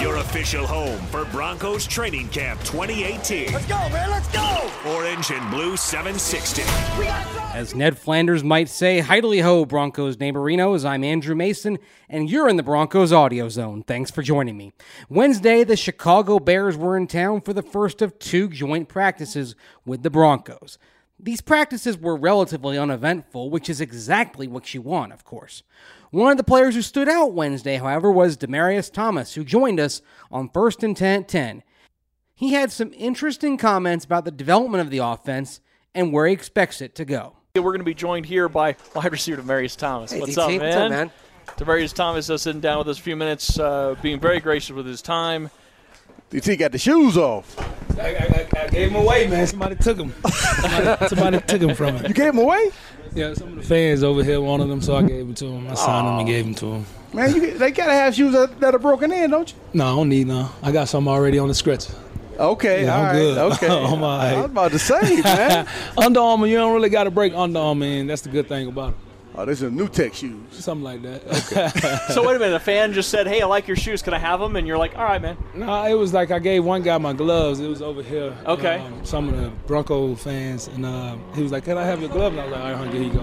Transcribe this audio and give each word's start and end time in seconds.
your 0.00 0.16
official 0.16 0.66
home 0.66 1.00
for 1.06 1.24
Broncos 1.26 1.86
Training 1.86 2.28
Camp 2.28 2.60
2018. 2.60 3.52
Let's 3.52 3.66
go, 3.66 3.88
man, 3.88 4.10
let's 4.10 4.28
go! 4.28 4.70
Orange 4.86 5.30
and 5.32 5.50
Blue 5.50 5.76
760. 5.76 6.62
As 7.52 7.74
Ned 7.74 7.98
Flanders 7.98 8.44
might 8.44 8.68
say, 8.68 9.00
Heidely 9.00 9.42
Ho, 9.42 9.64
Broncos 9.64 10.16
neighborinos. 10.18 10.84
I'm 10.84 11.02
Andrew 11.02 11.34
Mason, 11.34 11.78
and 12.08 12.30
you're 12.30 12.48
in 12.48 12.56
the 12.56 12.62
Broncos 12.62 13.12
audio 13.12 13.48
zone. 13.48 13.82
Thanks 13.82 14.10
for 14.12 14.22
joining 14.22 14.56
me. 14.56 14.72
Wednesday, 15.08 15.64
the 15.64 15.76
Chicago 15.76 16.38
Bears 16.38 16.76
were 16.76 16.96
in 16.96 17.08
town 17.08 17.40
for 17.40 17.52
the 17.52 17.62
first 17.62 18.00
of 18.00 18.18
two 18.20 18.48
joint 18.48 18.88
practices 18.88 19.56
with 19.84 20.04
the 20.04 20.10
Broncos. 20.10 20.78
These 21.18 21.40
practices 21.40 21.98
were 21.98 22.14
relatively 22.14 22.78
uneventful, 22.78 23.50
which 23.50 23.68
is 23.68 23.80
exactly 23.80 24.46
what 24.46 24.72
you 24.72 24.80
want, 24.80 25.12
of 25.12 25.24
course. 25.24 25.64
One 26.10 26.30
of 26.30 26.38
the 26.38 26.44
players 26.44 26.74
who 26.74 26.82
stood 26.82 27.08
out 27.08 27.34
Wednesday, 27.34 27.76
however, 27.76 28.10
was 28.10 28.36
Demaryius 28.38 28.90
Thomas, 28.92 29.34
who 29.34 29.44
joined 29.44 29.78
us 29.78 30.00
on 30.30 30.48
First 30.48 30.82
and 30.82 30.96
10 30.96 31.24
10. 31.24 31.62
He 32.34 32.52
had 32.52 32.72
some 32.72 32.92
interesting 32.96 33.58
comments 33.58 34.04
about 34.04 34.24
the 34.24 34.30
development 34.30 34.80
of 34.80 34.90
the 34.90 34.98
offense 34.98 35.60
and 35.94 36.12
where 36.12 36.26
he 36.26 36.32
expects 36.32 36.80
it 36.80 36.94
to 36.94 37.04
go. 37.04 37.34
We're 37.54 37.62
going 37.62 37.78
to 37.80 37.84
be 37.84 37.94
joined 37.94 38.26
here 38.26 38.48
by 38.48 38.76
wide 38.94 39.10
receiver 39.12 39.42
Demaryius 39.42 39.76
Thomas. 39.76 40.12
Hey, 40.12 40.20
What's 40.20 40.36
DT, 40.36 40.38
up, 40.38 40.48
man? 40.48 40.60
what's 40.60 40.76
up, 40.76 40.90
man? 40.90 41.10
Demaryius 41.56 41.92
Thomas 41.92 42.30
is 42.30 42.42
sitting 42.42 42.60
down 42.60 42.78
with 42.78 42.88
us 42.88 42.98
a 42.98 43.02
few 43.02 43.16
minutes, 43.16 43.58
uh, 43.58 43.96
being 44.00 44.20
very 44.20 44.38
gracious 44.38 44.70
with 44.70 44.86
his 44.86 45.02
time. 45.02 45.50
DT 46.30 46.58
got 46.58 46.72
the 46.72 46.78
shoes 46.78 47.16
off. 47.16 47.58
I, 47.98 48.10
I, 48.14 48.48
I 48.56 48.68
gave 48.68 48.90
him 48.90 48.96
away, 48.96 49.26
man. 49.26 49.46
Somebody 49.46 49.74
took 49.76 49.98
him. 49.98 50.14
Somebody, 50.30 51.06
somebody 51.08 51.40
took 51.40 51.60
him 51.62 51.74
from 51.74 51.96
him. 51.96 52.06
You 52.06 52.14
gave 52.14 52.34
him 52.34 52.38
away? 52.38 52.70
Yeah, 53.14 53.34
some 53.34 53.48
of 53.48 53.56
the 53.56 53.62
fans 53.62 54.02
over 54.02 54.22
here 54.22 54.40
wanted 54.40 54.68
them, 54.68 54.80
so 54.80 54.96
I 54.96 55.02
gave 55.02 55.26
them 55.26 55.34
to 55.36 55.44
him. 55.46 55.68
I 55.68 55.74
signed 55.74 56.06
them 56.06 56.18
and 56.18 56.26
gave 56.26 56.44
them 56.44 56.54
to 56.56 56.66
him. 56.66 56.86
Man, 57.12 57.34
you, 57.34 57.58
they 57.58 57.70
gotta 57.70 57.92
have 57.92 58.14
shoes 58.14 58.32
that, 58.32 58.60
that 58.60 58.74
are 58.74 58.78
broken 58.78 59.10
in, 59.12 59.30
don't 59.30 59.50
you? 59.50 59.56
No, 59.74 59.86
I 59.86 59.90
don't 59.96 60.08
need 60.08 60.26
none. 60.26 60.50
I 60.62 60.72
got 60.72 60.88
some 60.88 61.08
already 61.08 61.38
on 61.38 61.48
the 61.48 61.54
stretcher. 61.54 61.92
Okay, 62.38 62.84
Yeah, 62.84 62.94
all 62.94 63.00
I'm 63.00 63.06
right, 63.06 63.12
good. 63.14 63.38
Okay, 63.52 63.66
I'm 63.66 64.02
all 64.02 64.18
right. 64.18 64.32
I 64.34 64.36
was 64.36 64.44
about 64.44 64.70
to 64.72 64.78
say, 64.78 65.20
man. 65.22 65.66
Under 65.98 66.20
Armour, 66.20 66.46
you 66.46 66.56
don't 66.56 66.72
really 66.74 66.88
got 66.90 67.04
to 67.04 67.10
break 67.10 67.34
Under 67.34 67.58
Armour, 67.58 67.80
man. 67.80 68.06
That's 68.06 68.22
the 68.22 68.28
good 68.28 68.46
thing 68.48 68.68
about 68.68 68.92
them. 68.92 69.00
Oh, 69.38 69.44
this 69.44 69.62
is 69.62 69.68
a 69.68 69.70
new 69.70 69.88
tech 69.88 70.14
shoes. 70.14 70.40
Something 70.50 70.84
like 70.84 71.02
that. 71.02 71.22
Okay. 71.26 71.68
So 72.14 72.26
wait 72.26 72.36
a 72.36 72.38
minute, 72.38 72.54
a 72.54 72.60
fan 72.60 72.92
just 72.92 73.10
said, 73.10 73.26
"Hey, 73.26 73.40
I 73.42 73.46
like 73.46 73.68
your 73.68 73.76
shoes. 73.76 74.02
Can 74.02 74.14
I 74.14 74.18
have 74.18 74.40
them?" 74.40 74.56
And 74.56 74.66
you're 74.66 74.78
like, 74.78 74.96
"All 74.96 75.04
right, 75.04 75.20
man." 75.20 75.36
no, 75.54 75.84
it 75.84 75.94
was 75.94 76.12
like 76.12 76.30
I 76.30 76.38
gave 76.38 76.64
one 76.64 76.82
guy 76.82 76.98
my 76.98 77.12
gloves. 77.12 77.60
It 77.60 77.68
was 77.68 77.82
over 77.82 78.02
here. 78.02 78.36
Okay. 78.46 78.78
Um, 78.78 79.04
some 79.04 79.28
of 79.28 79.40
the 79.40 79.50
Bronco 79.66 80.14
fans, 80.14 80.68
and 80.68 80.84
uh, 80.84 81.16
he 81.34 81.42
was 81.42 81.52
like, 81.52 81.64
"Can 81.64 81.78
I 81.78 81.84
have 81.84 82.00
your 82.00 82.10
glove?" 82.10 82.32
And 82.32 82.40
I 82.40 82.44
was 82.44 82.52
like, 82.52 82.60
"All 82.60 82.70
right, 82.70 82.76
honey, 82.76 82.92
here 82.92 83.02
you 83.02 83.12
go." 83.12 83.20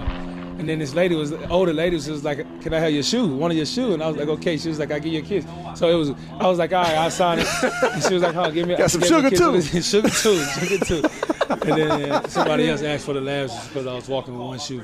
And 0.58 0.66
then 0.66 0.78
this 0.78 0.94
lady 0.94 1.14
was 1.14 1.32
older 1.50 1.74
lady 1.74 1.96
was 1.96 2.06
just 2.06 2.24
like, 2.24 2.38
"Can 2.62 2.72
I 2.72 2.78
have 2.78 2.92
your 2.92 3.02
shoe? 3.02 3.26
One 3.36 3.50
of 3.50 3.56
your 3.56 3.66
shoe?" 3.66 3.92
And 3.92 4.02
I 4.02 4.08
was 4.08 4.16
like, 4.16 4.28
"Okay." 4.28 4.56
She 4.56 4.68
was 4.68 4.78
like, 4.78 4.90
"I 4.90 4.98
give 4.98 5.12
you 5.12 5.20
a 5.20 5.22
kiss." 5.22 5.44
So 5.74 5.88
it 5.90 5.94
was. 5.94 6.10
I 6.40 6.46
was 6.46 6.58
like, 6.58 6.72
"All 6.72 6.82
right, 6.82 6.96
I 6.96 7.08
sign 7.10 7.40
it." 7.40 7.48
And 7.62 8.02
she 8.02 8.14
was 8.14 8.22
like, 8.22 8.36
"Oh, 8.36 8.50
give 8.50 8.66
me." 8.66 8.76
Got 8.76 8.90
some 8.90 9.02
give 9.02 9.10
me 9.10 9.16
a 9.16 9.30
sugar, 9.30 9.60
too. 9.60 9.82
sugar 9.82 10.08
too. 10.08 10.44
Sugar 10.44 10.84
too. 10.84 11.35
And 11.48 11.60
then 11.60 12.10
uh, 12.12 12.26
somebody 12.28 12.68
else 12.68 12.82
asked 12.82 13.04
for 13.06 13.12
the 13.12 13.20
laughs 13.20 13.68
because 13.68 13.86
I 13.86 13.94
was 13.94 14.08
walking 14.08 14.34
with 14.36 14.46
one 14.46 14.58
shoe. 14.58 14.82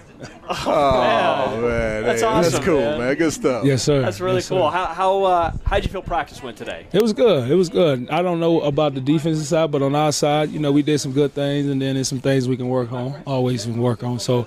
Oh 0.48 1.60
man, 1.60 2.04
That's 2.04 2.20
hey, 2.20 2.26
awesome, 2.26 2.52
That's 2.52 2.64
cool, 2.64 2.80
man. 2.80 2.98
man. 2.98 3.16
Good 3.16 3.32
stuff. 3.32 3.64
Yes, 3.64 3.82
sir. 3.82 4.00
That's 4.02 4.20
really 4.20 4.36
Yes, 4.36 4.46
sir. 4.46 4.56
cool. 4.56 4.70
How 4.70 4.86
how 4.86 5.24
uh, 5.24 5.52
how'd 5.64 5.84
you 5.84 5.90
feel 5.90 6.02
practice 6.02 6.42
went 6.42 6.56
today? 6.56 6.86
It 6.92 7.02
was 7.02 7.12
good. 7.12 7.50
It 7.50 7.54
was 7.54 7.68
good. 7.68 8.08
I 8.10 8.22
don't 8.22 8.40
know 8.40 8.60
about 8.60 8.94
the 8.94 9.00
defensive 9.00 9.46
side, 9.46 9.70
but 9.70 9.82
on 9.82 9.94
our 9.94 10.12
side, 10.12 10.50
you 10.50 10.58
know, 10.58 10.72
we 10.72 10.82
did 10.82 10.98
some 11.00 11.12
good 11.12 11.32
things, 11.32 11.66
and 11.68 11.80
then 11.80 11.94
there's 11.94 12.08
some 12.08 12.20
things 12.20 12.48
we 12.48 12.56
can 12.56 12.68
work 12.68 12.92
on. 12.92 13.22
Always 13.26 13.64
can 13.64 13.78
work 13.80 14.02
on. 14.02 14.18
So, 14.18 14.46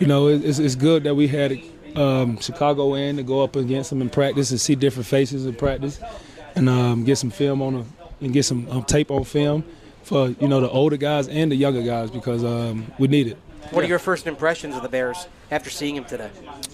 you 0.00 0.06
know, 0.06 0.28
it- 0.28 0.44
it's, 0.44 0.58
it's 0.58 0.74
good 0.74 1.04
that 1.04 1.14
we 1.14 1.26
had 1.28 1.58
um, 1.94 2.38
Chicago 2.40 2.94
in 2.94 3.16
to 3.16 3.22
go 3.22 3.42
up 3.42 3.56
against 3.56 3.90
them 3.90 4.00
in 4.02 4.10
practice 4.10 4.50
and 4.50 4.60
see 4.60 4.74
different 4.74 5.06
faces 5.06 5.46
in 5.46 5.54
practice, 5.54 5.98
and 6.54 6.68
um, 6.68 7.04
get 7.04 7.16
some 7.16 7.30
film 7.30 7.62
on 7.62 7.74
the, 7.74 7.84
and 8.20 8.32
get 8.32 8.44
some 8.44 8.68
um, 8.70 8.84
tape 8.84 9.10
on 9.10 9.24
film 9.24 9.64
for 10.06 10.28
you 10.28 10.46
know 10.46 10.60
the 10.60 10.70
older 10.70 10.96
guys 10.96 11.26
and 11.26 11.50
the 11.50 11.56
younger 11.56 11.82
guys 11.82 12.12
because 12.12 12.44
um, 12.44 12.86
we 12.98 13.08
need 13.08 13.26
it. 13.26 13.36
What 13.72 13.84
are 13.84 13.88
your 13.88 13.98
first 13.98 14.28
impressions 14.28 14.76
of 14.76 14.82
the 14.82 14.88
Bears 14.88 15.26
after 15.50 15.68
seeing 15.68 15.96
him 15.96 16.04
today? 16.04 16.30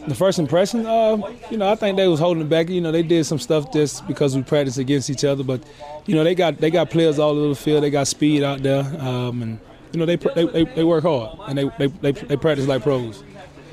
The 0.06 0.14
first 0.14 0.38
impression, 0.38 0.84
uh, 0.84 1.16
you 1.50 1.56
know, 1.56 1.72
I 1.72 1.74
think 1.74 1.96
they 1.96 2.06
was 2.06 2.20
holding 2.20 2.46
back. 2.46 2.68
You 2.68 2.82
know, 2.82 2.92
they 2.92 3.02
did 3.02 3.24
some 3.24 3.38
stuff 3.38 3.72
just 3.72 4.06
because 4.06 4.36
we 4.36 4.42
practiced 4.42 4.76
against 4.76 5.08
each 5.08 5.24
other, 5.24 5.42
but 5.42 5.64
you 6.04 6.14
know, 6.14 6.24
they 6.24 6.34
got 6.34 6.58
they 6.58 6.70
got 6.70 6.90
players 6.90 7.18
all 7.18 7.30
over 7.30 7.48
the 7.48 7.54
field. 7.54 7.82
They 7.82 7.88
got 7.90 8.06
speed 8.06 8.42
out 8.42 8.62
there, 8.62 8.82
um, 9.00 9.42
and 9.42 9.60
you 9.92 10.00
know, 10.00 10.04
they, 10.04 10.16
they 10.16 10.44
they 10.44 10.64
they 10.64 10.84
work 10.84 11.04
hard 11.04 11.38
and 11.48 11.56
they 11.56 11.70
they, 11.78 11.86
they 11.86 12.12
they 12.12 12.36
practice 12.36 12.66
like 12.66 12.82
pros. 12.82 13.24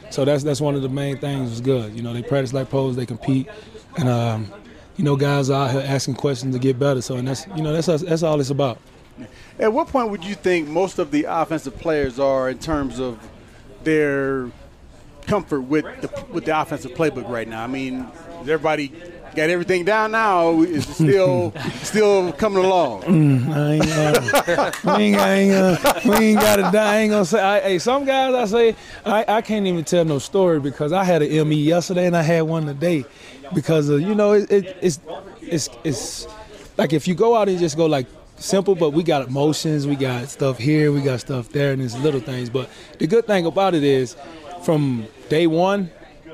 So 0.10 0.24
that's 0.24 0.44
that's 0.44 0.62
one 0.62 0.76
of 0.76 0.82
the 0.82 0.90
main 0.90 1.18
things. 1.18 1.50
Was 1.50 1.62
good. 1.62 1.94
You 1.94 2.02
know, 2.02 2.14
they 2.14 2.24
practice 2.24 2.54
like 2.54 2.70
pros. 2.70 2.96
They 2.96 3.06
compete, 3.06 3.50
and 3.98 4.08
um, 4.08 4.54
you 4.96 5.04
know, 5.04 5.18
guys 5.18 5.50
are 5.50 5.68
out 5.68 5.72
here 5.72 5.84
asking 5.86 6.16
questions 6.16 6.56
to 6.56 6.60
get 6.60 6.80
better. 6.80 7.02
So 7.02 7.18
and 7.18 7.28
that's 7.28 7.46
you 7.48 7.62
know 7.62 7.74
that's 7.74 8.04
that's 8.04 8.24
all 8.24 8.40
it's 8.40 8.50
about. 8.50 8.80
At 9.60 9.74
what 9.74 9.88
point 9.90 10.10
would 10.10 10.24
you 10.24 10.36
think 10.36 10.70
most 10.70 11.00
of 11.00 11.12
the 11.12 11.26
offensive 11.26 11.78
players 11.78 12.18
are 12.18 12.50
in 12.50 12.60
terms 12.60 13.00
of 13.00 13.20
their 13.84 14.50
comfort 15.24 15.62
with 15.62 15.86
the 16.02 16.26
with 16.32 16.46
the 16.46 16.60
offensive 16.60 16.92
playbook 16.92 17.28
right 17.30 17.48
now? 17.48 17.64
I 17.64 17.68
mean, 17.68 18.08
is 18.42 18.50
everybody 18.50 18.88
got 19.36 19.50
everything 19.50 19.84
down 19.84 20.12
now? 20.12 20.62
Is 20.62 20.90
it 20.90 20.94
still 20.94 21.54
still 21.82 22.32
coming 22.34 22.64
along? 22.64 23.04
I 23.52 23.74
ain't, 23.74 23.92
uh, 23.92 24.72
we 24.98 25.04
ain't, 25.04 25.20
I 25.20 25.34
ain't, 25.34 25.52
uh, 25.54 26.00
we 26.06 26.16
ain't 26.16 26.40
got 26.40 26.56
to 26.56 26.62
die. 26.64 26.94
I 26.94 26.98
ain't 27.00 27.12
gonna 27.12 27.26
say. 27.26 27.42
I, 27.42 27.60
hey, 27.60 27.80
some 27.80 28.06
guys 28.06 28.34
I 28.34 28.46
say 28.46 28.76
I, 29.06 29.26
I 29.28 29.42
can't 29.42 29.68
even 29.68 29.84
tell 29.84 30.06
no 30.06 30.20
story 30.20 30.62
because 30.62 30.94
I 30.94 31.04
had 31.04 31.22
an 31.22 31.50
ME 31.50 31.58
yesterday 31.58 32.06
and 32.06 32.16
I 32.16 32.22
had 32.22 32.44
one 32.44 32.66
today 32.66 33.04
because 33.54 33.90
of, 33.90 34.00
you 34.00 34.16
know 34.16 34.34
it, 34.34 34.50
it, 34.50 34.78
it's 34.82 35.00
it's 35.42 35.70
it's 35.84 36.28
like 36.78 36.94
if 36.94 37.10
you 37.10 37.14
go 37.16 37.36
out 37.36 37.50
and 37.50 37.60
just 37.60 37.76
go 37.76 37.88
like 37.88 38.08
simple, 38.40 38.76
but 38.76 38.92
we 38.92 39.04
got 39.04 39.28
emotions, 39.28 39.86
we 39.88 39.96
got 39.96 40.28
stuff 40.30 40.58
here, 40.58 40.92
we 40.92 41.02
got 41.02 41.20
stuff 41.20 41.50
there, 41.50 41.74
and 41.74 41.82
it's 41.82 41.98
little 41.98 42.20
things. 42.22 42.50
But 42.50 42.70
the 42.98 43.08
good 43.08 43.26
thing 43.28 43.46
about 43.46 43.76
it 43.76 43.84
is, 43.84 44.16
from 44.64 45.08
day 45.30 45.48
one 45.48 45.90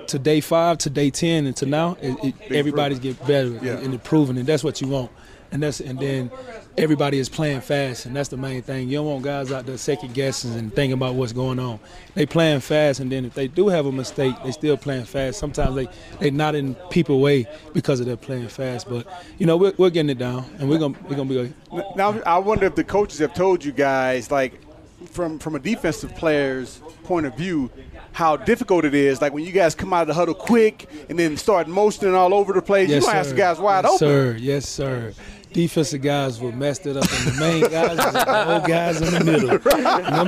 to 0.08 0.20
day 0.20 0.40
five 0.42 0.78
to 0.80 0.90
day 0.90 1.10
ten 1.10 1.46
and 1.46 1.56
to 1.58 1.66
now, 1.66 1.98
it, 2.02 2.16
it, 2.24 2.52
everybody's 2.52 3.00
getting 3.00 3.26
better 3.26 3.50
Yeah. 3.62 3.78
and 3.78 3.94
improving, 3.94 4.38
and 4.38 4.46
that's 4.48 4.64
what 4.64 4.82
you 4.82 4.88
want. 4.88 5.12
And 5.52 5.64
that's 5.64 5.80
and 5.80 5.98
then 6.00 6.32
everybody 6.78 7.18
is 7.18 7.30
playing 7.30 7.62
fast, 7.62 8.06
and 8.06 8.16
that's 8.16 8.30
the 8.30 8.36
main 8.38 8.62
thing. 8.62 8.90
You 8.90 8.98
don't 8.98 9.06
want 9.06 9.24
guys 9.24 9.52
out 9.52 9.66
there 9.66 9.78
second 9.78 10.14
guessing 10.14 10.54
and 10.56 10.74
thinking 10.74 10.94
about 10.94 11.16
what's 11.16 11.32
going 11.32 11.60
on. 11.60 11.80
They 12.14 12.26
playing 12.26 12.60
fast, 12.60 13.00
and 13.00 13.10
then 13.12 13.24
if 13.26 13.34
they 13.36 13.48
do 13.48 13.70
have 13.70 13.86
a 13.86 13.92
mistake, 13.92 14.36
they 14.44 14.52
still 14.52 14.76
playing 14.76 15.06
fast. 15.06 15.40
Sometimes 15.40 15.76
they 15.76 15.88
they 16.20 16.32
not 16.32 16.56
in 16.56 16.76
people 16.90 17.22
way 17.22 17.48
because 17.74 18.00
of 18.02 18.06
their 18.06 18.18
playing 18.18 18.50
fast. 18.50 18.90
But 18.90 19.08
you 19.38 19.46
know 19.46 19.56
we're, 19.56 19.74
we're 19.78 19.92
getting 19.92 20.10
it 20.10 20.18
down, 20.18 20.46
and 20.60 20.70
we're 20.70 20.80
gonna 20.80 20.98
we're 21.08 21.16
gonna 21.16 21.30
be. 21.30 21.54
Now, 21.96 22.20
I 22.26 22.38
wonder 22.40 22.66
if 22.66 22.76
the 22.76 22.84
coaches 22.84 23.20
have 23.20 23.34
told 23.34 23.64
you 23.64 23.72
guys, 23.72 24.32
like, 24.32 24.60
from 25.12 25.40
from 25.40 25.56
a 25.56 25.60
defensive 25.60 26.14
player's 26.16 26.82
point 27.04 27.26
of 27.28 27.38
view, 27.38 27.70
how 28.14 28.36
difficult 28.36 28.84
it 28.84 28.96
is. 28.96 29.22
Like 29.22 29.32
when 29.34 29.44
you 29.46 29.52
guys 29.52 29.76
come 29.76 29.94
out 29.94 30.02
of 30.02 30.08
the 30.08 30.14
huddle 30.16 30.34
quick 30.34 30.90
and 31.10 31.20
then 31.20 31.38
start 31.38 31.68
motioning 31.68 32.16
all 32.16 32.34
over 32.34 32.52
the 32.54 32.62
place, 32.62 32.90
you 32.90 32.96
Yes, 32.96 33.06
don't 33.06 33.14
have 33.14 33.26
sir. 33.28 33.32
the 33.34 33.38
guys 33.38 33.60
wide 33.60 33.84
yes, 33.86 33.94
open. 33.94 33.98
Sir, 34.08 34.38
yes, 34.40 34.68
sir. 34.68 35.14
Defensive 35.56 36.02
guys 36.02 36.38
were 36.42 36.52
messed 36.52 36.86
it 36.86 36.98
up, 36.98 37.06
and 37.10 37.32
the 37.34 37.40
main 37.40 37.62
guys 37.72 37.96
was 37.96 38.12
the 38.14 38.54
old 38.56 38.66
guys 38.66 39.00
in 39.00 39.14
the 39.14 39.24
middle. 39.24 39.58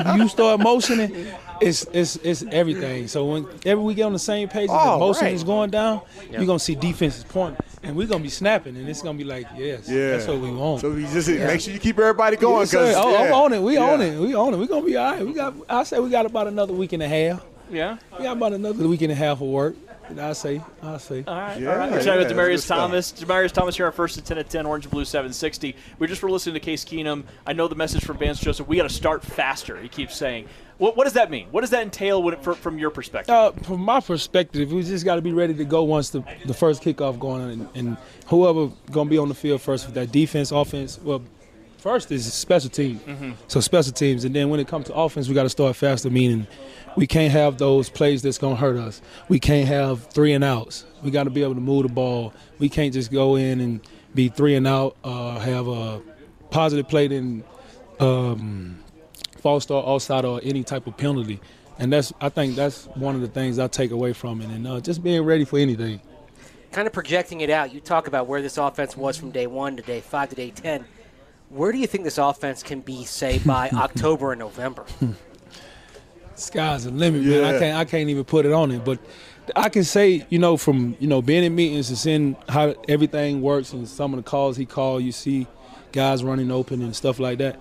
When 0.06 0.22
you 0.22 0.30
start 0.30 0.62
motioning, 0.62 1.28
it's 1.60 1.86
it's 1.92 2.16
it's 2.24 2.44
everything. 2.50 3.10
So 3.10 3.26
when 3.26 3.46
every 3.66 3.84
we 3.84 3.94
get 3.94 4.04
on 4.04 4.14
the 4.14 4.20
same 4.20 4.48
page, 4.48 4.70
Oh, 4.72 4.94
the 4.94 5.00
motion 5.00 5.26
right. 5.26 5.34
is 5.34 5.44
going 5.44 5.70
down, 5.70 6.00
you're 6.32 6.46
gonna 6.46 6.60
see 6.60 6.76
defenses 6.76 7.26
pointing, 7.26 7.60
and 7.84 7.98
we're 7.98 8.08
gonna 8.08 8.24
be 8.24 8.30
snapping, 8.30 8.78
and 8.78 8.88
it's 8.88 9.02
gonna 9.02 9.18
be 9.18 9.26
like, 9.26 9.48
yes, 9.58 9.90
Yeah, 9.90 10.12
that's 10.12 10.28
what 10.28 10.40
we 10.40 10.50
want. 10.50 10.80
So 10.80 10.92
we 10.92 11.02
just 11.08 11.28
make 11.28 11.60
sure 11.60 11.74
you 11.74 11.80
keep 11.82 12.00
everybody 12.00 12.38
going. 12.38 12.62
Yes. 12.62 12.72
Cause, 12.72 12.96
Oh, 12.96 13.18
I'm 13.18 13.34
on 13.34 13.52
it. 13.52 13.62
We 13.62 13.76
on 13.76 14.00
it. 14.00 14.18
We 14.18 14.34
on 14.34 14.54
it. 14.54 14.58
We 14.58 14.66
gonna 14.66 14.86
be 14.86 14.96
all 14.96 15.12
right. 15.12 15.26
We 15.26 15.34
got. 15.34 15.56
I 15.70 15.84
say 15.84 16.00
we 16.00 16.10
got 16.10 16.26
about 16.26 16.48
another 16.48 16.72
week 16.72 16.94
and 16.94 17.04
a 17.04 17.08
half. 17.10 17.44
Yeah. 17.70 17.98
We 18.18 18.24
got 18.24 18.38
about 18.38 18.54
another 18.54 18.88
week 18.88 19.02
and 19.02 19.12
a 19.12 19.16
half 19.16 19.42
of 19.42 19.48
work. 19.50 19.76
I 20.20 20.34
see. 20.34 20.62
I 20.82 20.98
see. 20.98 21.24
All 21.28 21.36
right, 21.36 21.60
Yeah, 21.60 21.72
all 21.72 21.78
right. 21.78 21.92
We're 21.92 21.98
yeah, 21.98 22.04
chatting 22.04 22.20
with 22.20 22.30
that's 22.30 22.40
Demaryius 22.40 22.48
good 22.48 22.62
stuff. 22.62 22.78
Thomas. 22.78 23.12
Demaryius 23.14 23.52
Thomas 23.52 23.76
here, 23.78 23.86
our 23.86 23.92
first 23.92 24.18
at 24.18 24.26
10 24.26 24.38
at 24.38 24.50
10, 24.50 24.66
Orange 24.66 24.86
and 24.86 24.92
Blue 24.92 25.06
760. 25.06 25.76
We 26.00 26.08
just 26.08 26.22
were 26.24 26.32
listening 26.32 26.54
to 26.54 26.60
Case 26.60 26.86
Keenum. 26.86 27.24
I 27.46 27.54
know 27.54 27.68
the 27.68 27.76
message 27.76 28.04
from 28.04 28.18
Vance 28.18 28.40
Joseph. 28.40 28.68
We 28.68 28.78
got 28.78 28.84
to 28.84 28.90
start 28.90 29.24
faster. 29.24 29.78
He 29.82 29.90
keeps 29.90 30.16
saying. 30.16 30.48
What, 30.78 30.96
what 30.96 31.06
does 31.06 31.14
that 31.14 31.32
mean? 31.32 31.48
What 31.52 31.62
does 31.62 31.72
that 31.72 31.82
entail 31.82 32.22
when 32.22 32.36
it, 32.36 32.44
for, 32.44 32.54
from 32.54 32.78
your 32.78 32.92
perspective? 32.92 33.34
Uh, 33.34 33.52
from 33.52 33.82
my 33.82 34.00
perspective, 34.00 34.72
we 34.72 34.84
just 34.84 35.06
got 35.06 35.16
to 35.16 35.22
be 35.22 35.34
ready 35.34 35.54
to 35.56 35.66
go 35.66 35.84
once 35.84 36.12
the, 36.12 36.24
the 36.46 36.54
first 36.54 36.84
kickoff 36.84 37.18
going 37.20 37.42
on, 37.42 37.50
and, 37.50 37.70
and 37.74 37.98
whoever 38.28 38.72
gonna 38.92 39.10
be 39.10 39.18
on 39.18 39.28
the 39.28 39.34
field 39.36 39.62
first 39.62 39.88
with 39.88 39.96
that 39.96 40.12
defense, 40.12 40.52
offense. 40.52 41.00
Well, 41.02 41.24
first 41.78 42.12
is 42.12 42.32
special 42.34 42.70
teams. 42.70 43.02
So 43.48 43.60
special 43.60 43.94
teams, 43.94 44.24
and 44.26 44.36
then 44.36 44.50
when 44.50 44.60
it 44.60 44.68
comes 44.68 44.88
to 44.88 44.94
offense, 44.94 45.28
we 45.28 45.34
got 45.34 45.44
to 45.44 45.50
start 45.50 45.76
faster. 45.76 46.10
Meaning, 46.10 46.48
we 46.96 47.08
can't 47.08 47.32
have 47.32 47.58
those 47.58 47.90
plays 47.90 48.22
that's 48.22 48.38
gonna 48.38 48.56
hurt 48.56 48.78
us. 48.78 49.02
We 49.30 49.40
can't 49.40 49.68
have 49.68 50.06
three 50.08 50.34
and 50.34 50.44
outs. 50.44 50.86
We 51.04 51.12
got 51.12 51.24
to 51.24 51.30
be 51.30 51.44
able 51.44 51.56
to 51.56 51.62
move 51.62 51.84
the 51.84 51.90
ball. 51.94 52.34
We 52.60 52.70
can't 52.70 52.94
just 52.94 53.12
go 53.12 53.36
in 53.36 53.62
and 53.62 53.82
be 54.16 54.30
three 54.30 54.56
and 54.56 54.68
out. 54.68 54.98
Uh, 55.04 55.40
have 55.40 55.68
a 55.68 56.02
positive 56.50 56.88
play 56.88 57.08
then 57.08 57.44
um, 58.00 58.80
false 59.42 59.64
start, 59.64 59.86
offside, 59.86 60.26
or 60.26 60.40
any 60.44 60.64
type 60.64 60.88
of 60.88 60.98
penalty. 60.98 61.40
And 61.80 61.94
that's 61.94 62.12
I 62.20 62.30
think 62.30 62.56
that's 62.56 62.86
one 62.96 63.14
of 63.16 63.22
the 63.22 63.28
things 63.28 63.60
I 63.60 63.68
take 63.68 63.92
away 63.92 64.14
from 64.14 64.42
it, 64.42 64.50
and 64.50 64.68
uh, 64.68 64.80
just 64.80 65.04
being 65.04 65.22
ready 65.24 65.46
for 65.46 65.60
anything. 65.60 66.02
kind 66.72 66.88
of 66.88 66.94
projecting 66.94 67.42
it 67.42 67.50
out, 67.52 67.74
you 67.74 67.80
talk 67.80 68.08
about 68.08 68.28
where 68.28 68.42
this 68.42 68.58
offense 68.58 68.98
was 68.98 69.16
from 69.18 69.30
day 69.32 69.46
one 69.48 69.78
to 69.78 69.84
day 69.84 70.02
five 70.02 70.30
to 70.30 70.36
day 70.36 70.50
10. 70.52 70.86
Where 71.50 71.72
do 71.72 71.78
you 71.78 71.88
think 71.88 72.04
this 72.04 72.18
offense 72.18 72.62
can 72.64 72.82
be, 72.82 73.06
say, 73.06 73.40
by 73.40 73.70
October 73.74 74.34
and 74.34 74.40
November? 74.40 74.86
sky's 76.36 76.86
the 76.86 76.92
limit, 76.92 77.24
man. 77.24 77.44
I 77.44 77.60
can't 77.60 77.78
I 77.78 77.86
can't 77.86 78.10
even 78.10 78.24
put 78.24 78.46
it 78.46 78.52
on 78.52 78.72
it, 78.72 78.86
but 78.86 79.00
I 79.56 79.70
can 79.70 79.84
say, 79.84 80.26
you 80.30 80.40
know, 80.40 80.58
from 80.58 80.96
you 81.00 81.08
know 81.08 81.22
being 81.22 81.44
in 81.44 81.56
meetings 81.56 81.90
and 81.90 81.98
seeing 81.98 82.36
how 82.48 82.76
everything 82.88 83.42
works 83.42 83.74
and 83.74 83.88
some 83.88 84.14
of 84.14 84.24
the 84.24 84.30
calls 84.30 84.58
he 84.58 84.66
called, 84.66 85.04
you 85.04 85.12
see 85.12 85.48
guys 85.92 86.24
running 86.24 86.52
open 86.52 86.82
and 86.82 86.96
stuff 86.96 87.20
like 87.20 87.40
that. 87.40 87.60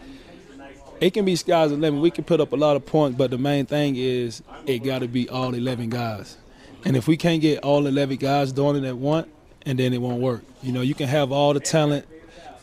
It 1.00 1.12
can 1.12 1.24
be 1.24 1.36
sky's 1.36 1.70
the 1.70 1.76
limit. 1.76 2.00
We 2.00 2.10
can 2.10 2.24
put 2.24 2.40
up 2.40 2.52
a 2.52 2.56
lot 2.56 2.76
of 2.76 2.86
points, 2.86 3.18
but 3.18 3.30
the 3.30 3.38
main 3.38 3.66
thing 3.66 3.96
is 3.96 4.42
it 4.66 4.78
got 4.78 5.00
to 5.00 5.08
be 5.08 5.28
all 5.28 5.54
11 5.54 5.90
guys. 5.90 6.38
And 6.86 6.96
if 6.96 7.06
we 7.06 7.18
can't 7.18 7.42
get 7.42 7.62
all 7.62 7.86
11 7.86 8.16
guys 8.16 8.50
doing 8.50 8.82
it 8.82 8.88
at 8.88 8.96
once, 8.96 9.28
and 9.66 9.78
then 9.78 9.92
it 9.92 10.00
won't 10.00 10.22
work. 10.22 10.42
You 10.62 10.72
know, 10.72 10.80
you 10.80 10.94
can 10.94 11.08
have 11.08 11.32
all 11.32 11.52
the 11.52 11.60
talent, 11.60 12.06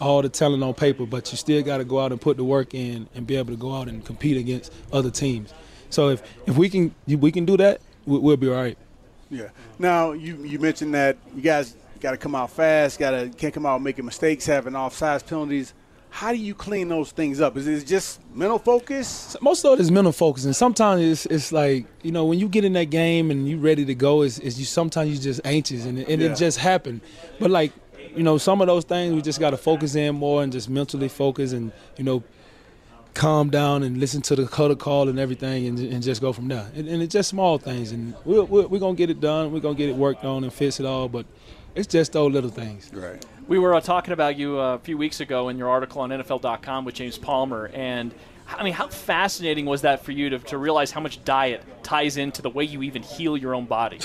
all 0.03 0.21
the 0.21 0.29
talent 0.29 0.63
on 0.63 0.73
paper, 0.73 1.05
but 1.05 1.31
you 1.31 1.37
still 1.37 1.61
got 1.63 1.77
to 1.77 1.85
go 1.85 1.99
out 1.99 2.11
and 2.11 2.19
put 2.21 2.37
the 2.37 2.43
work 2.43 2.73
in 2.73 3.07
and 3.15 3.25
be 3.25 3.35
able 3.37 3.51
to 3.53 3.57
go 3.57 3.73
out 3.75 3.87
and 3.87 4.03
compete 4.05 4.37
against 4.37 4.71
other 4.91 5.09
teams. 5.11 5.53
So 5.89 6.09
if 6.09 6.21
if 6.47 6.57
we 6.57 6.69
can 6.69 6.93
we 7.07 7.31
can 7.31 7.45
do 7.45 7.57
that, 7.57 7.81
we- 8.05 8.19
we'll 8.19 8.37
be 8.37 8.47
all 8.49 8.55
right. 8.55 8.77
Yeah. 9.29 9.49
Now 9.79 10.11
you 10.11 10.37
you 10.43 10.59
mentioned 10.59 10.93
that 10.95 11.17
you 11.35 11.41
guys 11.41 11.75
got 11.99 12.11
to 12.11 12.17
come 12.17 12.35
out 12.35 12.51
fast, 12.51 12.99
got 12.99 13.11
to 13.11 13.29
can't 13.29 13.53
come 13.53 13.65
out 13.65 13.81
making 13.81 14.05
mistakes, 14.05 14.45
having 14.45 14.73
offsides 14.73 15.25
penalties. 15.25 15.73
How 16.09 16.31
do 16.31 16.37
you 16.37 16.53
clean 16.53 16.89
those 16.89 17.11
things 17.11 17.41
up? 17.41 17.57
Is 17.57 17.65
it 17.65 17.87
just 17.87 18.19
mental 18.35 18.59
focus? 18.59 19.35
most 19.41 19.65
of 19.65 19.73
it 19.79 19.81
is 19.81 19.89
mental 19.89 20.11
focus, 20.11 20.45
and 20.45 20.55
sometimes 20.55 21.01
it's, 21.01 21.25
it's 21.25 21.51
like 21.51 21.85
you 22.03 22.11
know 22.11 22.25
when 22.25 22.37
you 22.39 22.47
get 22.47 22.63
in 22.65 22.73
that 22.73 22.91
game 22.91 23.31
and 23.31 23.49
you're 23.49 23.57
ready 23.59 23.83
to 23.85 23.95
go, 23.95 24.21
is 24.21 24.37
is 24.39 24.59
you 24.59 24.65
sometimes 24.65 25.09
you 25.11 25.17
just 25.17 25.41
anxious 25.43 25.85
and, 25.85 25.97
it- 25.99 26.07
and 26.07 26.21
Yeah. 26.21 26.29
it 26.31 26.35
just 26.37 26.59
happened. 26.59 27.01
But 27.39 27.49
like 27.49 27.71
you 28.15 28.23
know 28.23 28.37
some 28.37 28.61
of 28.61 28.67
those 28.67 28.83
things 28.83 29.13
we 29.13 29.21
just 29.21 29.39
got 29.39 29.51
to 29.51 29.57
focus 29.57 29.95
in 29.95 30.15
more 30.15 30.43
and 30.43 30.51
just 30.51 30.69
mentally 30.69 31.09
focus 31.09 31.51
and 31.51 31.71
you 31.97 32.03
know 32.03 32.23
calm 33.13 33.49
down 33.49 33.83
and 33.83 33.97
listen 33.97 34.21
to 34.23 34.35
the 34.35 34.47
color 34.47 34.75
call 34.75 35.07
and 35.07 35.19
everything 35.19 35.67
and, 35.67 35.79
and 35.79 36.03
just 36.03 36.21
go 36.21 36.33
from 36.33 36.47
there. 36.47 36.67
And, 36.75 36.87
and 36.87 37.01
it's 37.01 37.13
just 37.13 37.29
small 37.29 37.57
things, 37.57 37.91
and 37.91 38.15
we're, 38.25 38.43
we're, 38.43 38.67
we're 38.67 38.79
gonna 38.79 38.95
get 38.95 39.09
it 39.09 39.19
done. 39.19 39.51
We're 39.51 39.59
gonna 39.59 39.75
get 39.75 39.89
it 39.89 39.95
worked 39.95 40.25
on 40.25 40.43
and 40.43 40.51
fix 40.51 40.79
it 40.79 40.85
all, 40.85 41.07
but 41.07 41.25
it's 41.75 41.87
just 41.87 42.13
those 42.13 42.31
little 42.31 42.49
things. 42.49 42.89
Right. 42.93 43.23
We 43.47 43.59
were 43.59 43.75
uh, 43.75 43.81
talking 43.81 44.13
about 44.13 44.37
you 44.37 44.59
uh, 44.59 44.75
a 44.75 44.79
few 44.79 44.97
weeks 44.97 45.19
ago 45.19 45.49
in 45.49 45.57
your 45.57 45.69
article 45.69 46.01
on 46.01 46.09
NFL.com 46.09 46.85
with 46.85 46.95
James 46.95 47.17
Palmer, 47.17 47.69
and 47.73 48.13
I 48.47 48.63
mean, 48.63 48.73
how 48.73 48.87
fascinating 48.87 49.65
was 49.65 49.81
that 49.81 50.03
for 50.03 50.11
you 50.11 50.29
to, 50.31 50.39
to 50.39 50.57
realize 50.57 50.91
how 50.91 51.01
much 51.01 51.23
diet 51.23 51.63
ties 51.83 52.17
into 52.17 52.41
the 52.41 52.49
way 52.49 52.63
you 52.63 52.83
even 52.83 53.03
heal 53.03 53.37
your 53.37 53.55
own 53.55 53.65
body? 53.65 53.99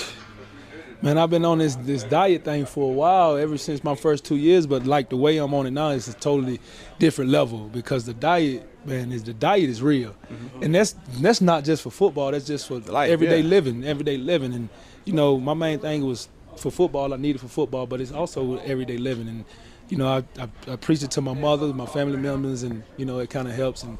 Man, 1.01 1.17
I've 1.17 1.29
been 1.29 1.45
on 1.45 1.59
this 1.59 1.75
this 1.75 2.03
diet 2.03 2.43
thing 2.43 2.65
for 2.65 2.91
a 2.91 2.93
while, 2.93 3.37
ever 3.37 3.57
since 3.57 3.83
my 3.85 3.95
first 3.95 4.25
two 4.25 4.35
years. 4.35 4.67
But 4.67 4.85
like 4.85 5.09
the 5.09 5.15
way 5.15 5.37
I'm 5.37 5.53
on 5.53 5.65
it 5.65 5.71
now 5.71 5.89
it's 5.89 6.09
a 6.09 6.13
totally 6.13 6.59
different 6.99 7.31
level 7.31 7.69
because 7.69 8.05
the 8.05 8.13
diet, 8.13 8.67
man, 8.85 9.13
is 9.13 9.23
the 9.23 9.33
diet 9.33 9.69
is 9.69 9.81
real, 9.81 10.11
mm-hmm. 10.11 10.63
and 10.63 10.75
that's 10.75 10.95
that's 11.21 11.39
not 11.39 11.63
just 11.63 11.83
for 11.83 11.89
football. 11.89 12.31
That's 12.31 12.45
just 12.45 12.67
for 12.67 12.79
Life, 12.79 13.09
everyday 13.11 13.39
yeah. 13.39 13.47
living, 13.47 13.85
everyday 13.85 14.17
living. 14.17 14.53
And 14.53 14.67
you 15.05 15.13
know, 15.13 15.39
my 15.39 15.53
main 15.53 15.79
thing 15.79 16.05
was 16.05 16.27
for 16.57 16.69
football. 16.69 17.13
I 17.13 17.17
needed 17.17 17.39
for 17.39 17.47
football, 17.47 17.87
but 17.87 18.01
it's 18.01 18.11
also 18.11 18.57
everyday 18.57 18.97
living. 18.97 19.29
And 19.29 19.45
you 19.89 19.97
know, 19.97 20.07
I, 20.07 20.23
I, 20.41 20.73
I 20.73 20.75
preach 20.75 21.03
it 21.03 21.11
to 21.11 21.21
my 21.21 21.33
mother, 21.33 21.73
my 21.73 21.85
family 21.85 22.17
members, 22.17 22.63
and 22.63 22.83
you 22.97 23.05
know, 23.05 23.19
it 23.19 23.29
kind 23.29 23.47
of 23.47 23.55
helps. 23.55 23.83
And 23.83 23.97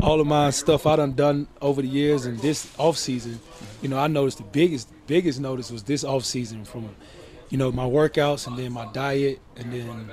all 0.00 0.20
of 0.20 0.26
my 0.26 0.50
stuff 0.50 0.86
I 0.86 0.96
done 0.96 1.14
done 1.14 1.48
over 1.60 1.82
the 1.82 1.88
years, 1.88 2.26
and 2.26 2.38
this 2.40 2.70
off 2.78 2.96
season, 2.96 3.40
you 3.82 3.88
know, 3.88 3.98
I 3.98 4.06
noticed 4.06 4.38
the 4.38 4.44
biggest 4.44 4.90
biggest 5.06 5.40
notice 5.40 5.70
was 5.70 5.82
this 5.82 6.04
off 6.04 6.24
season 6.24 6.64
from, 6.64 6.94
you 7.48 7.58
know, 7.58 7.72
my 7.72 7.84
workouts 7.84 8.46
and 8.46 8.58
then 8.58 8.72
my 8.72 8.86
diet 8.92 9.40
and 9.56 9.72
then 9.72 10.10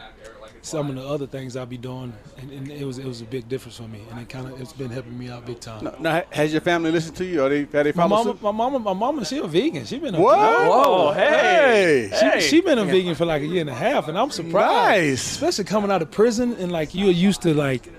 some 0.68 0.90
of 0.90 0.96
the 0.96 1.06
other 1.08 1.26
things 1.26 1.56
I 1.56 1.66
be 1.66 1.78
doing, 1.78 2.14
and, 2.38 2.52
and 2.52 2.72
it 2.72 2.86
was 2.86 2.98
it 2.98 3.06
was 3.06 3.22
a 3.22 3.26
big 3.26 3.48
difference 3.50 3.78
for 3.78 3.88
me, 3.88 4.02
and 4.12 4.20
it 4.20 4.30
kind 4.30 4.48
of 4.48 4.60
it's 4.62 4.74
been 4.74 4.90
helping 4.90 5.18
me 5.18 5.30
out 5.30 5.46
big 5.46 5.60
time. 5.60 5.84
Now, 5.86 5.96
now, 6.00 6.24
has 6.32 6.52
your 6.52 6.62
family 6.62 6.92
listened 6.92 7.16
to 7.18 7.26
you? 7.26 7.44
Or 7.44 7.50
they, 7.50 7.60
have 7.60 7.72
they 7.72 7.84
My 7.86 7.92
followed 7.92 8.10
mama, 8.10 8.32
suit? 8.34 8.42
my 8.42 8.52
mama, 8.52 8.80
my 8.80 8.94
mama, 8.94 9.26
she 9.26 9.38
a 9.38 9.48
vegan. 9.48 9.86
She 9.86 9.98
been 10.00 10.16
a 10.16 10.20
What? 10.22 10.38
Whoa, 10.38 11.12
hey. 11.14 12.10
Hey. 12.12 12.40
She, 12.40 12.48
she 12.50 12.62
been 12.62 12.78
a 12.78 12.86
vegan 12.86 13.16
for 13.16 13.26
like 13.26 13.42
a 13.42 13.46
year 13.46 13.62
and 13.62 13.70
a 13.70 13.76
half, 13.76 14.08
and 14.08 14.18
I'm 14.18 14.30
surprised. 14.32 14.90
Nice. 15.12 15.32
Especially 15.32 15.64
coming 15.64 15.92
out 15.92 16.02
of 16.02 16.12
prison 16.12 16.54
and 16.60 16.72
like 16.72 16.94
you're 16.94 17.12
used 17.12 17.42
to 17.44 17.54
like 17.54 17.90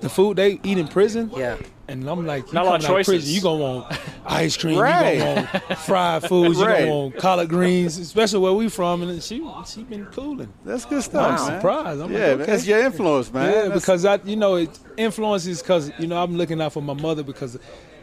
the 0.00 0.08
food 0.08 0.36
they 0.36 0.60
eat 0.62 0.78
in 0.78 0.88
prison. 0.88 1.30
Yeah. 1.36 1.56
And 1.88 2.08
I'm 2.10 2.26
like, 2.26 2.48
you 2.48 2.52
Not 2.52 2.66
a 2.66 2.68
lot 2.68 2.80
of 2.82 2.86
choices. 2.86 3.12
Prison, 3.14 3.34
you 3.34 3.40
gonna 3.40 3.62
want 3.62 3.98
ice 4.26 4.56
cream, 4.56 4.76
Right. 4.78 5.18
you 5.18 5.20
gonna 5.22 5.50
want 5.68 5.78
fried 5.78 6.22
foods, 6.24 6.58
you 6.58 6.64
Right. 6.66 6.80
gonna 6.80 6.90
want 6.96 7.16
collard 7.18 7.48
greens, 7.48 7.96
especially 7.98 8.40
where 8.40 8.52
we 8.52 8.68
from. 8.68 9.02
And 9.02 9.22
she 9.22 9.40
she 9.66 9.84
been 9.84 10.04
cooling. 10.06 10.52
That's 10.64 10.84
good 10.84 11.02
stuff, 11.04 11.40
I'm 11.40 11.46
man. 11.48 11.60
surprised. 11.60 12.00
I'm 12.00 12.12
yeah, 12.12 12.18
like, 12.18 12.28
man, 12.28 12.40
okay. 12.40 12.50
that's 12.52 12.66
your 12.66 12.80
influence, 12.80 13.32
man. 13.32 13.46
Yeah, 13.46 13.62
That's- 13.62 13.80
because 13.80 14.04
I, 14.04 14.18
you 14.24 14.34
know, 14.36 14.56
it 14.56 14.76
influences 14.96 15.62
because 15.62 15.92
you 15.98 16.08
know 16.08 16.20
I'm 16.22 16.36
looking 16.36 16.60
out 16.60 16.72
for 16.72 16.82
my 16.82 16.94
mother 16.94 17.22
because, 17.22 17.56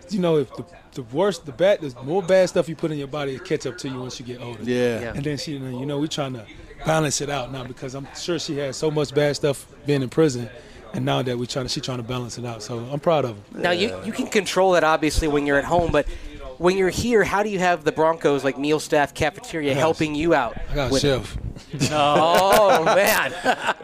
you 0.10 0.20
know, 0.20 0.38
if 0.38 0.56
the 0.56 0.64
the 0.94 1.04
worst, 1.04 1.46
the 1.46 1.52
bad, 1.52 1.82
the 1.82 1.94
more 2.04 2.22
bad 2.24 2.48
stuff 2.50 2.70
you 2.70 2.76
put 2.78 2.92
in 2.92 2.98
your 2.98 3.08
body, 3.08 3.36
it 3.36 3.44
catch 3.44 3.66
up 3.66 3.78
to 3.80 3.90
you 3.90 4.00
once 4.00 4.18
you 4.20 4.26
get 4.26 4.40
older. 4.42 4.64
yeah. 4.64 5.02
Yeah. 5.02 5.14
And 5.14 5.24
then 5.26 5.38
she, 5.38 5.54
you 5.58 5.86
know, 5.86 6.00
we're 6.00 6.08
trying 6.08 6.34
to 6.34 6.46
balance 6.86 7.20
it 7.20 7.30
out 7.30 7.52
now 7.52 7.64
because 7.66 7.96
I'm 7.96 8.08
sure 8.16 8.40
she 8.40 8.58
had 8.58 8.76
so 8.76 8.90
much 8.92 9.14
bad 9.14 9.36
stuff 9.36 9.66
being 9.86 10.02
in 10.04 10.10
prison, 10.10 10.50
and 10.94 11.06
now 11.06 11.22
that 11.22 11.38
we're 11.38 11.46
trying 11.46 11.66
to, 11.66 11.70
she's 11.70 11.84
trying 11.84 11.98
to 11.98 12.04
balance 12.04 12.38
it 12.38 12.46
out. 12.46 12.64
So 12.64 12.80
I'm 12.92 13.00
proud 13.00 13.26
of 13.26 13.38
her. 13.54 13.60
Now 13.60 13.72
you 13.72 14.00
you 14.06 14.12
can 14.12 14.28
control 14.28 14.74
that 14.74 14.84
obviously 14.84 15.28
when 15.28 15.46
you're 15.46 15.58
at 15.58 15.66
home, 15.66 15.92
but 15.92 16.08
when 16.58 16.78
you're 16.78 16.90
here, 16.90 17.24
how 17.24 17.44
do 17.44 17.50
you 17.50 17.60
have 17.60 17.84
the 17.84 17.92
Broncos 17.92 18.44
like 18.44 18.58
meal 18.58 18.80
staff 18.80 19.14
cafeteria 19.14 19.74
helping 19.74 20.16
you 20.16 20.34
out? 20.34 20.58
I 20.72 20.76
got 20.76 20.92
a 20.92 21.00
chef. 21.00 21.38
Oh 21.92 22.84
man, 22.84 23.32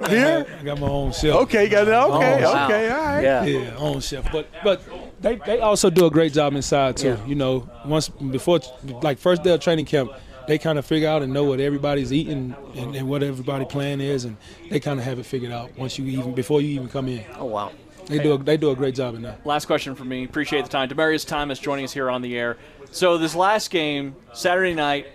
Here? 0.10 0.46
I 0.60 0.64
got 0.64 0.80
my 0.80 0.88
own 0.88 1.12
chef. 1.12 1.36
Okay, 1.36 1.64
you 1.66 1.70
got 1.70 1.88
it. 1.88 1.92
Okay, 1.92 2.44
wow. 2.44 2.66
okay, 2.66 2.90
all 2.90 2.98
right. 2.98 3.22
yeah. 3.24 3.44
Yeah, 3.46 3.76
own 3.78 4.00
chef. 4.00 4.32
But 4.32 4.48
but 4.64 4.82
they, 5.22 5.36
they 5.36 5.60
also 5.60 5.90
do 5.90 6.06
a 6.06 6.12
great 6.12 6.34
job 6.34 6.54
inside 6.54 6.98
too. 6.98 7.10
Yeah. 7.10 7.26
You 7.26 7.36
know, 7.36 7.70
once 7.86 8.10
before 8.10 8.60
like 9.02 9.18
first 9.18 9.44
day 9.44 9.52
of 9.52 9.60
training 9.60 9.86
camp, 9.86 10.12
they 10.50 10.58
kind 10.58 10.80
of 10.80 10.86
figure 10.86 11.08
out 11.08 11.22
and 11.22 11.32
know 11.32 11.44
what 11.44 11.60
everybody's 11.60 12.12
eating 12.12 12.56
and, 12.76 12.96
and 12.96 13.08
what 13.08 13.22
everybody 13.22 13.66
plan 13.66 14.02
is, 14.02 14.26
and 14.26 14.36
they 14.72 14.80
kind 14.80 15.00
of 15.00 15.06
have 15.06 15.20
it 15.20 15.26
figured 15.28 15.52
out 15.52 15.78
once 15.78 16.00
you 16.00 16.06
even 16.06 16.34
before 16.34 16.60
you 16.60 16.70
even 16.70 16.90
come 16.90 17.08
in. 17.08 17.24
Oh 17.38 17.46
wow. 17.46 17.72
They 18.08 18.18
do 18.18 18.34
a, 18.34 18.38
they 18.40 18.58
do 18.58 18.72
a 18.72 18.76
great 18.76 18.96
job 18.96 19.14
in 19.14 19.22
that. 19.22 19.46
Last 19.46 19.66
question 19.66 19.94
for 19.94 20.06
me. 20.06 20.24
Appreciate 20.24 20.64
the 20.64 20.70
time. 20.70 20.90
Demaryius 20.90 21.28
Thomas 21.28 21.60
joining 21.60 21.86
us 21.86 21.94
here 21.94 22.10
on 22.10 22.24
the 22.24 22.36
air. 22.36 22.58
So 22.90 23.20
this 23.20 23.36
last 23.36 23.70
game, 23.70 24.16
Saturday 24.34 24.74
night, 24.74 25.06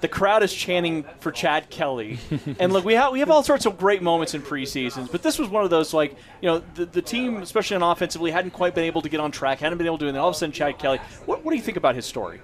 the 0.00 0.08
crowd 0.08 0.42
is 0.42 0.52
chanting 0.52 1.04
for 1.20 1.30
Chad 1.30 1.70
Kelly. 1.70 2.18
and 2.58 2.72
look, 2.72 2.84
we 2.84 2.94
have 2.94 3.12
we 3.12 3.20
have 3.20 3.30
all 3.30 3.44
sorts 3.44 3.66
of 3.66 3.78
great 3.78 4.02
moments 4.02 4.34
in 4.34 4.42
preseasons, 4.42 5.12
but 5.12 5.22
this 5.22 5.38
was 5.38 5.48
one 5.48 5.62
of 5.62 5.70
those 5.70 5.94
like 5.94 6.16
you 6.40 6.48
know 6.48 6.64
the, 6.74 6.86
the 6.86 7.02
team, 7.02 7.36
especially 7.36 7.76
on 7.76 7.84
offensively, 7.84 8.32
hadn't 8.32 8.50
quite 8.50 8.74
been 8.74 8.84
able 8.84 9.02
to 9.02 9.08
get 9.08 9.20
on 9.20 9.30
track, 9.30 9.60
hadn't 9.60 9.78
been 9.78 9.86
able 9.86 9.98
to 9.98 10.06
do 10.06 10.06
it. 10.06 10.10
And 10.10 10.18
all 10.18 10.30
of 10.30 10.34
a 10.34 10.38
sudden, 10.38 10.52
Chad 10.52 10.80
Kelly. 10.80 10.98
What, 11.26 11.44
what 11.44 11.52
do 11.52 11.56
you 11.56 11.62
think 11.62 11.76
about 11.76 11.94
his 11.94 12.06
story? 12.06 12.40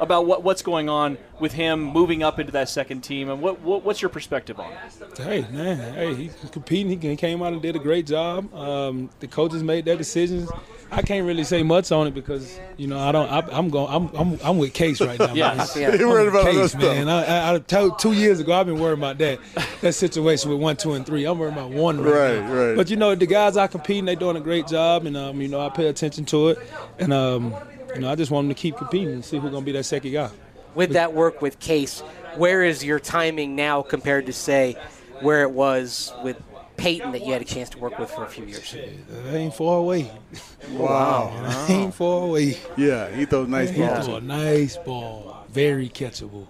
About 0.00 0.26
what, 0.26 0.42
what's 0.42 0.60
going 0.62 0.88
on 0.88 1.18
with 1.38 1.52
him 1.52 1.80
moving 1.82 2.22
up 2.24 2.40
into 2.40 2.50
that 2.52 2.68
second 2.68 3.02
team, 3.02 3.30
and 3.30 3.40
what, 3.40 3.60
what 3.60 3.84
what's 3.84 4.02
your 4.02 4.08
perspective 4.08 4.58
on 4.58 4.72
it? 4.72 5.18
Hey 5.18 5.46
man, 5.52 5.94
hey, 5.94 6.14
he's 6.14 6.34
competing. 6.50 7.00
He 7.00 7.14
came 7.16 7.40
out 7.42 7.52
and 7.52 7.62
did 7.62 7.76
a 7.76 7.78
great 7.78 8.04
job. 8.06 8.52
Um, 8.52 9.08
the 9.20 9.28
coaches 9.28 9.62
made 9.62 9.84
their 9.84 9.96
decisions. 9.96 10.50
I 10.90 11.02
can't 11.02 11.24
really 11.26 11.44
say 11.44 11.62
much 11.62 11.92
on 11.92 12.08
it 12.08 12.14
because 12.14 12.58
you 12.76 12.88
know 12.88 12.98
I 12.98 13.12
don't. 13.12 13.28
I, 13.30 13.38
I'm 13.56 13.68
going. 13.70 13.88
I'm, 13.94 14.16
I'm 14.16 14.38
I'm 14.42 14.58
with 14.58 14.72
Case 14.74 15.00
right 15.00 15.18
now. 15.18 15.32
Yes. 15.34 15.76
man. 15.76 15.92
Yeah. 15.92 15.98
You're 15.98 16.08
worried 16.08 16.28
about 16.28 16.44
with 16.46 16.54
Case, 16.56 16.70
stuff. 16.70 16.82
man. 16.82 17.08
I, 17.08 17.24
I, 17.24 17.54
I 17.54 17.58
told- 17.60 17.98
two 18.00 18.12
years 18.14 18.40
ago, 18.40 18.52
I've 18.52 18.66
been 18.66 18.80
worried 18.80 18.98
about 18.98 19.18
that 19.18 19.38
that 19.80 19.92
situation 19.92 20.50
with 20.50 20.60
one, 20.60 20.76
two, 20.76 20.94
and 20.94 21.06
three. 21.06 21.24
I'm 21.24 21.38
worried 21.38 21.52
about 21.52 21.70
one 21.70 22.00
right, 22.00 22.12
Right, 22.12 22.40
now. 22.42 22.52
right. 22.52 22.76
But 22.76 22.90
you 22.90 22.96
know, 22.96 23.14
the 23.14 23.26
guys 23.26 23.56
I 23.56 23.68
competing, 23.68 24.06
they 24.06 24.16
doing 24.16 24.36
a 24.36 24.40
great 24.40 24.66
job, 24.66 25.06
and 25.06 25.16
um, 25.16 25.40
you 25.40 25.46
know, 25.48 25.60
I 25.60 25.68
pay 25.68 25.86
attention 25.86 26.24
to 26.26 26.48
it, 26.48 26.58
and 26.98 27.12
um, 27.12 27.54
you 27.94 28.00
know, 28.00 28.10
I 28.10 28.14
just 28.14 28.30
want 28.30 28.48
them 28.48 28.54
to 28.54 28.60
keep 28.60 28.76
competing 28.76 29.10
and 29.14 29.24
see 29.24 29.38
who's 29.38 29.50
gonna 29.50 29.64
be 29.64 29.72
that 29.72 29.84
second 29.84 30.12
guy. 30.12 30.30
With 30.74 30.90
that 30.92 31.12
work 31.14 31.40
with 31.40 31.58
Case, 31.60 32.00
where 32.36 32.62
is 32.64 32.84
your 32.84 32.98
timing 32.98 33.54
now 33.54 33.82
compared 33.82 34.26
to 34.26 34.32
say 34.32 34.76
where 35.20 35.42
it 35.42 35.50
was 35.52 36.12
with 36.24 36.36
Peyton 36.76 37.12
that 37.12 37.24
you 37.24 37.32
had 37.32 37.40
a 37.42 37.44
chance 37.44 37.70
to 37.70 37.78
work 37.78 37.96
with 37.98 38.10
for 38.10 38.24
a 38.24 38.28
few 38.28 38.44
years? 38.44 38.74
That 39.24 39.34
ain't 39.36 39.54
far 39.54 39.78
away. 39.78 40.10
Wow. 40.70 41.30
That 41.42 41.70
ain't 41.70 41.94
far 41.94 42.24
away. 42.24 42.56
Yeah, 42.78 43.14
he 43.14 43.26
throws 43.26 43.48
nice 43.48 43.68
He 43.70 43.82
balls. 43.82 44.06
threw 44.06 44.14
a 44.16 44.20
nice 44.22 44.78
ball, 44.78 45.44
very 45.50 45.90
catchable. 45.90 46.46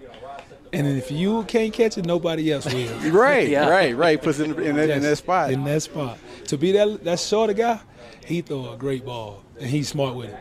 And 0.72 0.86
if 0.86 1.10
you 1.10 1.42
can't 1.44 1.72
catch 1.72 1.98
it, 1.98 2.06
nobody 2.06 2.52
else 2.52 2.64
will. 2.72 2.88
Right, 3.12 3.48
Yeah. 3.48 3.68
right, 3.68 3.94
right. 3.96 4.22
Puts 4.22 4.38
it 4.38 4.50
in, 4.50 4.62
in, 4.62 4.76
that, 4.76 4.88
in 4.90 5.02
that 5.02 5.16
spot. 5.16 5.50
In 5.50 5.64
that 5.64 5.82
spot. 5.82 6.18
To 6.46 6.56
be 6.56 6.70
that 6.72 7.02
that 7.04 7.18
shorter 7.20 7.52
guy, 7.54 7.80
he 8.24 8.40
throw 8.40 8.72
a 8.72 8.76
great 8.76 9.04
ball, 9.04 9.42
and 9.60 9.68
he's 9.68 9.88
smart 9.88 10.14
with 10.14 10.30
it. 10.30 10.36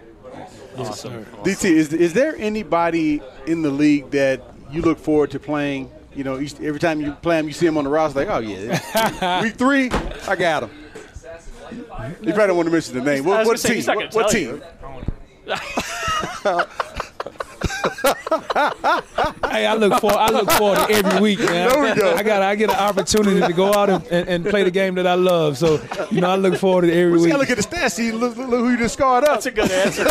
Yes, 0.77 1.01
sir. 1.01 1.25
DT, 1.43 1.65
is, 1.65 1.93
is 1.93 2.13
there 2.13 2.35
anybody 2.37 3.21
in 3.45 3.61
the 3.61 3.69
league 3.69 4.11
that 4.11 4.41
you 4.71 4.81
look 4.81 4.99
forward 4.99 5.31
to 5.31 5.39
playing? 5.39 5.91
You 6.15 6.23
know, 6.23 6.39
each, 6.39 6.59
every 6.59 6.79
time 6.79 7.01
you 7.01 7.13
play 7.13 7.39
him, 7.39 7.47
you 7.47 7.53
see 7.53 7.65
him 7.65 7.77
on 7.77 7.85
the 7.85 7.89
roster, 7.89 8.19
like, 8.19 8.29
oh 8.29 8.39
yeah, 8.39 9.41
week 9.41 9.55
three, 9.55 9.89
I 10.27 10.35
got 10.35 10.63
him. 10.63 10.69
You 11.71 12.33
probably 12.33 12.47
don't 12.47 12.57
want 12.57 12.67
to 12.67 12.71
mention 12.71 12.95
the 12.95 13.01
name. 13.01 13.25
What, 13.25 13.45
what 13.45 13.45
gonna 13.45 13.57
say, 13.57 13.81
team? 13.81 13.95
What, 13.95 14.13
what 14.13 14.29
team? 14.29 14.61
you. 17.85 17.91
hey, 19.49 19.65
I 19.65 19.73
look 19.75 19.99
for 20.01 20.11
I 20.13 20.29
look 20.29 20.49
forward 20.51 20.77
to 20.87 20.93
every 20.93 21.19
week, 21.21 21.39
man. 21.39 21.69
There 21.69 21.81
we 21.81 21.93
go. 21.99 22.13
I 22.15 22.23
got 22.23 22.41
I 22.41 22.55
get 22.55 22.69
an 22.69 22.75
opportunity 22.77 23.39
to 23.41 23.53
go 23.53 23.73
out 23.73 23.89
and, 23.89 24.05
and, 24.07 24.27
and 24.29 24.45
play 24.45 24.63
the 24.63 24.71
game 24.71 24.95
that 24.95 25.07
I 25.07 25.13
love. 25.15 25.57
So 25.57 25.79
you 26.11 26.21
know, 26.21 26.29
I 26.29 26.35
look 26.35 26.55
forward 26.57 26.83
to 26.83 26.93
every 26.93 27.13
We 27.13 27.19
week. 27.23 27.27
gotta 27.31 27.39
look 27.39 27.49
at 27.49 27.57
the 27.57 27.63
stats. 27.63 27.91
See, 27.93 28.11
look, 28.11 28.35
look 28.37 28.49
who 28.49 28.71
you 28.71 28.77
just 28.77 28.93
scarred 28.95 29.23
up. 29.25 29.41
That's 29.41 29.45
a 29.47 29.51
good 29.51 29.71
answer. 29.71 30.03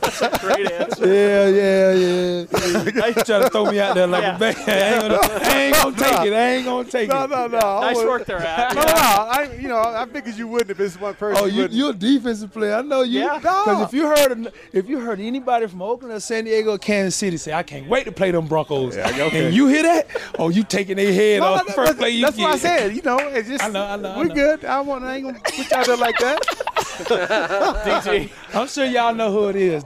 That's 0.00 0.22
a 0.22 0.38
great 0.40 0.70
answer. 0.70 1.06
Yeah, 1.06 1.48
yeah, 1.48 1.92
yeah. 1.92 3.06
you 3.06 3.14
trying 3.24 3.42
to 3.42 3.50
throw 3.50 3.70
me 3.70 3.80
out 3.80 3.94
there 3.94 4.06
like 4.06 4.22
Yeah. 4.22 4.36
a 4.36 4.38
man. 4.38 4.54
I 4.66 4.92
ain't, 4.92 5.00
gonna, 5.00 5.18
I 5.42 5.58
ain't 5.60 5.74
gonna 5.76 5.96
take 5.96 6.26
it. 6.26 6.32
I 6.32 6.50
ain't 6.54 6.64
gonna 6.66 6.88
take 6.90 7.08
No, 7.10 7.24
it. 7.24 7.30
no, 7.30 7.46
no. 7.46 7.58
I 7.58 7.80
Nice 7.80 7.96
would- 7.96 8.06
work 8.08 8.26
there, 8.26 8.38
Ad. 8.38 8.74
No, 8.74 8.82
no, 8.82 8.88
I, 8.92 9.56
you 9.60 9.68
know, 9.68 9.78
I 9.80 10.06
figured 10.06 10.36
you 10.36 10.48
wouldn't 10.48 10.70
if 10.70 10.80
it's 10.80 11.00
one 11.00 11.14
person. 11.14 11.42
Oh, 11.42 11.46
you, 11.46 11.68
you're 11.70 11.90
a 11.90 11.94
defensive 11.94 12.52
player. 12.52 12.74
I 12.74 12.82
know 12.82 13.02
you. 13.02 13.20
Yeah. 13.20 13.38
Because 13.38 13.82
if 13.88 13.92
you 13.94 14.06
heard 14.06 14.52
if 14.72 14.88
you 14.90 15.00
heard 15.00 15.20
anybody 15.20 15.66
from 15.66 15.80
Oakland 15.82 16.12
or 16.12 16.20
San 16.20 16.44
Diego 16.44 16.72
or 16.74 16.78
Kansas 16.78 17.14
City 17.16 17.36
say, 17.36 17.52
"I 17.52 17.62
can't 17.62 17.88
wait 17.88 18.04
to 18.04 18.12
play 18.12 18.30
them 18.30 18.46
Broncos," 18.46 18.96
okay. 18.98 19.46
and 19.46 19.54
you 19.54 19.68
hear 19.68 19.82
that, 19.84 20.08
oh, 20.38 20.48
you 20.48 20.64
taking 20.64 20.96
their 20.96 21.12
head 21.12 21.40
No, 21.40 21.46
off 21.54 21.68
no, 21.68 21.74
first 21.74 21.96
play 21.98 22.10
you 22.10 22.24
that's 22.24 22.36
get. 22.36 22.42
what 22.42 22.54
I 22.54 22.58
said. 22.58 22.96
You 22.96 23.02
know, 23.02 23.18
it's 23.18 23.48
just 23.48 23.62
I 23.64 23.68
know, 23.68 23.84
I 23.84 23.96
know, 23.96 24.10
I 24.10 24.18
we 24.20 24.28
know. 24.28 24.34
good. 24.34 24.64
I 24.64 24.80
want. 24.80 25.04
I 25.04 25.16
ain't 25.16 25.24
gonna 25.26 25.38
put 25.40 25.56
you 25.58 25.64
out 25.76 25.86
there 25.86 25.96
like 25.96 26.18
that. 26.18 26.42
DT. 27.00 28.30
I'm 28.54 28.66
sure 28.68 28.84
y'all 28.84 29.14
know 29.14 29.32
who 29.32 29.48
it 29.48 29.56
is. 29.56 29.84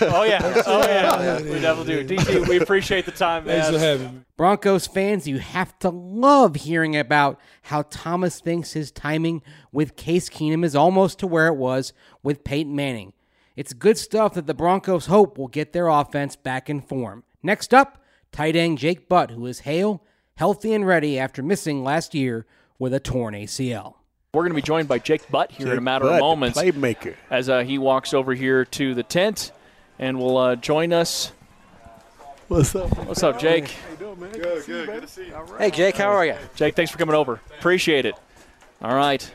Oh, 0.00 0.24
yeah. 0.24 0.62
Oh, 0.66 0.80
yeah. 0.86 1.40
We 1.42 1.60
definitely 1.60 2.04
do. 2.04 2.16
DT, 2.16 2.48
we 2.48 2.56
appreciate 2.58 3.04
the 3.06 3.12
time, 3.12 3.44
man. 3.44 3.60
Thanks 3.62 3.76
for 3.76 3.78
having 3.78 4.14
me. 4.16 4.20
Broncos 4.36 4.86
fans, 4.86 5.26
you 5.28 5.38
have 5.38 5.78
to 5.80 5.90
love 5.90 6.56
hearing 6.56 6.96
about 6.96 7.40
how 7.62 7.82
Thomas 7.82 8.40
thinks 8.40 8.72
his 8.72 8.90
timing 8.90 9.42
with 9.72 9.96
Case 9.96 10.28
Keenum 10.28 10.64
is 10.64 10.74
almost 10.74 11.18
to 11.20 11.26
where 11.26 11.46
it 11.46 11.54
was 11.56 11.92
with 12.22 12.44
Peyton 12.44 12.74
Manning. 12.74 13.12
It's 13.56 13.72
good 13.72 13.96
stuff 13.96 14.34
that 14.34 14.46
the 14.46 14.52
Broncos 14.52 15.06
hope 15.06 15.38
will 15.38 15.48
get 15.48 15.72
their 15.72 15.88
offense 15.88 16.36
back 16.36 16.68
in 16.68 16.82
form. 16.82 17.24
Next 17.42 17.72
up, 17.72 18.04
tight 18.30 18.54
end 18.54 18.76
Jake 18.76 19.08
Butt, 19.08 19.30
who 19.30 19.46
is 19.46 19.60
hale, 19.60 20.04
healthy, 20.34 20.74
and 20.74 20.86
ready 20.86 21.18
after 21.18 21.42
missing 21.42 21.82
last 21.82 22.14
year 22.14 22.44
with 22.78 22.92
a 22.92 23.00
torn 23.00 23.32
ACL. 23.32 23.94
We're 24.34 24.42
going 24.42 24.50
to 24.50 24.56
be 24.56 24.60
joined 24.62 24.88
by 24.88 24.98
Jake 24.98 25.30
Butt 25.30 25.52
here 25.52 25.72
in 25.72 25.78
a 25.78 25.80
matter 25.80 26.04
Bud, 26.04 26.16
of 26.16 26.20
moments 26.20 26.58
Playmaker. 26.58 27.14
as 27.30 27.48
uh, 27.48 27.60
he 27.60 27.78
walks 27.78 28.12
over 28.12 28.34
here 28.34 28.66
to 28.66 28.94
the 28.94 29.02
tent 29.02 29.52
and 29.98 30.18
will 30.18 30.36
uh, 30.36 30.56
join 30.56 30.92
us. 30.92 31.32
What's 32.48 32.76
up? 32.76 32.94
What's 33.06 33.22
up, 33.22 33.40
Jake? 33.40 33.74
Hey, 35.58 35.70
Jake, 35.70 35.96
how 35.96 36.10
are 36.10 36.26
you? 36.26 36.36
Jake, 36.54 36.76
thanks 36.76 36.92
for 36.92 36.98
coming 36.98 37.14
over. 37.14 37.40
Appreciate 37.58 38.04
it. 38.04 38.14
All 38.82 38.94
right. 38.94 39.28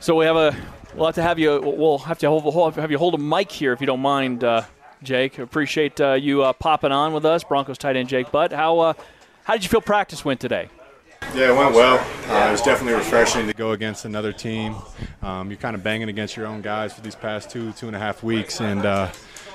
So 0.00 0.14
we 0.14 0.26
have 0.26 0.36
a. 0.36 0.54
We'll 0.96 1.06
have 1.06 1.16
to 1.16 1.22
have 1.22 1.38
you. 1.40 1.60
We'll 1.60 1.98
have 1.98 2.18
to 2.20 2.28
hold, 2.28 2.74
have 2.76 2.90
you 2.90 2.98
hold 2.98 3.14
a 3.14 3.18
mic 3.18 3.50
here 3.50 3.72
if 3.72 3.80
you 3.80 3.86
don't 3.86 4.00
mind, 4.00 4.44
uh, 4.44 4.62
Jake. 5.02 5.38
Appreciate 5.40 6.00
uh, 6.00 6.12
you 6.12 6.44
uh, 6.44 6.52
popping 6.52 6.92
on 6.92 7.12
with 7.12 7.24
us, 7.24 7.42
Broncos 7.42 7.78
tight 7.78 7.96
end 7.96 8.08
Jake 8.08 8.30
Butt. 8.30 8.52
How 8.52 8.78
uh, 8.78 8.92
how 9.42 9.54
did 9.54 9.64
you 9.64 9.68
feel 9.68 9.80
practice 9.80 10.24
went 10.24 10.40
today? 10.40 10.68
Yeah, 11.34 11.52
it 11.52 11.56
went 11.56 11.74
well. 11.74 11.98
Uh, 12.28 12.48
it 12.48 12.52
was 12.52 12.62
definitely 12.62 12.94
refreshing 12.94 13.48
to 13.48 13.54
go 13.54 13.72
against 13.72 14.04
another 14.04 14.32
team. 14.32 14.76
Um, 15.20 15.50
you're 15.50 15.58
kind 15.58 15.74
of 15.74 15.82
banging 15.82 16.08
against 16.08 16.36
your 16.36 16.46
own 16.46 16.60
guys 16.60 16.92
for 16.92 17.00
these 17.00 17.16
past 17.16 17.50
two, 17.50 17.72
two 17.72 17.88
and 17.88 17.96
a 17.96 17.98
half 17.98 18.22
weeks, 18.22 18.60
and 18.60 18.86
uh, 18.86 19.10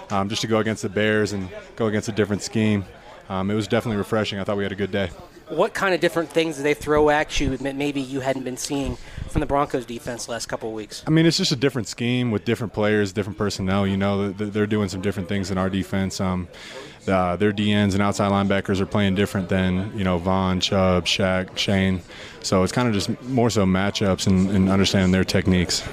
um, 0.09 0.27
just 0.27 0.41
to 0.41 0.47
go 0.47 0.57
against 0.57 0.81
the 0.81 0.89
Bears 0.89 1.31
and 1.31 1.47
go 1.77 1.87
against 1.87 2.09
a 2.09 2.11
different 2.11 2.41
scheme, 2.41 2.83
um, 3.29 3.49
it 3.49 3.55
was 3.55 3.67
definitely 3.67 3.97
refreshing. 3.97 4.39
I 4.39 4.43
thought 4.43 4.57
we 4.57 4.63
had 4.63 4.73
a 4.73 4.75
good 4.75 4.91
day. 4.91 5.09
What 5.49 5.73
kind 5.73 5.93
of 5.93 5.99
different 5.99 6.29
things 6.29 6.57
do 6.57 6.63
they 6.63 6.73
throw 6.73 7.09
at 7.09 7.39
you 7.39 7.57
that 7.57 7.75
maybe 7.75 8.01
you 8.01 8.19
hadn't 8.19 8.43
been 8.43 8.57
seeing 8.57 8.97
from 9.29 9.41
the 9.41 9.45
Broncos 9.45 9.85
defense 9.85 10.25
the 10.25 10.31
last 10.31 10.45
couple 10.47 10.69
of 10.69 10.75
weeks? 10.75 11.03
I 11.07 11.09
mean, 11.09 11.25
it's 11.25 11.37
just 11.37 11.51
a 11.51 11.55
different 11.55 11.87
scheme 11.87 12.31
with 12.31 12.45
different 12.45 12.73
players, 12.73 13.13
different 13.13 13.37
personnel. 13.37 13.87
You 13.87 13.97
know, 13.97 14.31
they're 14.31 14.67
doing 14.67 14.89
some 14.89 15.01
different 15.01 15.27
things 15.27 15.51
in 15.51 15.57
our 15.57 15.69
defense. 15.69 16.21
Um, 16.21 16.47
uh, 17.07 17.35
their 17.35 17.51
DNs 17.51 17.93
and 17.93 18.01
outside 18.01 18.31
linebackers 18.31 18.79
are 18.79 18.85
playing 18.85 19.15
different 19.15 19.49
than 19.49 19.97
you 19.97 20.03
know 20.03 20.17
Von, 20.17 20.59
Chubb, 20.59 21.05
Shaq, 21.05 21.57
Shane. 21.57 22.01
So 22.41 22.63
it's 22.63 22.71
kind 22.71 22.87
of 22.87 22.93
just 22.93 23.09
more 23.23 23.49
so 23.49 23.65
matchups 23.65 24.27
and, 24.27 24.49
and 24.51 24.69
understanding 24.69 25.11
their 25.11 25.23
techniques. 25.23 25.83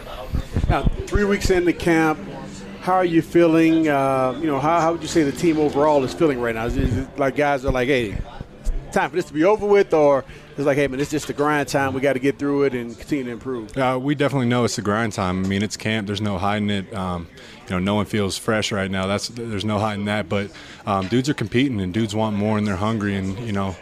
Now, 0.69 0.85
three 1.07 1.25
weeks 1.25 1.51
into 1.51 1.73
camp, 1.73 2.19
how 2.81 2.95
are 2.95 3.05
you 3.05 3.23
feeling? 3.23 3.89
Uh, 3.89 4.37
you 4.41 4.47
know, 4.47 4.61
how, 4.61 4.81
how 4.81 4.93
would 4.93 5.03
you 5.03 5.09
say 5.09 5.23
the 5.23 5.33
team 5.33 5.59
overall 5.59 6.05
is 6.05 6.13
feeling 6.13 6.41
right 6.41 6.55
now? 6.55 6.67
Is 6.67 6.77
it 6.77 7.19
like 7.19 7.37
guys 7.37 7.65
are 7.65 7.73
like, 7.73 7.89
hey, 7.89 8.19
time 8.93 9.11
for 9.11 9.17
this 9.17 9.27
to 9.27 9.33
be 9.33 9.45
over 9.45 9.67
with, 9.67 9.93
or 9.93 10.25
it's 10.57 10.67
like, 10.67 10.77
hey, 10.77 10.87
man, 10.87 11.01
it's 11.01 11.11
just 11.11 11.27
the 11.27 11.33
grind 11.33 11.69
time. 11.69 11.93
We 11.93 12.01
got 12.01 12.15
to 12.15 12.19
get 12.19 12.39
through 12.39 12.65
it 12.65 12.75
and 12.75 12.97
continue 12.97 13.25
to 13.25 13.31
improve. 13.31 13.77
Uh, 13.77 13.99
we 14.01 14.15
definitely 14.15 14.49
know 14.49 14.65
it's 14.65 14.77
the 14.77 14.83
grind 14.83 15.13
time. 15.13 15.45
I 15.45 15.49
mean, 15.49 15.63
it's 15.63 15.77
camp. 15.77 16.07
There's 16.07 16.21
no 16.21 16.39
hiding 16.39 16.71
it. 16.71 16.93
Um, 16.95 17.29
you 17.69 17.75
know, 17.75 17.79
no 17.79 17.95
one 17.97 18.07
feels 18.07 18.39
fresh 18.39 18.73
right 18.73 18.91
now. 18.91 19.07
That's 19.07 19.29
there's 19.29 19.65
no 19.65 19.79
hiding 19.79 20.05
that. 20.07 20.29
But 20.29 20.51
um, 20.87 21.09
dudes 21.09 21.29
are 21.29 21.35
competing, 21.35 21.81
and 21.81 21.93
dudes 21.93 22.15
want 22.15 22.37
more, 22.37 22.59
and 22.59 22.67
they're 22.67 22.77
hungry. 22.77 23.17
And 23.17 23.39
you 23.41 23.53
know, 23.53 23.77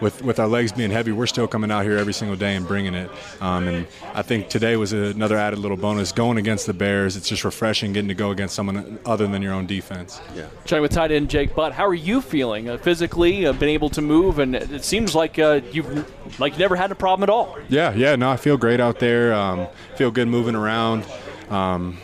with 0.00 0.22
with 0.22 0.38
our 0.38 0.48
legs 0.48 0.72
being 0.72 0.90
heavy, 0.90 1.12
we're 1.12 1.26
still 1.26 1.46
coming 1.46 1.70
out 1.70 1.84
here 1.84 1.98
every 1.98 2.12
single 2.12 2.36
day 2.36 2.56
and 2.56 2.66
bringing 2.66 2.94
it. 2.94 3.10
Um, 3.40 3.68
and 3.68 3.86
I 4.14 4.22
think 4.22 4.48
today 4.48 4.76
was 4.76 4.92
another 4.92 5.36
added 5.36 5.58
little 5.58 5.76
bonus. 5.76 6.12
Going 6.12 6.38
against 6.38 6.66
the 6.66 6.74
Bears, 6.74 7.16
it's 7.16 7.28
just 7.28 7.44
refreshing 7.44 7.92
getting 7.92 8.08
to 8.08 8.14
go 8.14 8.30
against 8.30 8.54
someone 8.54 8.98
other 9.04 9.26
than 9.26 9.42
your 9.42 9.52
own 9.52 9.66
defense. 9.66 10.20
Yeah. 10.34 10.46
Chatting 10.64 10.82
with 10.82 10.92
tight 10.92 11.10
end 11.10 11.30
Jake 11.30 11.54
Butt. 11.54 11.72
How 11.72 11.86
are 11.86 11.94
you 11.94 12.20
feeling 12.20 12.68
uh, 12.68 12.78
physically? 12.78 13.46
Uh, 13.46 13.52
been 13.52 13.68
able 13.68 13.90
to 13.90 14.02
move, 14.02 14.38
and 14.38 14.54
it 14.54 14.84
seems 14.84 15.14
like 15.14 15.38
uh, 15.38 15.60
you've 15.72 16.40
like 16.40 16.54
you 16.54 16.58
never 16.58 16.76
had 16.76 16.90
a 16.90 16.94
problem 16.94 17.22
at 17.22 17.30
all. 17.30 17.58
Yeah, 17.68 17.94
yeah, 17.94 18.16
no, 18.16 18.30
I 18.30 18.36
feel 18.36 18.56
great 18.56 18.80
out 18.80 18.98
there. 18.98 19.32
Um, 19.34 19.66
feel 19.96 20.10
good 20.10 20.28
moving 20.28 20.54
around. 20.54 21.04
Um, 21.50 21.98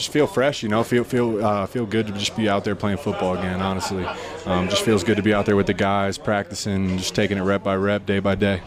just 0.00 0.12
feel 0.12 0.26
fresh, 0.26 0.62
you 0.62 0.68
know. 0.68 0.82
Feel 0.82 1.04
feel 1.04 1.44
uh, 1.44 1.66
feel 1.66 1.84
good 1.84 2.06
to 2.06 2.12
just 2.14 2.34
be 2.34 2.48
out 2.48 2.64
there 2.64 2.74
playing 2.74 2.96
football 2.96 3.36
again. 3.36 3.60
Honestly, 3.60 4.04
um, 4.46 4.68
just 4.68 4.82
feels 4.82 5.04
good 5.04 5.18
to 5.18 5.22
be 5.22 5.34
out 5.34 5.44
there 5.44 5.56
with 5.56 5.66
the 5.66 5.74
guys, 5.74 6.16
practicing, 6.16 6.96
just 6.96 7.14
taking 7.14 7.36
it 7.36 7.42
rep 7.42 7.62
by 7.62 7.76
rep, 7.76 8.06
day 8.06 8.18
by 8.18 8.34
day. 8.34 8.62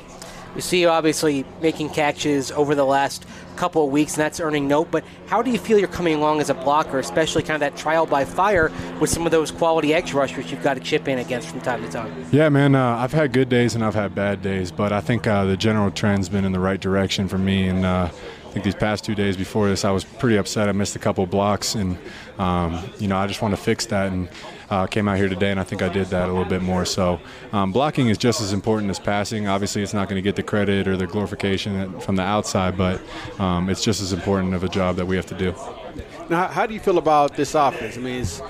We 0.54 0.62
see 0.62 0.82
you 0.82 0.90
obviously 0.90 1.46
making 1.64 1.90
catches 1.90 2.52
over 2.52 2.76
the 2.76 2.86
last 2.86 3.26
couple 3.56 3.84
of 3.84 3.92
weeks, 3.92 4.14
and 4.14 4.22
that's 4.22 4.40
earning 4.40 4.68
note. 4.68 4.92
But 4.92 5.04
how 5.26 5.42
do 5.42 5.50
you 5.50 5.58
feel 5.58 5.80
you're 5.80 5.88
coming 5.88 6.14
along 6.14 6.42
as 6.42 6.52
a 6.52 6.54
blocker, 6.54 7.00
especially 7.00 7.42
kind 7.42 7.56
of 7.56 7.62
that 7.62 7.76
trial 7.76 8.06
by 8.06 8.24
fire 8.24 8.72
with 9.00 9.10
some 9.10 9.26
of 9.26 9.32
those 9.32 9.50
quality 9.50 9.96
edge 9.96 10.14
rushers 10.14 10.52
you've 10.52 10.62
got 10.62 10.76
to 10.76 10.80
chip 10.80 11.08
in 11.08 11.18
against 11.18 11.50
from 11.50 11.62
time 11.62 11.82
to 11.82 11.90
time? 11.90 12.26
Yeah, 12.32 12.50
man, 12.50 12.76
uh, 12.76 12.98
I've 12.98 13.14
had 13.14 13.34
good 13.34 13.50
days 13.50 13.74
and 13.74 13.84
I've 13.84 13.96
had 13.96 14.14
bad 14.14 14.44
days, 14.44 14.72
but 14.72 14.94
I 14.94 15.02
think 15.02 15.26
uh, 15.26 15.46
the 15.46 15.58
general 15.58 15.90
trend's 15.90 16.30
been 16.30 16.46
in 16.46 16.52
the 16.52 16.60
right 16.60 16.80
direction 16.80 17.28
for 17.28 17.40
me. 17.40 17.68
And 17.68 17.84
uh, 17.84 18.10
think 18.54 18.66
these 18.66 18.76
past 18.76 19.04
two 19.04 19.16
days 19.16 19.36
before 19.36 19.68
this, 19.68 19.84
I 19.84 19.92
was 19.92 20.04
pretty 20.04 20.38
upset. 20.38 20.70
I 20.70 20.74
missed 20.74 20.96
a 20.96 21.00
couple 21.00 21.26
blocks, 21.26 21.74
and 21.74 21.98
um, 22.38 22.88
you 23.00 23.08
know, 23.08 23.18
I 23.18 23.26
just 23.26 23.42
want 23.42 23.56
to 23.56 23.62
fix 23.62 23.88
that. 23.88 24.12
And 24.12 24.30
uh, 24.70 24.88
came 24.88 25.08
out 25.08 25.18
here 25.18 25.30
today, 25.30 25.52
and 25.52 25.60
I 25.60 25.64
think 25.64 25.82
I 25.82 25.90
did 25.90 26.08
that 26.08 26.30
a 26.30 26.32
little 26.32 26.50
bit 26.50 26.62
more. 26.62 26.86
So, 26.86 27.20
um, 27.52 27.72
blocking 27.72 28.10
is 28.10 28.18
just 28.18 28.42
as 28.42 28.54
important 28.54 28.90
as 28.90 29.00
passing. 29.00 29.48
Obviously, 29.48 29.84
it's 29.84 29.94
not 29.94 30.08
going 30.08 30.18
to 30.18 30.22
get 30.22 30.36
the 30.36 30.44
credit 30.44 30.88
or 30.88 30.98
the 30.98 31.06
glorification 31.06 32.00
from 32.00 32.16
the 32.16 32.24
outside, 32.24 32.78
but 32.78 33.02
um, 33.40 33.70
it's 33.70 33.84
just 33.84 34.02
as 34.02 34.14
important 34.14 34.54
of 34.54 34.64
a 34.64 34.70
job 34.70 34.96
that 34.96 35.06
we 35.06 35.16
have 35.16 35.28
to 35.28 35.38
do. 35.38 35.54
Now, 36.30 36.48
how, 36.48 36.66
do 36.66 36.74
you 36.74 36.80
feel 36.80 36.98
about 36.98 37.36
this 37.36 37.54
offense? 37.54 37.98
I 37.98 38.02
mean, 38.02 38.22
it's 38.22 38.42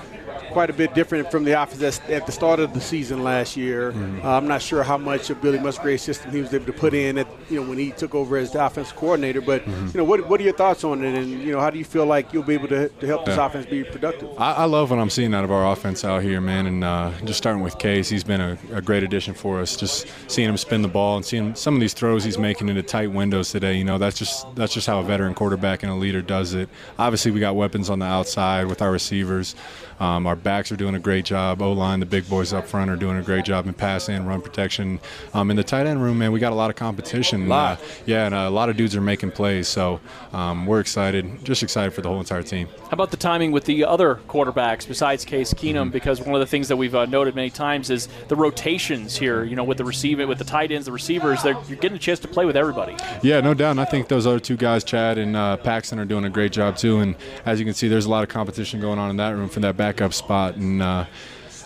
quite 0.54 0.70
a 0.70 0.72
bit 0.72 0.94
different 0.94 1.30
from 1.30 1.44
the 1.44 1.52
offense 1.60 2.00
at 2.08 2.24
the 2.24 2.32
start 2.32 2.60
of 2.60 2.72
the 2.72 2.80
season 2.80 3.22
last 3.22 3.56
year. 3.56 3.92
Mm-hmm. 3.92 4.24
Uh, 4.26 4.30
I'm 4.38 4.48
not 4.48 4.62
sure 4.62 4.82
how 4.82 4.96
much 4.96 5.28
of 5.28 5.42
Billy 5.42 5.58
Musgrave's 5.58 6.02
system 6.02 6.30
he 6.30 6.40
was 6.40 6.54
able 6.54 6.64
to 6.66 6.72
put 6.72 6.94
in 6.94 7.18
at 7.18 7.26
you 7.50 7.60
know 7.60 7.68
when 7.68 7.76
he 7.76 7.90
took 7.90 8.14
over 8.14 8.36
as 8.38 8.52
the 8.52 8.64
offensive 8.64 8.96
coordinator. 8.96 9.42
But 9.42 9.62
Mm-hmm. 9.64 9.86
you 9.88 9.98
know, 9.98 10.04
what 10.04 10.28
what 10.28 10.40
are 10.40 10.44
your 10.44 10.52
thoughts 10.54 10.84
on 10.84 11.04
it? 11.04 11.14
And 11.14 11.28
you 11.42 11.52
know, 11.52 11.60
how 11.60 11.70
do 11.70 11.78
you 11.78 11.84
feel 11.84 12.06
like 12.06 12.32
you'll 12.32 12.42
be 12.44 12.54
able 12.54 12.68
to, 12.68 12.88
to 12.88 13.06
help 13.06 13.24
this 13.26 13.36
Yeah. 13.36 13.46
offense 13.46 13.66
be 13.66 13.82
productive? 13.84 14.28
I, 14.38 14.52
I 14.52 14.64
love 14.64 14.90
what 14.90 14.98
I'm 14.98 15.10
seeing 15.10 15.34
out 15.34 15.44
of 15.44 15.50
our 15.50 15.70
offense 15.72 16.04
out 16.04 16.22
here, 16.22 16.40
man. 16.40 16.66
And 16.66 16.84
uh, 16.84 17.10
just 17.24 17.38
starting 17.38 17.62
with 17.62 17.78
Case, 17.78 18.08
he's 18.08 18.24
been 18.24 18.40
a, 18.40 18.56
a 18.72 18.80
great 18.82 19.02
addition 19.02 19.34
for 19.34 19.60
us. 19.60 19.76
Just 19.76 20.06
seeing 20.28 20.48
him 20.48 20.56
spin 20.56 20.82
the 20.82 20.88
ball 20.88 21.16
and 21.16 21.24
seeing 21.26 21.54
some 21.56 21.74
of 21.74 21.80
these 21.80 21.92
throws 21.94 22.22
he's 22.24 22.38
making 22.38 22.68
into 22.68 22.82
tight 22.82 23.10
windows 23.10 23.50
today. 23.50 23.74
You 23.74 23.84
know, 23.84 23.98
that's 23.98 24.18
just 24.18 24.46
that's 24.54 24.72
just 24.72 24.86
how 24.86 25.00
a 25.00 25.02
veteran 25.02 25.34
quarterback 25.34 25.82
and 25.82 25.90
a 25.90 25.94
leader 25.96 26.22
does 26.22 26.54
it. 26.54 26.68
Obviously, 26.98 27.30
we 27.32 27.40
got 27.40 27.56
weapons 27.56 27.90
on 27.90 27.98
the 27.98 28.06
outside 28.06 28.66
with 28.66 28.80
our 28.82 28.92
receivers. 28.92 29.56
Um, 30.00 30.26
our 30.26 30.36
backs 30.36 30.72
are 30.72 30.76
doing 30.76 30.94
a 30.94 30.98
great 30.98 31.24
job. 31.24 31.62
O 31.62 31.72
line, 31.72 32.00
the 32.00 32.06
big 32.06 32.28
boys 32.28 32.52
up 32.52 32.66
front 32.66 32.90
are 32.90 32.96
doing 32.96 33.16
a 33.16 33.22
great 33.22 33.44
job 33.44 33.66
in 33.66 33.74
pass 33.74 34.08
and 34.08 34.26
run 34.26 34.40
protection. 34.40 35.00
Um, 35.32 35.50
in 35.50 35.56
the 35.56 35.64
tight 35.64 35.86
end 35.86 36.02
room, 36.02 36.18
man, 36.18 36.32
we 36.32 36.40
got 36.40 36.52
a 36.52 36.56
lot 36.56 36.70
of 36.70 36.76
competition. 36.76 37.50
Uh, 37.50 37.76
yeah, 38.06 38.26
and 38.26 38.34
a 38.34 38.50
lot 38.50 38.68
of 38.68 38.76
dudes 38.76 38.96
are 38.96 39.00
making 39.00 39.30
plays. 39.32 39.68
So 39.68 40.00
um, 40.32 40.66
we're 40.66 40.80
excited, 40.80 41.44
just 41.44 41.62
excited 41.62 41.92
for 41.92 42.00
the 42.00 42.08
whole 42.08 42.20
entire 42.20 42.42
team. 42.42 42.68
How 42.82 42.90
about 42.92 43.10
the 43.10 43.16
timing 43.16 43.52
with 43.52 43.64
the 43.64 43.84
other 43.84 44.20
quarterbacks 44.28 44.86
besides 44.86 45.24
Case 45.24 45.54
Keenum? 45.54 45.74
Mm-hmm. 45.74 45.90
Because 45.90 46.20
one 46.20 46.34
of 46.34 46.40
the 46.40 46.46
things 46.46 46.68
that 46.68 46.76
we've 46.76 46.94
uh, 46.94 47.06
noted 47.06 47.34
many 47.34 47.50
times 47.50 47.90
is 47.90 48.08
the 48.28 48.36
rotations 48.36 49.16
here. 49.16 49.44
You 49.44 49.56
know, 49.56 49.64
with 49.64 49.78
the 49.78 49.84
receiving, 49.84 50.28
with 50.28 50.38
the 50.38 50.44
tight 50.44 50.72
ends, 50.72 50.86
the 50.86 50.92
receivers, 50.92 51.42
they're, 51.42 51.56
you're 51.68 51.78
getting 51.78 51.96
a 51.96 52.00
chance 52.00 52.18
to 52.20 52.28
play 52.28 52.44
with 52.44 52.56
everybody. 52.56 52.96
Yeah, 53.22 53.40
no 53.40 53.54
doubt. 53.54 53.72
And 53.72 53.80
I 53.80 53.84
think 53.84 54.08
those 54.08 54.26
other 54.26 54.40
two 54.40 54.56
guys, 54.56 54.84
Chad 54.84 55.18
and 55.18 55.36
uh, 55.36 55.56
Paxton, 55.58 55.98
are 55.98 56.04
doing 56.04 56.24
a 56.24 56.30
great 56.30 56.52
job 56.52 56.76
too. 56.76 57.00
And 57.00 57.16
as 57.46 57.58
you 57.58 57.64
can 57.64 57.74
see, 57.74 57.88
there's 57.88 58.06
a 58.06 58.10
lot 58.10 58.22
of 58.22 58.28
competition 58.28 58.80
going 58.80 58.98
on 58.98 59.10
in 59.10 59.16
that 59.18 59.30
room 59.30 59.48
for 59.48 59.60
that 59.60 59.76
backup 59.84 60.14
spot. 60.14 60.56
And 60.56 60.80
uh, 60.80 61.04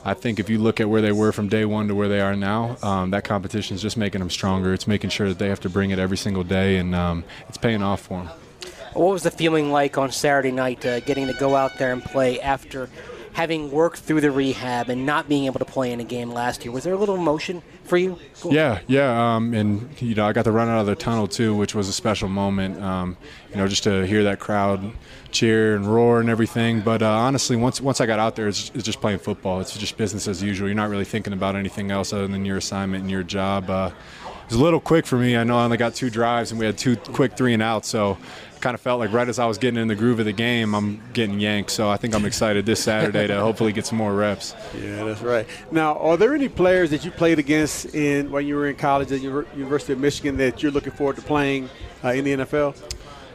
I 0.04 0.14
think 0.14 0.40
if 0.40 0.50
you 0.50 0.58
look 0.58 0.80
at 0.80 0.88
where 0.88 1.00
they 1.00 1.12
were 1.12 1.30
from 1.30 1.48
day 1.48 1.64
one 1.64 1.86
to 1.86 1.94
where 1.94 2.08
they 2.08 2.20
are 2.20 2.34
now, 2.34 2.76
um, 2.82 3.10
that 3.10 3.22
competition 3.22 3.76
is 3.76 3.82
just 3.82 3.96
making 3.96 4.18
them 4.18 4.30
stronger. 4.30 4.74
It's 4.74 4.88
making 4.88 5.10
sure 5.10 5.28
that 5.28 5.38
they 5.38 5.48
have 5.48 5.60
to 5.60 5.68
bring 5.68 5.90
it 5.90 6.00
every 6.00 6.16
single 6.16 6.42
day, 6.42 6.78
and 6.78 6.96
um, 6.96 7.22
it's 7.48 7.58
paying 7.58 7.80
off 7.80 8.00
for 8.00 8.24
them. 8.24 8.28
What 8.94 9.12
was 9.12 9.22
the 9.22 9.30
feeling 9.30 9.70
like 9.70 9.96
on 9.96 10.10
Saturday 10.10 10.50
night, 10.50 10.84
uh, 10.84 10.98
getting 11.00 11.28
to 11.28 11.32
go 11.34 11.54
out 11.54 11.78
there 11.78 11.92
and 11.92 12.02
play 12.02 12.40
after 12.40 12.88
having 13.38 13.70
worked 13.70 14.00
through 14.00 14.20
the 14.20 14.32
rehab 14.32 14.88
and 14.88 15.06
not 15.06 15.28
being 15.28 15.44
able 15.46 15.60
to 15.60 15.64
play 15.64 15.92
in 15.92 16.00
a 16.00 16.04
game 16.04 16.28
last 16.28 16.64
year? 16.64 16.72
Was 16.72 16.82
there 16.82 16.92
a 16.92 16.96
little 16.96 17.14
emotion 17.14 17.62
for 17.84 17.96
you? 17.96 18.18
Yeah, 18.44 18.80
yeah, 18.88 19.36
um, 19.36 19.54
and 19.54 19.88
you 20.02 20.16
know 20.16 20.26
I 20.26 20.32
got 20.32 20.42
to 20.46 20.50
run 20.50 20.68
out 20.68 20.80
of 20.80 20.86
the 20.86 20.96
tunnel 20.96 21.28
too, 21.28 21.54
which 21.54 21.72
was 21.72 21.88
a 21.88 21.92
special 21.92 22.28
moment. 22.28 22.82
Um, 22.82 23.16
you 23.50 23.56
know, 23.58 23.68
just 23.68 23.84
to 23.84 24.04
hear 24.04 24.24
that 24.24 24.40
crowd 24.40 24.90
cheer 25.30 25.76
and 25.76 25.86
roar 25.86 26.18
and 26.18 26.28
everything. 26.28 26.80
But 26.80 27.00
uh, 27.00 27.08
honestly, 27.12 27.54
once 27.54 27.80
once 27.80 28.00
I 28.00 28.06
got 28.06 28.18
out 28.18 28.34
there, 28.34 28.48
it's, 28.48 28.72
it's, 28.74 28.82
just 28.82 29.00
playing 29.00 29.20
football. 29.20 29.60
It's 29.60 29.78
just 29.78 29.96
business 29.96 30.26
as 30.26 30.42
usual. 30.42 30.66
You're 30.66 30.74
not 30.74 30.90
really 30.90 31.04
thinking 31.04 31.32
about 31.32 31.54
anything 31.54 31.92
else 31.92 32.12
other 32.12 32.26
than 32.26 32.44
your 32.44 32.56
assignment 32.56 33.02
and 33.02 33.10
your 33.10 33.22
job. 33.22 33.70
Uh, 33.70 33.92
it 34.48 34.52
was 34.52 34.60
a 34.60 34.64
little 34.64 34.80
quick 34.80 35.06
for 35.06 35.16
me. 35.16 35.36
I 35.36 35.44
know 35.44 35.58
I 35.58 35.62
only 35.62 35.76
got 35.76 35.94
two 35.94 36.10
drives 36.10 36.50
and 36.50 36.58
we 36.58 36.66
had 36.66 36.76
two 36.76 36.96
quick 36.96 37.36
three 37.36 37.54
and 37.54 37.62
outs, 37.62 37.86
so 37.86 38.18
kind 38.60 38.74
of 38.74 38.80
felt 38.80 38.98
like 39.00 39.12
right 39.12 39.28
as 39.28 39.38
I 39.38 39.46
was 39.46 39.58
getting 39.58 39.80
in 39.80 39.88
the 39.88 39.94
groove 39.94 40.18
of 40.18 40.24
the 40.24 40.32
game, 40.32 40.74
I'm 40.74 41.00
getting 41.12 41.40
yanked. 41.40 41.70
So 41.70 41.88
I 41.88 41.96
think 41.96 42.14
I'm 42.14 42.24
excited 42.24 42.66
this 42.66 42.82
Saturday 42.82 43.26
to 43.26 43.40
hopefully 43.40 43.72
get 43.72 43.86
some 43.86 43.98
more 43.98 44.14
reps. 44.14 44.54
Yeah, 44.80 45.04
that's 45.04 45.20
right. 45.20 45.46
Now, 45.70 45.98
are 45.98 46.16
there 46.16 46.34
any 46.34 46.48
players 46.48 46.90
that 46.90 47.04
you 47.04 47.10
played 47.10 47.38
against 47.38 47.94
in 47.94 48.30
when 48.30 48.46
you 48.46 48.56
were 48.56 48.68
in 48.68 48.76
college 48.76 49.12
at 49.12 49.20
University 49.20 49.92
of 49.92 49.98
Michigan 49.98 50.36
that 50.38 50.62
you're 50.62 50.72
looking 50.72 50.92
forward 50.92 51.16
to 51.16 51.22
playing 51.22 51.68
uh, 52.04 52.08
in 52.08 52.24
the 52.24 52.32
NFL? 52.44 52.76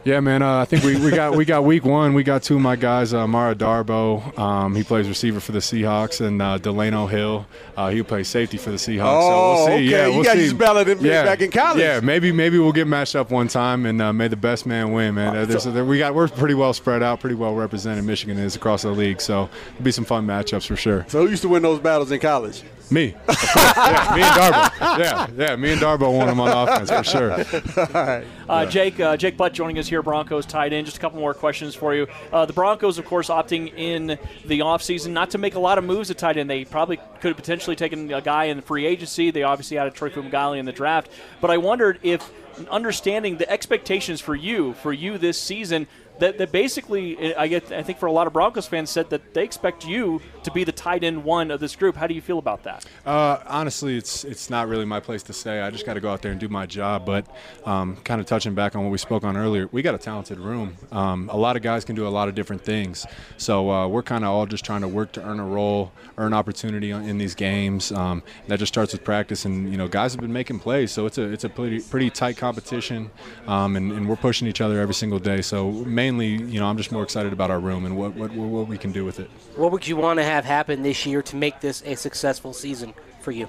Yeah, 0.05 0.19
man. 0.19 0.41
Uh, 0.41 0.57
I 0.57 0.65
think 0.65 0.83
we, 0.83 0.97
we 0.99 1.11
got 1.11 1.33
we 1.35 1.45
got 1.45 1.63
week 1.63 1.85
one. 1.85 2.13
We 2.13 2.23
got 2.23 2.43
two 2.43 2.55
of 2.55 2.61
my 2.61 2.75
guys. 2.75 3.13
Uh, 3.13 3.19
Amara 3.21 3.55
Darboh, 3.55 4.37
um, 4.37 4.75
he 4.75 4.83
plays 4.83 5.07
receiver 5.07 5.39
for 5.39 5.53
the 5.53 5.59
Seahawks, 5.59 6.19
and 6.19 6.41
uh, 6.41 6.57
Delano 6.57 7.07
Hill, 7.07 7.45
uh, 7.77 7.89
he 7.89 8.03
plays 8.03 8.27
safety 8.27 8.57
for 8.57 8.69
the 8.71 8.75
Seahawks. 8.75 9.03
Oh, 9.05 9.29
so 9.29 9.37
we'll 9.39 9.67
see. 9.67 9.73
okay. 9.73 9.83
Yeah, 9.83 10.07
you 10.07 10.13
we'll 10.15 10.23
guys 10.25 10.33
see. 10.33 10.43
just 10.43 10.57
battled 10.57 10.89
him 10.89 11.05
yeah. 11.05 11.23
back 11.23 11.39
in 11.41 11.51
college. 11.51 11.79
Yeah, 11.79 12.01
maybe 12.01 12.33
maybe 12.33 12.59
we'll 12.59 12.73
get 12.73 12.85
matched 12.85 13.15
up 13.15 13.31
one 13.31 13.47
time, 13.47 13.85
and 13.85 14.01
uh, 14.01 14.11
may 14.11 14.27
the 14.27 14.35
best 14.35 14.65
man 14.65 14.91
win, 14.91 15.15
man. 15.15 15.37
Uh, 15.37 15.45
there's- 15.45 15.63
there- 15.63 15.85
we 15.85 15.99
got 15.99 16.13
we're 16.13 16.27
pretty 16.27 16.53
well 16.55 16.73
spread 16.73 17.01
out, 17.01 17.21
pretty 17.21 17.35
well 17.35 17.55
represented. 17.55 18.03
Michigan 18.03 18.37
is 18.37 18.57
across 18.57 18.81
the 18.81 18.91
league, 18.91 19.21
so 19.21 19.49
it'll 19.73 19.83
be 19.85 19.91
some 19.93 20.03
fun 20.05 20.27
matchups 20.27 20.67
for 20.67 20.75
sure. 20.75 21.05
So 21.07 21.23
who 21.23 21.29
used 21.29 21.43
to 21.43 21.49
win 21.49 21.61
those 21.63 21.79
battles 21.79 22.11
in 22.11 22.19
college? 22.19 22.61
Me, 22.91 23.15
yeah, 23.55 24.13
me 24.15 24.21
and 24.21 24.35
Darboh. 24.35 24.99
Yeah, 24.99 25.27
yeah, 25.35 25.55
me 25.55 25.71
and 25.71 25.81
Darboh 25.81 26.15
won 26.15 26.27
them 26.27 26.39
on 26.39 26.67
offense 26.67 26.91
for 26.91 27.03
sure. 27.03 27.31
All 27.77 28.05
right. 28.05 28.27
Uh, 28.47 28.65
Jake, 28.65 28.99
uh, 28.99 29.17
Jake 29.17 29.37
Butt 29.37 29.53
joining 29.53 29.79
us 29.79 29.87
here, 29.87 30.01
Broncos 30.01 30.45
tight 30.45 30.73
end. 30.73 30.85
Just 30.85 30.97
a 30.97 30.99
couple 30.99 31.19
more 31.19 31.33
questions 31.33 31.75
for 31.75 31.95
you. 31.95 32.07
Uh, 32.31 32.45
the 32.45 32.53
Broncos, 32.53 32.97
of 32.97 33.05
course, 33.05 33.29
opting 33.29 33.73
in 33.75 34.07
the 34.45 34.59
offseason 34.59 35.11
not 35.11 35.29
to 35.31 35.37
make 35.37 35.55
a 35.55 35.59
lot 35.59 35.77
of 35.77 35.83
moves 35.83 36.11
at 36.11 36.17
tight 36.17 36.37
end. 36.37 36.49
They 36.49 36.65
probably 36.65 36.97
could 37.19 37.29
have 37.29 37.37
potentially 37.37 37.75
taken 37.75 38.13
a 38.13 38.21
guy 38.21 38.45
in 38.45 38.61
free 38.61 38.85
agency. 38.85 39.31
They 39.31 39.43
obviously 39.43 39.77
had 39.77 39.87
a 39.87 39.91
Troy 39.91 40.09
Fumagalli 40.09 40.59
in 40.59 40.65
the 40.65 40.71
draft. 40.71 41.09
But 41.41 41.51
I 41.51 41.57
wondered 41.57 41.99
if 42.03 42.29
understanding 42.69 43.37
the 43.37 43.49
expectations 43.49 44.21
for 44.21 44.35
you, 44.35 44.73
for 44.73 44.93
you 44.93 45.17
this 45.17 45.39
season, 45.39 45.87
that, 46.19 46.37
that 46.37 46.51
basically, 46.51 47.35
I 47.35 47.47
get, 47.47 47.71
I 47.71 47.81
think 47.81 47.97
for 47.97 48.05
a 48.05 48.11
lot 48.11 48.27
of 48.27 48.33
Broncos 48.33 48.67
fans 48.67 48.89
said 48.89 49.09
that 49.09 49.33
they 49.33 49.43
expect 49.43 49.85
you 49.85 50.21
to 50.43 50.51
be 50.51 50.63
the 50.63 50.71
tight 50.71 51.03
end 51.03 51.23
one 51.23 51.49
of 51.49 51.59
this 51.59 51.75
group. 51.75 51.95
How 51.95 52.07
do 52.07 52.13
you 52.13 52.21
feel 52.21 52.37
about 52.37 52.63
that? 52.63 52.85
Uh, 53.05 53.39
honestly, 53.47 53.97
it's 53.97 54.23
it's 54.23 54.49
not 54.49 54.67
really 54.67 54.85
my 54.85 54.99
place 54.99 55.23
to 55.23 55.33
say. 55.33 55.61
I 55.61 55.71
just 55.71 55.85
got 55.85 55.95
to 55.95 55.99
go 55.99 56.11
out 56.11 56.21
there 56.21 56.31
and 56.31 56.39
do 56.39 56.47
my 56.49 56.65
job. 56.65 57.05
But 57.05 57.25
um, 57.65 57.95
kind 57.97 58.21
of 58.21 58.27
touching 58.27 58.53
back 58.53 58.75
on 58.75 58.83
what 58.83 58.91
we 58.91 58.97
spoke 58.97 59.23
on 59.23 59.35
earlier, 59.35 59.67
we 59.71 59.81
got 59.81 59.95
a 59.95 59.97
talented 59.97 60.39
room. 60.39 60.75
Um, 60.91 61.29
a 61.29 61.37
lot 61.37 61.55
of 61.55 61.61
guys 61.61 61.83
can 61.83 61.95
do 61.95 62.07
a 62.07 62.09
lot 62.09 62.27
of 62.27 62.35
different 62.35 62.63
things. 62.63 63.05
So 63.37 63.71
uh, 63.71 63.87
we're 63.87 64.03
kind 64.03 64.23
of 64.23 64.29
all 64.29 64.45
just 64.45 64.63
trying 64.63 64.81
to 64.81 64.87
work 64.87 65.13
to 65.13 65.23
earn 65.23 65.39
a 65.39 65.45
role, 65.45 65.91
earn 66.17 66.33
opportunity 66.33 66.91
in 66.91 67.17
these 67.17 67.33
games. 67.33 67.91
Um, 67.91 68.21
that 68.47 68.59
just 68.59 68.71
starts 68.71 68.93
with 68.93 69.03
practice, 69.03 69.45
and 69.45 69.71
you 69.71 69.77
know, 69.77 69.87
guys 69.87 70.13
have 70.13 70.21
been 70.21 70.33
making 70.33 70.59
plays. 70.59 70.91
So 70.91 71.05
it's 71.07 71.17
a 71.17 71.23
it's 71.23 71.43
a 71.43 71.49
pretty 71.49 71.79
pretty 71.79 72.11
tight 72.11 72.37
competition, 72.43 73.09
um, 73.47 73.77
and, 73.77 73.93
and 73.93 74.09
we're 74.09 74.17
pushing 74.17 74.49
each 74.49 74.59
other 74.59 74.81
every 74.81 74.93
single 74.93 75.19
day. 75.19 75.41
So 75.41 75.71
mainly, 76.01 76.27
you 76.27 76.59
know, 76.59 76.67
I'm 76.67 76.77
just 76.77 76.91
more 76.91 77.03
excited 77.03 77.31
about 77.31 77.49
our 77.51 77.59
room 77.69 77.85
and 77.85 77.95
what 77.95 78.11
what, 78.15 78.31
what 78.33 78.67
we 78.67 78.77
can 78.77 78.91
do 78.91 79.05
with 79.05 79.17
it. 79.23 79.29
What 79.55 79.71
would 79.71 79.87
you 79.87 79.95
want 79.95 80.19
to 80.19 80.25
have 80.25 80.43
happen 80.43 80.83
this 80.83 81.05
year 81.05 81.21
to 81.21 81.35
make 81.37 81.61
this 81.61 81.81
a 81.85 81.95
successful 81.95 82.51
season 82.51 82.93
for 83.21 83.31
you? 83.31 83.47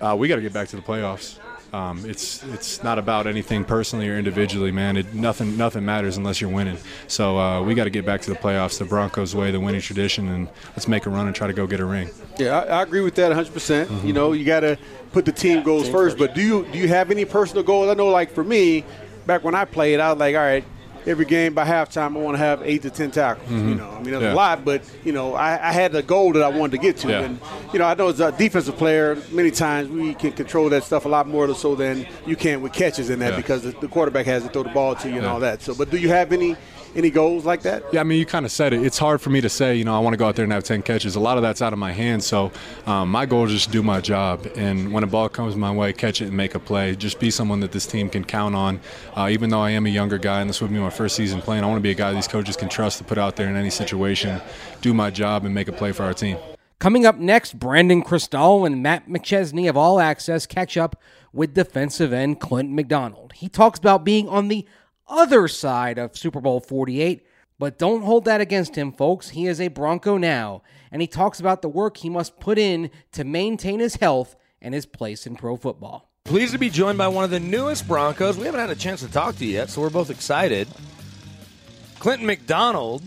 Uh, 0.00 0.16
we 0.18 0.28
got 0.28 0.36
to 0.36 0.42
get 0.42 0.54
back 0.54 0.68
to 0.68 0.76
the 0.76 0.82
playoffs. 0.82 1.38
Um, 1.74 2.08
it's 2.08 2.44
it's 2.44 2.84
not 2.84 3.00
about 3.00 3.26
anything 3.26 3.64
personally 3.64 4.08
or 4.08 4.16
individually, 4.16 4.70
man. 4.70 4.96
It, 4.96 5.12
nothing 5.12 5.56
nothing 5.56 5.84
matters 5.84 6.16
unless 6.16 6.40
you're 6.40 6.48
winning. 6.50 6.78
So 7.08 7.36
uh, 7.36 7.62
we 7.62 7.74
got 7.74 7.84
to 7.84 7.90
get 7.90 8.06
back 8.06 8.20
to 8.22 8.30
the 8.30 8.36
playoffs, 8.36 8.78
the 8.78 8.84
Broncos 8.84 9.34
way, 9.34 9.50
the 9.50 9.58
winning 9.58 9.80
tradition, 9.80 10.28
and 10.28 10.48
let's 10.68 10.86
make 10.86 11.04
a 11.04 11.10
run 11.10 11.26
and 11.26 11.34
try 11.34 11.48
to 11.48 11.52
go 11.52 11.66
get 11.66 11.80
a 11.80 11.84
ring. 11.84 12.10
Yeah, 12.38 12.60
I, 12.60 12.78
I 12.78 12.82
agree 12.82 13.00
with 13.00 13.16
that 13.16 13.28
100. 13.28 13.52
percent 13.52 14.04
You 14.04 14.12
know, 14.12 14.34
you 14.34 14.44
got 14.44 14.60
to 14.60 14.78
put 15.10 15.24
the 15.24 15.32
team 15.32 15.64
goals 15.64 15.88
first. 15.88 16.16
But 16.16 16.32
do 16.32 16.42
you 16.42 16.64
do 16.70 16.78
you 16.78 16.86
have 16.86 17.10
any 17.10 17.24
personal 17.24 17.64
goals? 17.64 17.88
I 17.88 17.94
know, 17.94 18.08
like 18.08 18.30
for 18.30 18.44
me, 18.44 18.84
back 19.26 19.42
when 19.42 19.56
I 19.56 19.64
played, 19.64 19.98
I 19.98 20.12
was 20.12 20.20
like, 20.20 20.36
all 20.36 20.42
right, 20.42 20.64
every 21.06 21.24
game 21.24 21.54
by 21.54 21.64
halftime, 21.64 22.16
I 22.16 22.20
want 22.20 22.34
to 22.34 22.38
have 22.38 22.62
eight 22.62 22.82
to 22.82 22.90
ten 22.90 23.10
tackles. 23.10 23.50
You 23.50 23.56
mm-hmm. 23.56 23.76
know, 23.76 23.90
I 23.90 24.02
mean, 24.02 24.10
that's 24.12 24.22
Yeah. 24.22 24.32
a 24.32 24.34
lot, 24.34 24.64
but 24.64 24.82
you 25.04 25.12
know, 25.12 25.34
I, 25.34 25.68
I 25.68 25.72
had 25.72 25.94
a 25.94 26.02
goal 26.02 26.32
that 26.32 26.42
I 26.42 26.48
wanted 26.48 26.72
to 26.72 26.78
get 26.78 26.96
to, 26.98 27.08
Yeah. 27.08 27.20
and 27.20 27.40
you 27.72 27.78
know, 27.78 27.86
I 27.86 27.94
know 27.94 28.08
as 28.08 28.20
a 28.20 28.32
defensive 28.32 28.76
player, 28.76 29.16
many 29.30 29.50
times 29.50 29.88
we 29.88 30.14
can 30.14 30.32
control 30.32 30.68
that 30.70 30.84
stuff 30.84 31.04
a 31.04 31.08
lot 31.08 31.28
more 31.28 31.52
so 31.54 31.74
than 31.74 32.06
you 32.26 32.36
can 32.36 32.62
with 32.62 32.72
catches 32.72 33.10
in 33.10 33.18
that 33.20 33.32
Yeah. 33.32 33.36
because 33.36 33.62
the, 33.62 33.70
the 33.80 33.88
quarterback 33.88 34.26
has 34.26 34.42
to 34.44 34.48
throw 34.48 34.62
the 34.62 34.70
ball 34.70 34.94
to 34.96 35.08
you 35.08 35.18
and 35.18 35.26
all 35.26 35.40
that. 35.40 35.62
So, 35.62 35.74
but 35.74 35.90
do 35.90 35.98
you 35.98 36.08
have 36.08 36.32
any 36.32 36.56
any 36.96 37.10
goals 37.10 37.44
like 37.44 37.62
that? 37.62 37.82
Yeah, 37.92 38.00
I 38.00 38.04
mean, 38.04 38.18
you 38.18 38.26
kind 38.26 38.44
of 38.44 38.52
said 38.52 38.72
it. 38.72 38.82
It's 38.82 38.98
hard 38.98 39.20
for 39.20 39.30
me 39.30 39.40
to 39.40 39.48
say, 39.48 39.76
you 39.76 39.84
know, 39.84 39.94
I 39.94 39.98
want 39.98 40.14
to 40.14 40.16
go 40.16 40.26
out 40.26 40.36
there 40.36 40.44
and 40.44 40.52
have 40.52 40.64
10 40.64 40.82
catches. 40.82 41.16
A 41.16 41.20
lot 41.20 41.36
of 41.36 41.42
that's 41.42 41.62
out 41.62 41.72
of 41.72 41.78
my 41.78 41.92
hands. 41.92 42.26
So 42.26 42.52
um, 42.86 43.10
my 43.10 43.26
goal 43.26 43.46
is 43.46 43.52
just 43.52 43.66
to 43.66 43.72
do 43.72 43.82
my 43.82 44.00
job. 44.00 44.46
And 44.56 44.92
when 44.92 45.04
a 45.04 45.06
ball 45.06 45.28
comes 45.28 45.56
my 45.56 45.72
way, 45.72 45.92
catch 45.92 46.20
it 46.20 46.26
and 46.26 46.36
make 46.36 46.54
a 46.54 46.58
play. 46.58 46.94
Just 46.94 47.18
be 47.20 47.30
someone 47.30 47.60
that 47.60 47.72
this 47.72 47.86
team 47.86 48.08
can 48.08 48.24
count 48.24 48.54
on. 48.54 48.80
Uh, 49.14 49.28
even 49.30 49.50
though 49.50 49.60
I 49.60 49.70
am 49.70 49.86
a 49.86 49.90
younger 49.90 50.18
guy 50.18 50.40
and 50.40 50.48
this 50.48 50.60
would 50.60 50.70
be 50.70 50.78
my 50.78 50.90
first 50.90 51.16
season 51.16 51.40
playing, 51.40 51.64
I 51.64 51.66
want 51.66 51.78
to 51.78 51.82
be 51.82 51.90
a 51.90 51.94
guy 51.94 52.12
these 52.12 52.28
coaches 52.28 52.56
can 52.56 52.68
trust 52.68 52.98
to 52.98 53.04
put 53.04 53.18
out 53.18 53.36
there 53.36 53.48
in 53.48 53.56
any 53.56 53.70
situation, 53.70 54.40
do 54.80 54.94
my 54.94 55.10
job, 55.10 55.44
and 55.44 55.54
make 55.54 55.68
a 55.68 55.72
play 55.72 55.92
for 55.92 56.04
our 56.04 56.14
team. 56.14 56.38
Coming 56.78 57.06
up 57.06 57.16
next, 57.16 57.58
Brandon 57.58 58.02
Krisztal 58.02 58.66
and 58.66 58.82
Matt 58.82 59.08
McChesney 59.08 59.70
of 59.70 59.76
All 59.76 60.00
Access 60.00 60.44
catch 60.44 60.76
up 60.76 61.00
with 61.32 61.54
defensive 61.54 62.12
end 62.12 62.40
Clint 62.40 62.70
McDonald. 62.70 63.32
He 63.34 63.48
talks 63.48 63.78
about 63.78 64.04
being 64.04 64.28
on 64.28 64.48
the 64.48 64.66
other 65.08 65.48
side 65.48 65.98
of 65.98 66.16
Super 66.16 66.40
Bowl 66.40 66.60
48, 66.60 67.26
but 67.58 67.78
don't 67.78 68.02
hold 68.02 68.24
that 68.24 68.40
against 68.40 68.76
him, 68.76 68.92
folks. 68.92 69.30
He 69.30 69.46
is 69.46 69.60
a 69.60 69.68
Bronco 69.68 70.16
now, 70.16 70.62
and 70.90 71.00
he 71.00 71.08
talks 71.08 71.40
about 71.40 71.62
the 71.62 71.68
work 71.68 71.98
he 71.98 72.10
must 72.10 72.40
put 72.40 72.58
in 72.58 72.90
to 73.12 73.24
maintain 73.24 73.80
his 73.80 73.96
health 73.96 74.36
and 74.60 74.74
his 74.74 74.86
place 74.86 75.26
in 75.26 75.36
pro 75.36 75.56
football. 75.56 76.10
Pleased 76.24 76.52
to 76.52 76.58
be 76.58 76.70
joined 76.70 76.96
by 76.96 77.08
one 77.08 77.22
of 77.24 77.30
the 77.30 77.40
newest 77.40 77.86
Broncos. 77.86 78.38
We 78.38 78.44
haven't 78.46 78.60
had 78.60 78.70
a 78.70 78.74
chance 78.74 79.00
to 79.00 79.10
talk 79.10 79.36
to 79.36 79.44
you 79.44 79.52
yet, 79.52 79.70
so 79.70 79.82
we're 79.82 79.90
both 79.90 80.10
excited. 80.10 80.68
Clinton 81.98 82.26
McDonald 82.26 83.02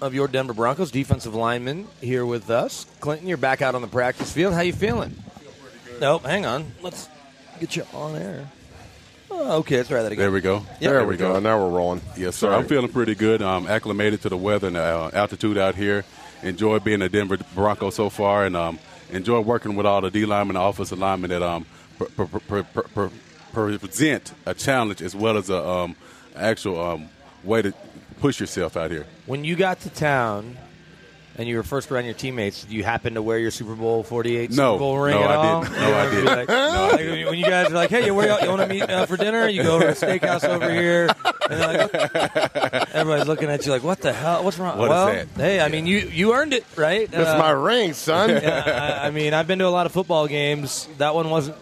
of 0.00 0.14
your 0.14 0.28
Denver 0.28 0.52
Broncos, 0.52 0.90
defensive 0.90 1.34
lineman, 1.34 1.88
here 2.00 2.24
with 2.26 2.50
us. 2.50 2.86
Clinton, 3.00 3.26
you're 3.26 3.36
back 3.36 3.62
out 3.62 3.74
on 3.74 3.82
the 3.82 3.88
practice 3.88 4.32
field. 4.32 4.54
How 4.54 4.60
you 4.60 4.72
feeling? 4.72 5.16
Nope, 6.00 6.24
hang 6.24 6.46
on. 6.46 6.70
Let's 6.82 7.08
get 7.58 7.74
you 7.74 7.84
on 7.92 8.16
air. 8.16 8.48
Oh, 9.30 9.58
okay, 9.58 9.76
let's 9.78 9.88
try 9.88 10.02
that 10.02 10.12
again. 10.12 10.22
There 10.22 10.30
we 10.32 10.40
go. 10.40 10.58
Yeah, 10.80 10.88
there 10.90 10.92
there 10.98 11.00
we 11.06 11.10
we 11.12 11.16
go. 11.16 11.34
go. 11.34 11.40
Now 11.40 11.58
we're 11.62 11.76
rolling. 11.76 12.00
Yes, 12.16 12.36
sir. 12.36 12.52
I'm 12.52 12.66
feeling 12.66 12.90
pretty 12.90 13.14
good. 13.14 13.42
Um, 13.42 13.66
acclimated 13.66 14.22
to 14.22 14.28
the 14.28 14.36
weather 14.36 14.68
and 14.68 14.76
the 14.76 14.82
uh, 14.82 15.10
altitude 15.12 15.58
out 15.58 15.74
here. 15.74 16.04
Enjoy 16.42 16.78
being 16.78 17.02
a 17.02 17.08
Denver 17.08 17.36
Bronco 17.54 17.90
so 17.90 18.08
far, 18.10 18.44
and 18.46 18.56
um, 18.56 18.78
enjoy 19.10 19.40
working 19.40 19.74
with 19.76 19.86
all 19.86 20.00
the 20.00 20.10
D 20.10 20.24
linemen 20.24 20.56
and 20.56 20.64
offensive 20.64 20.98
linemen 20.98 21.30
that 21.30 21.42
um, 21.42 21.66
pre- 21.98 22.06
pre- 22.08 22.26
pre- 22.40 22.62
pre- 22.62 23.10
pre- 23.52 23.78
present 23.78 24.32
a 24.46 24.54
challenge 24.54 25.02
as 25.02 25.14
well 25.14 25.36
as 25.36 25.50
a 25.50 25.66
um, 25.68 25.96
actual 26.36 26.80
um, 26.80 27.08
way 27.44 27.60
to 27.62 27.72
push 28.20 28.40
yourself 28.40 28.76
out 28.76 28.90
here. 28.90 29.04
When 29.26 29.44
you 29.44 29.56
got 29.56 29.80
to 29.80 29.90
town 29.90 30.56
and 31.38 31.48
you 31.48 31.56
were 31.56 31.62
first 31.62 31.90
around 31.90 32.04
your 32.04 32.14
teammates, 32.14 32.62
did 32.64 32.72
you 32.72 32.82
happen 32.84 33.14
to 33.14 33.22
wear 33.22 33.38
your 33.38 33.50
Super 33.52 33.74
Bowl 33.74 34.02
48 34.02 34.50
No. 34.50 34.74
Super 34.74 34.78
Bowl 34.80 34.98
ring 34.98 35.14
No, 35.14 35.22
at 35.22 35.30
I 35.30 35.34
all? 35.36 35.62
didn't. 35.62 35.78
No, 35.78 35.94
I 35.98 36.10
didn't. 36.10 36.24
Like, 36.26 36.48
No, 36.48 36.54
I 36.56 36.88
like, 36.90 36.98
didn't. 36.98 37.26
when 37.26 37.38
you 37.38 37.44
guys 37.44 37.66
are 37.70 37.74
like, 37.74 37.90
hey, 37.90 38.04
you, 38.06 38.14
where, 38.14 38.42
you 38.42 38.48
want 38.50 38.60
to 38.62 38.66
meet 38.68 38.82
uh, 38.82 39.06
for 39.06 39.16
dinner? 39.16 39.48
You 39.48 39.62
go 39.62 39.76
over 39.76 39.92
to 39.94 39.98
the 40.00 40.06
steakhouse 40.06 40.44
over 40.44 40.70
here. 40.70 41.08
And 41.48 41.60
like, 41.60 42.94
everybody's 42.94 43.26
looking 43.28 43.48
at 43.48 43.64
you 43.64 43.72
like, 43.72 43.82
what 43.84 44.00
the 44.00 44.12
hell? 44.12 44.44
What's 44.44 44.58
wrong? 44.58 44.76
What 44.78 44.90
well, 44.90 45.06
that? 45.06 45.28
hey, 45.36 45.60
I 45.60 45.68
mean, 45.68 45.86
you, 45.86 45.98
you 45.98 46.34
earned 46.34 46.52
it, 46.52 46.66
right? 46.76 47.10
That's 47.10 47.30
Uh, 47.30 47.38
my 47.38 47.50
ring, 47.50 47.92
son. 47.94 48.28
yeah, 48.42 48.98
I, 49.02 49.06
I 49.06 49.10
mean, 49.10 49.32
I've 49.32 49.46
been 49.46 49.60
to 49.60 49.66
a 49.66 49.70
lot 49.70 49.86
of 49.86 49.92
football 49.92 50.26
games. 50.26 50.88
That 50.98 51.14
one 51.14 51.30
wasn't 51.30 51.56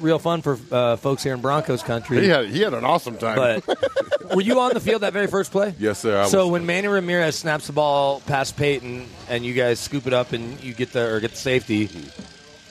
real 0.00 0.18
fun 0.18 0.42
for 0.42 0.58
uh, 0.70 0.96
folks 0.96 1.22
here 1.22 1.34
in 1.34 1.40
Broncos 1.40 1.82
country. 1.82 2.20
he 2.22 2.28
had 2.28 2.46
he 2.46 2.60
had 2.60 2.74
an 2.74 2.84
awesome 2.84 3.16
time. 3.16 3.36
But 3.36 4.34
were 4.34 4.40
you 4.40 4.58
on 4.60 4.72
the 4.74 4.80
field 4.80 5.02
that 5.02 5.12
very 5.12 5.26
first 5.26 5.52
play? 5.52 5.74
Yes, 5.78 5.98
sir. 5.98 6.20
I 6.20 6.26
so 6.26 6.44
was- 6.44 6.52
when 6.52 6.66
Manny 6.66 6.88
Ramirez 6.88 7.36
snaps 7.36 7.66
the 7.66 7.72
ball 7.72 8.20
past 8.20 8.56
Peyton 8.56 9.06
and 9.28 9.44
you 9.44 9.54
guys 9.54 9.80
scoop 9.80 10.06
it 10.06 10.12
up 10.12 10.32
and 10.32 10.62
you 10.62 10.74
get 10.74 10.92
the 10.92 11.06
or 11.14 11.20
get 11.20 11.32
the 11.32 11.36
safety, 11.36 11.88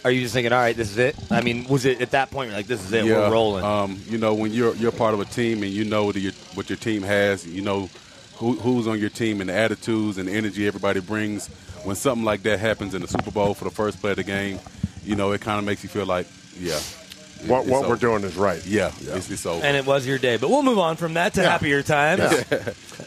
are 0.03 0.11
you 0.11 0.21
just 0.21 0.33
thinking, 0.33 0.53
all 0.53 0.59
right, 0.59 0.75
this 0.75 0.91
is 0.91 0.97
it? 0.97 1.15
I 1.31 1.41
mean, 1.41 1.65
was 1.67 1.85
it 1.85 2.01
at 2.01 2.11
that 2.11 2.29
point 2.31 2.51
like, 2.53 2.67
this 2.67 2.83
is 2.83 2.93
it, 2.93 3.05
we're 3.05 3.31
rolling? 3.31 3.63
Um, 3.65 3.99
you 4.07 4.17
know, 4.17 4.33
when 4.33 4.51
you're 4.51 4.75
you're 4.75 4.91
part 4.91 5.13
of 5.13 5.19
a 5.19 5.25
team 5.25 5.63
and 5.63 5.71
you 5.71 5.83
know 5.85 6.11
the, 6.11 6.29
what 6.53 6.69
your 6.69 6.77
team 6.77 7.01
has, 7.03 7.47
you 7.47 7.61
know 7.61 7.89
who, 8.37 8.53
who's 8.53 8.87
on 8.87 8.99
your 8.99 9.09
team 9.09 9.41
and 9.41 9.49
the 9.49 9.53
attitudes 9.53 10.17
and 10.17 10.27
the 10.27 10.33
energy 10.33 10.67
everybody 10.67 10.99
brings. 10.99 11.47
When 11.83 11.95
something 11.95 12.25
like 12.25 12.43
that 12.43 12.59
happens 12.59 12.95
in 12.95 13.01
the 13.01 13.07
Super 13.07 13.31
Bowl 13.31 13.53
for 13.53 13.63
the 13.63 13.69
first 13.69 14.01
play 14.01 14.11
of 14.11 14.17
the 14.17 14.23
game, 14.23 14.59
you 15.03 15.15
know, 15.15 15.31
it 15.33 15.41
kind 15.41 15.59
of 15.59 15.65
makes 15.65 15.83
you 15.83 15.89
feel 15.89 16.05
like, 16.05 16.27
yeah, 16.59 16.79
What 17.47 17.65
what 17.67 17.87
we're 17.87 17.95
doing 17.97 18.23
is 18.23 18.35
right. 18.35 18.65
Yeah, 18.65 18.91
It's, 19.01 19.29
it's 19.29 19.45
over. 19.45 19.63
And 19.63 19.77
it 19.77 19.85
was 19.85 20.07
your 20.07 20.17
day. 20.17 20.37
But 20.37 20.49
we'll 20.49 20.63
move 20.63 20.79
on 20.79 20.95
from 20.95 21.13
that 21.15 21.33
to 21.35 21.41
Yeah. 21.41 21.51
happier 21.51 21.83
times. 21.83 22.43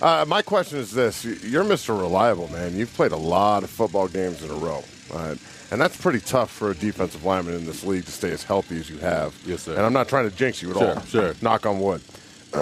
Uh, 0.03 0.25
my 0.29 0.43
question 0.43 0.79
is 0.79 0.93
this: 0.93 1.25
You're 1.25 1.65
Mr. 1.65 1.99
Reliable, 1.99 2.47
man. 2.49 2.77
You've 2.77 2.93
played 2.95 3.11
a 3.11 3.17
lot 3.17 3.65
of 3.65 3.71
football 3.71 4.07
games 4.07 4.43
in 4.45 4.51
a 4.51 4.55
row, 4.55 4.85
uh, 5.13 5.35
and 5.73 5.81
that's 5.81 5.97
pretty 5.97 6.21
tough 6.21 6.53
for 6.53 6.71
a 6.71 6.75
defensive 6.75 7.25
lineman 7.25 7.55
in 7.55 7.67
this 7.67 7.83
league 7.83 8.05
to 8.05 8.13
stay 8.13 8.31
as 8.31 8.45
healthy 8.45 8.79
as 8.79 8.89
you 8.89 8.99
have. 8.99 9.35
Yes, 9.45 9.63
sir. 9.63 9.73
And 9.75 9.81
I'm 9.81 9.93
not 9.95 10.09
trying 10.09 10.31
to 10.31 10.37
jinx 10.37 10.63
you 10.63 10.71
at 10.71 10.77
Sure, 10.77 10.95
all. 10.95 11.01
sure. 11.07 11.35
Knock 11.43 11.67
on 11.67 11.81
wood. 11.81 12.01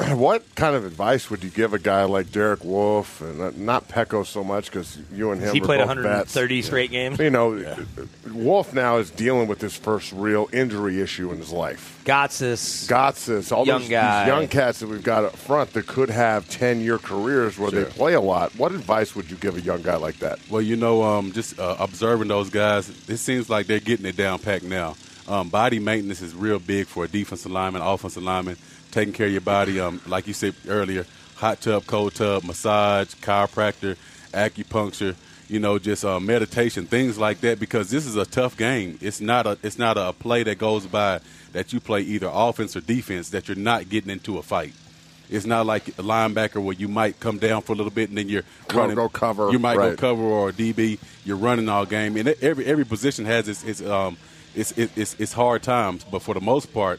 what 0.17 0.55
kind 0.55 0.75
of 0.77 0.85
advice 0.85 1.31
would 1.31 1.43
you 1.45 1.51
give 1.51 1.73
a 1.75 1.79
guy 1.79 2.05
like 2.05 2.31
Derek 2.33 2.65
Wolfe 2.65 3.21
and 3.21 3.59
not 3.59 3.89
Peko 3.89 4.25
so 4.27 4.43
much 4.45 4.67
because 4.67 4.99
you 5.13 5.31
and 5.31 5.41
him 5.41 5.53
He 5.55 5.61
are 5.61 5.65
played 5.65 5.79
both 5.79 5.89
130 5.89 6.57
vets. 6.57 6.67
straight 6.67 6.91
games. 6.91 7.19
You 7.19 7.31
know, 7.31 7.77
Wolfe 8.33 8.73
now 8.75 8.97
is 8.99 9.11
dealing 9.11 9.49
with 9.49 9.61
his 9.61 9.77
first 9.77 10.13
real 10.13 10.49
injury 10.53 11.01
issue 11.01 11.31
in 11.33 11.39
his 11.39 11.53
life. 11.53 12.01
Gotsis. 12.05 12.87
Gotsis, 12.89 13.51
all 13.53 13.67
Young 13.67 13.81
those 13.81 13.89
guy. 13.89 14.25
these 14.25 14.29
young 14.29 14.49
cats 14.49 14.79
that 14.81 14.89
we've 14.89 15.03
got 15.03 15.25
up 15.25 15.37
front 15.37 15.73
that 15.73 15.87
could 15.87 16.11
have 16.11 16.49
ten 16.49 16.81
year 16.81 16.99
careers 16.99 17.59
where 17.59 17.71
Sure. 17.71 17.85
they 17.85 17.91
play 17.91 18.15
a 18.15 18.21
lot. 18.21 18.55
What 18.57 18.73
advice 18.73 19.15
would 19.17 19.31
you 19.31 19.37
give 19.37 19.57
a 19.57 19.61
young 19.61 19.83
guy 19.83 19.97
like 19.97 20.19
that? 20.21 20.39
Well, 20.49 20.63
you 20.63 20.77
know, 20.77 21.03
um, 21.03 21.33
just 21.33 21.59
uh, 21.59 21.77
observing 21.79 22.29
those 22.29 22.49
guys, 22.51 22.89
it 23.09 23.17
seems 23.17 23.51
like 23.51 23.67
they're 23.67 23.81
getting 23.81 24.07
it 24.07 24.17
down 24.17 24.39
packed 24.39 24.65
now. 24.65 24.95
Um, 25.29 25.49
body 25.49 25.81
maintenance 25.81 26.23
is 26.23 26.35
real 26.37 26.61
big 26.61 26.87
for 26.87 27.05
a 27.05 27.09
defensive 27.09 27.51
lineman, 27.51 27.83
offensive 27.83 28.23
lineman. 28.23 28.57
Taking 28.97 29.13
care 29.13 29.27
of 29.27 29.33
your 29.33 29.43
body, 29.43 29.79
um, 29.79 30.01
like 30.07 30.27
you 30.27 30.33
said 30.33 30.55
earlier, 30.67 31.05
hot 31.35 31.61
tub, 31.61 31.85
cold 31.85 32.15
tub, 32.15 32.45
massage, 32.45 33.09
chiropractor, 33.17 33.95
acupuncture. 34.33 35.15
You 35.51 35.61
know, 35.61 35.79
just 35.79 36.03
uh, 36.03 36.19
meditation, 36.19 36.87
things 36.87 37.19
like 37.19 37.43
that. 37.43 37.61
Because 37.61 37.91
this 37.91 38.07
is 38.07 38.17
a 38.17 38.25
tough 38.25 38.57
game. 38.57 38.99
It's 39.03 39.21
not 39.21 39.47
a 39.47 39.59
it's 39.63 39.79
not 39.79 39.99
a 39.99 40.15
play 40.15 40.45
that 40.45 40.57
goes 40.57 40.87
by 40.87 41.21
that 41.53 41.75
you 41.75 41.81
play 41.81 42.01
either 42.01 42.31
offense 42.33 42.75
or 42.75 42.81
defense 42.81 43.29
that 43.31 43.49
you're 43.49 43.57
not 43.59 43.91
getting 43.91 44.09
into 44.09 44.39
a 44.39 44.43
fight. 44.43 44.73
It's 45.29 45.45
not 45.45 45.67
like 45.67 45.89
a 45.89 46.03
linebacker 46.03 46.65
where 46.65 46.75
you 46.75 46.89
might 46.89 47.21
come 47.21 47.37
down 47.37 47.61
for 47.61 47.75
a 47.75 47.77
little 47.77 47.93
bit 47.93 48.09
and 48.09 48.17
then 48.17 48.31
you're 48.31 48.45
running. 48.73 48.97
go 48.97 49.11
cover, 49.11 49.51
You 49.53 49.59
might 49.59 49.77
right. 49.77 49.91
go 49.91 49.97
cover 49.97 50.23
or 50.23 50.49
a 50.49 50.53
DB. 50.55 50.99
You're 51.23 51.37
running 51.37 51.69
all 51.69 51.85
game, 51.85 52.17
and 52.17 52.29
every 52.41 52.65
every 52.65 52.87
position 52.87 53.27
has 53.27 53.47
its 53.47 53.63
its 53.63 53.83
um 53.83 54.17
its 54.55 54.73
its, 54.73 55.21
its 55.21 55.35
hard 55.35 55.63
times. 55.63 56.03
But 56.03 56.23
for 56.23 56.33
the 56.33 56.41
most 56.41 56.73
part, 56.73 56.99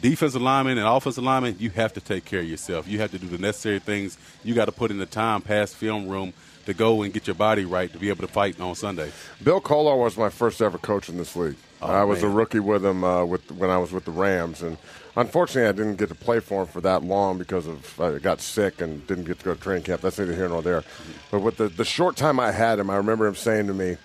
defensive 0.00 0.42
lineman 0.42 0.78
and 0.78 0.86
offensive 0.86 1.24
lineman, 1.24 1.56
you 1.58 1.70
have 1.70 1.92
to 1.94 2.00
take 2.00 2.24
care 2.24 2.40
of 2.40 2.48
yourself. 2.48 2.86
You 2.88 3.00
have 3.00 3.10
to 3.12 3.18
do 3.18 3.26
the 3.26 3.38
necessary 3.38 3.78
things. 3.78 4.18
You 4.44 4.54
got 4.54 4.66
to 4.66 4.72
put 4.72 4.90
in 4.90 4.98
the 4.98 5.06
time 5.06 5.42
past 5.42 5.74
film 5.74 6.08
room 6.08 6.32
to 6.66 6.74
go 6.74 7.02
and 7.02 7.14
get 7.14 7.26
your 7.26 7.34
body 7.34 7.64
right 7.64 7.90
to 7.92 7.98
be 7.98 8.10
able 8.10 8.26
to 8.26 8.32
fight 8.32 8.60
on 8.60 8.74
Sunday. 8.74 9.10
Bill 9.42 9.60
Kollar 9.60 9.96
was 9.96 10.16
my 10.18 10.28
first 10.28 10.60
ever 10.60 10.76
coach 10.76 11.08
in 11.08 11.16
this 11.16 11.34
league. 11.34 11.56
Oh, 11.80 11.86
I 11.86 12.04
was 12.04 12.22
a 12.22 12.28
rookie 12.28 12.58
with 12.58 12.84
him 12.84 13.04
uh, 13.04 13.24
with 13.24 13.50
when 13.52 13.70
I 13.70 13.78
was 13.78 13.92
with 13.92 14.04
the 14.04 14.10
Rams, 14.10 14.62
and 14.62 14.76
unfortunately, 15.16 15.68
I 15.68 15.72
didn't 15.72 15.96
get 15.96 16.08
to 16.08 16.14
play 16.16 16.40
for 16.40 16.62
him 16.62 16.66
for 16.66 16.80
that 16.80 17.04
long 17.04 17.38
because 17.38 17.68
of 17.68 18.00
I 18.00 18.18
got 18.18 18.40
sick 18.40 18.80
and 18.80 19.06
didn't 19.06 19.24
get 19.24 19.38
to 19.38 19.44
go 19.44 19.54
to 19.54 19.60
training 19.60 19.84
camp. 19.84 20.00
That's 20.00 20.18
neither 20.18 20.34
here 20.34 20.48
nor 20.48 20.60
there. 20.60 20.82
But 21.30 21.40
with 21.40 21.56
the, 21.56 21.68
the 21.68 21.84
short 21.84 22.16
time 22.16 22.40
I 22.40 22.50
had 22.50 22.80
him, 22.80 22.90
I 22.90 22.96
remember 22.96 23.28
him 23.28 23.36
saying 23.36 23.68
to 23.68 23.74
me, 23.74 23.96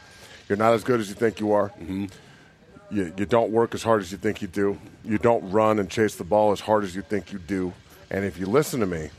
"You're 0.47 0.57
not 0.59 0.73
as 0.73 0.83
good 0.83 0.99
as 0.99 1.09
you 1.09 1.15
think 1.15 1.39
you 1.39 1.51
are. 1.51 1.69
Mm-hmm. 1.69 2.05
You, 2.93 3.13
you 3.17 3.25
don't 3.25 3.51
work 3.51 3.73
as 3.73 3.83
hard 3.83 4.01
as 4.01 4.11
you 4.11 4.17
think 4.17 4.41
you 4.41 4.47
do. 4.47 4.77
You 5.03 5.17
don't 5.17 5.49
run 5.51 5.79
and 5.79 5.89
chase 5.89 6.15
the 6.15 6.23
ball 6.23 6.51
as 6.51 6.59
hard 6.59 6.83
as 6.83 6.95
you 6.95 7.01
think 7.01 7.31
you 7.33 7.39
do. 7.39 7.73
And 8.09 8.23
if 8.23 8.37
you 8.37 8.45
listen 8.45 8.79
to 8.79 8.85
me." 8.85 9.09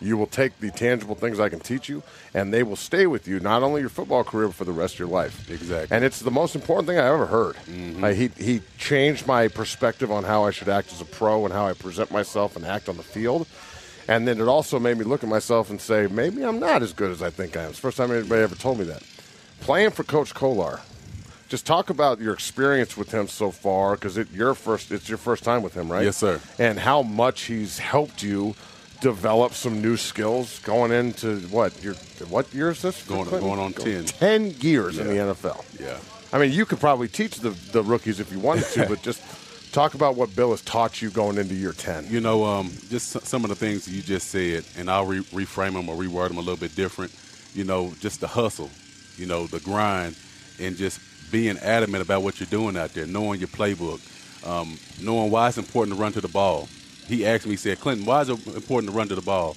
You 0.00 0.18
will 0.18 0.26
take 0.26 0.58
the 0.60 0.70
tangible 0.70 1.14
things 1.14 1.40
I 1.40 1.48
can 1.48 1.60
teach 1.60 1.88
you, 1.88 2.02
and 2.34 2.52
they 2.52 2.62
will 2.62 2.76
stay 2.76 3.06
with 3.06 3.26
you 3.26 3.40
not 3.40 3.62
only 3.62 3.80
your 3.80 3.88
football 3.88 4.22
career 4.22 4.48
but 4.48 4.56
for 4.56 4.64
the 4.66 4.72
rest 4.72 4.94
of 4.94 4.98
your 4.98 5.08
life. 5.08 5.48
Exactly. 5.48 5.96
And 5.96 6.04
it's 6.04 6.20
the 6.20 6.32
most 6.32 6.54
important 6.54 6.88
thing 6.88 6.98
I 6.98 7.06
ever 7.06 7.24
heard. 7.24 7.56
Mm-hmm. 7.56 8.04
He 8.12 8.28
he 8.36 8.60
changed 8.76 9.26
my 9.26 9.48
perspective 9.48 10.12
on 10.12 10.24
how 10.24 10.44
I 10.44 10.50
should 10.50 10.68
act 10.68 10.92
as 10.92 11.00
a 11.00 11.06
pro 11.06 11.46
and 11.46 11.54
how 11.54 11.66
I 11.66 11.72
present 11.72 12.10
myself 12.10 12.54
and 12.54 12.66
act 12.66 12.90
on 12.90 12.98
the 12.98 13.02
field. 13.02 13.46
And 14.06 14.28
then 14.28 14.40
it 14.40 14.48
also 14.48 14.78
made 14.78 14.98
me 14.98 15.04
look 15.04 15.22
at 15.22 15.30
myself 15.30 15.70
and 15.70 15.80
say, 15.80 16.06
maybe 16.08 16.44
I'm 16.44 16.60
not 16.60 16.82
as 16.82 16.92
good 16.92 17.10
as 17.10 17.22
I 17.22 17.30
think 17.30 17.56
I 17.56 17.62
am. 17.62 17.70
It's 17.70 17.78
the 17.78 17.82
first 17.82 17.96
time 17.96 18.10
anybody 18.10 18.42
ever 18.42 18.56
told 18.56 18.78
me 18.78 18.84
that. 18.84 19.02
Playing 19.60 19.90
for 19.90 20.04
Coach 20.04 20.34
Kollar, 20.34 20.80
just 21.48 21.66
talk 21.66 21.90
about 21.90 22.20
your 22.20 22.32
experience 22.34 22.96
with 22.96 23.10
him 23.12 23.28
so 23.28 23.50
far, 23.50 23.94
because 23.94 24.16
it 24.16 24.30
your 24.32 24.54
first 24.54 24.90
it's 24.90 25.08
your 25.08 25.18
first 25.18 25.44
time 25.44 25.62
with 25.62 25.74
him, 25.74 25.90
right? 25.90 26.04
Yes, 26.04 26.16
sir. 26.16 26.40
And 26.58 26.78
how 26.78 27.02
much 27.02 27.42
he's 27.42 27.78
helped 27.78 28.22
you 28.22 28.54
develop 29.00 29.52
some 29.52 29.82
new 29.82 29.96
skills 29.96 30.58
going 30.60 30.90
into 30.90 31.40
what 31.48 31.82
your 31.82 31.94
what 32.28 32.52
year 32.54 32.70
is 32.70 32.82
this? 32.82 33.02
Going- 33.02 33.28
going 33.28 33.60
on 33.60 33.72
10. 33.72 34.04
Ten 34.06 34.50
years 34.60 34.98
in 34.98 35.06
the 35.08 35.14
NFL. 35.14 35.64
Yeah. 35.78 35.98
I 36.32 36.38
mean, 36.38 36.52
you 36.52 36.66
could 36.66 36.80
probably 36.80 37.06
teach 37.08 37.36
the, 37.40 37.50
the 37.72 37.82
rookies 37.82 38.18
if 38.18 38.32
you 38.32 38.40
wanted 38.40 38.64
to, 38.72 38.86
but 38.88 39.02
just 39.02 39.22
talk 39.72 39.94
about 39.94 40.16
what 40.16 40.34
Bill 40.34 40.50
has 40.50 40.62
taught 40.62 41.02
you 41.02 41.10
going 41.10 41.36
into 41.38 41.54
year 41.54 41.72
10. 41.72 42.06
You 42.08 42.20
know, 42.20 42.44
um, 42.44 42.72
just 42.88 43.10
some 43.26 43.44
of 43.44 43.50
the 43.50 43.56
things 43.56 43.86
you 43.86 44.02
just 44.02 44.28
said, 44.28 44.64
and 44.76 44.90
I'll 44.90 45.04
re- 45.06 45.20
reframe 45.20 45.74
them 45.74 45.88
or 45.88 45.96
reword 45.96 46.28
them 46.28 46.38
a 46.38 46.40
little 46.40 46.56
bit 46.56 46.74
different. 46.74 47.12
You 47.54 47.64
know, 47.64 47.92
just 48.00 48.20
the 48.20 48.26
hustle, 48.28 48.70
you 49.16 49.26
know, 49.26 49.46
the 49.46 49.60
grind, 49.60 50.16
and 50.58 50.76
just 50.76 50.98
being 51.30 51.58
adamant 51.58 52.02
about 52.02 52.22
what 52.22 52.40
you're 52.40 52.46
doing 52.46 52.76
out 52.76 52.94
there, 52.94 53.06
knowing 53.06 53.40
your 53.40 53.48
playbook, 53.48 54.00
um, 54.46 54.78
knowing 55.00 55.30
why 55.30 55.48
it's 55.48 55.58
important 55.58 55.96
to 55.96 56.00
run 56.00 56.12
to 56.12 56.20
the 56.20 56.28
ball. 56.28 56.68
He 57.06 57.26
asked 57.26 57.44
me, 57.46 57.52
he 57.52 57.56
said, 57.56 57.80
Clinton, 57.80 58.06
why 58.06 58.22
is 58.22 58.28
it 58.28 58.46
important 58.48 58.92
to 58.92 58.96
run 58.96 59.08
to 59.08 59.14
the 59.14 59.22
ball? 59.22 59.56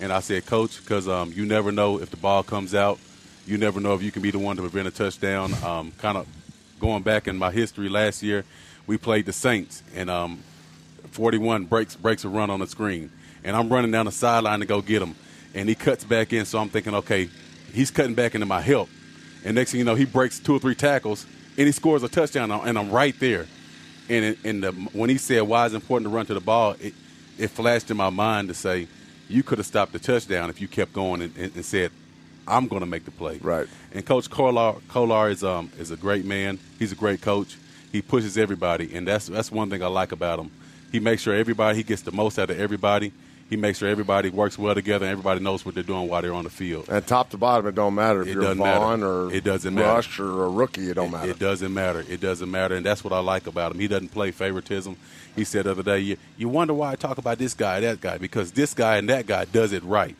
And 0.00 0.12
I 0.12 0.20
said, 0.20 0.46
Coach, 0.46 0.80
because 0.80 1.08
um, 1.08 1.32
you 1.32 1.46
never 1.46 1.72
know 1.72 2.00
if 2.00 2.10
the 2.10 2.16
ball 2.16 2.42
comes 2.42 2.74
out. 2.74 2.98
You 3.46 3.58
never 3.58 3.80
know 3.80 3.94
if 3.94 4.02
you 4.02 4.10
can 4.10 4.22
be 4.22 4.30
the 4.30 4.38
one 4.38 4.56
to 4.56 4.62
prevent 4.62 4.88
a 4.88 4.90
touchdown. 4.90 5.52
Um, 5.64 5.92
kind 5.98 6.16
of 6.18 6.26
going 6.80 7.02
back 7.02 7.28
in 7.28 7.36
my 7.36 7.50
history 7.50 7.88
last 7.88 8.22
year, 8.22 8.44
we 8.86 8.98
played 8.98 9.26
the 9.26 9.32
Saints, 9.32 9.82
and 9.94 10.08
um, 10.10 10.42
41 11.10 11.64
breaks 11.64 11.96
breaks 11.96 12.24
a 12.24 12.28
run 12.28 12.50
on 12.50 12.60
the 12.60 12.66
screen, 12.66 13.10
and 13.42 13.56
I'm 13.56 13.68
running 13.68 13.90
down 13.90 14.06
the 14.06 14.12
sideline 14.12 14.60
to 14.60 14.66
go 14.66 14.80
get 14.80 15.02
him, 15.02 15.16
and 15.54 15.68
he 15.68 15.74
cuts 15.74 16.04
back 16.04 16.32
in. 16.32 16.44
So 16.44 16.58
I'm 16.58 16.68
thinking, 16.68 16.94
okay, 16.94 17.28
he's 17.72 17.90
cutting 17.90 18.14
back 18.14 18.34
into 18.34 18.46
my 18.46 18.60
help, 18.60 18.88
and 19.46 19.54
next 19.54 19.70
thing 19.70 19.78
you 19.78 19.84
know, 19.84 19.94
he 19.94 20.04
breaks 20.04 20.38
two 20.38 20.54
or 20.54 20.58
three 20.58 20.74
tackles, 20.74 21.24
and 21.56 21.66
he 21.66 21.72
scores 21.72 22.02
a 22.02 22.08
touchdown, 22.08 22.50
and 22.50 22.78
I'm 22.78 22.90
right 22.90 23.18
there. 23.18 23.46
And 24.08 24.36
the, 24.42 24.72
when 24.92 25.08
he 25.08 25.18
said 25.18 25.42
why 25.42 25.66
it's 25.66 25.74
important 25.74 26.10
to 26.10 26.14
run 26.14 26.26
to 26.26 26.34
the 26.34 26.40
ball, 26.40 26.76
it 26.80 26.94
it 27.38 27.48
flashed 27.48 27.90
in 27.90 27.96
my 27.96 28.10
mind 28.10 28.48
to 28.48 28.54
say, 28.54 28.88
you 29.28 29.42
could 29.42 29.58
have 29.58 29.66
stopped 29.66 29.92
the 29.92 29.98
touchdown 29.98 30.48
if 30.50 30.60
you 30.60 30.68
kept 30.68 30.92
going 30.92 31.22
and, 31.22 31.36
and, 31.36 31.54
and 31.54 31.64
said, 31.64 31.90
I'm 32.48 32.68
going 32.68 32.80
to 32.80 32.86
make 32.86 33.04
the 33.04 33.10
play. 33.10 33.38
Right. 33.38 33.68
And 33.92 34.06
Coach 34.06 34.30
Kollar, 34.30 34.76
Kollar 34.88 35.30
is 35.30 35.42
um 35.42 35.70
is 35.78 35.90
a 35.90 35.96
great 35.96 36.24
man. 36.24 36.58
He's 36.78 36.92
a 36.92 36.96
great 36.96 37.20
coach. 37.20 37.56
He 37.92 38.02
pushes 38.02 38.36
everybody, 38.36 38.94
and 38.94 39.06
that's 39.06 39.26
that's 39.26 39.50
one 39.50 39.70
thing 39.70 39.82
I 39.82 39.88
like 39.88 40.12
about 40.12 40.38
him. 40.38 40.50
He 40.92 41.00
makes 41.00 41.22
sure 41.22 41.34
everybody 41.34 41.78
he 41.78 41.82
gets 41.82 42.02
the 42.02 42.12
most 42.12 42.38
out 42.38 42.50
of 42.50 42.58
everybody. 42.58 43.12
He 43.48 43.56
makes 43.56 43.78
sure 43.78 43.88
everybody 43.88 44.28
works 44.30 44.58
well 44.58 44.74
together, 44.74 45.06
and 45.06 45.12
everybody 45.12 45.38
knows 45.40 45.64
what 45.64 45.74
they're 45.76 45.84
doing 45.84 46.08
while 46.08 46.20
they're 46.20 46.34
on 46.34 46.44
the 46.44 46.50
field. 46.50 46.88
And 46.88 47.06
top 47.06 47.30
to 47.30 47.36
bottom, 47.36 47.66
it 47.68 47.76
don't 47.76 47.94
matter 47.94 48.22
if 48.22 48.28
It 48.28 48.34
you're 48.34 48.54
Von 48.54 49.04
or 49.04 49.32
It 49.32 49.44
doesn't 49.44 49.72
matter. 49.72 50.22
Or 50.22 50.44
a 50.46 50.48
rookie. 50.50 50.90
It 50.90 50.94
don't 50.94 51.08
It- 51.08 51.12
matter. 51.12 51.30
It 51.30 51.38
doesn't 51.38 51.72
matter. 51.72 52.04
It 52.08 52.20
doesn't 52.20 52.50
matter, 52.50 52.74
and 52.74 52.84
that's 52.84 53.04
what 53.04 53.12
I 53.12 53.20
like 53.20 53.46
about 53.46 53.72
him. 53.72 53.78
He 53.78 53.86
doesn't 53.86 54.08
play 54.08 54.32
favoritism. 54.32 54.96
He 55.36 55.44
said 55.44 55.64
the 55.64 55.72
other 55.72 55.82
day, 55.84 56.00
you, 56.00 56.16
you 56.36 56.48
wonder 56.48 56.74
why 56.74 56.92
I 56.92 56.96
talk 56.96 57.18
about 57.18 57.38
this 57.38 57.54
guy, 57.54 57.78
that 57.80 58.00
guy, 58.00 58.18
because 58.18 58.50
this 58.52 58.74
guy 58.74 58.96
and 58.96 59.08
that 59.10 59.26
guy 59.26 59.44
does 59.44 59.72
it 59.72 59.84
right. 59.84 60.16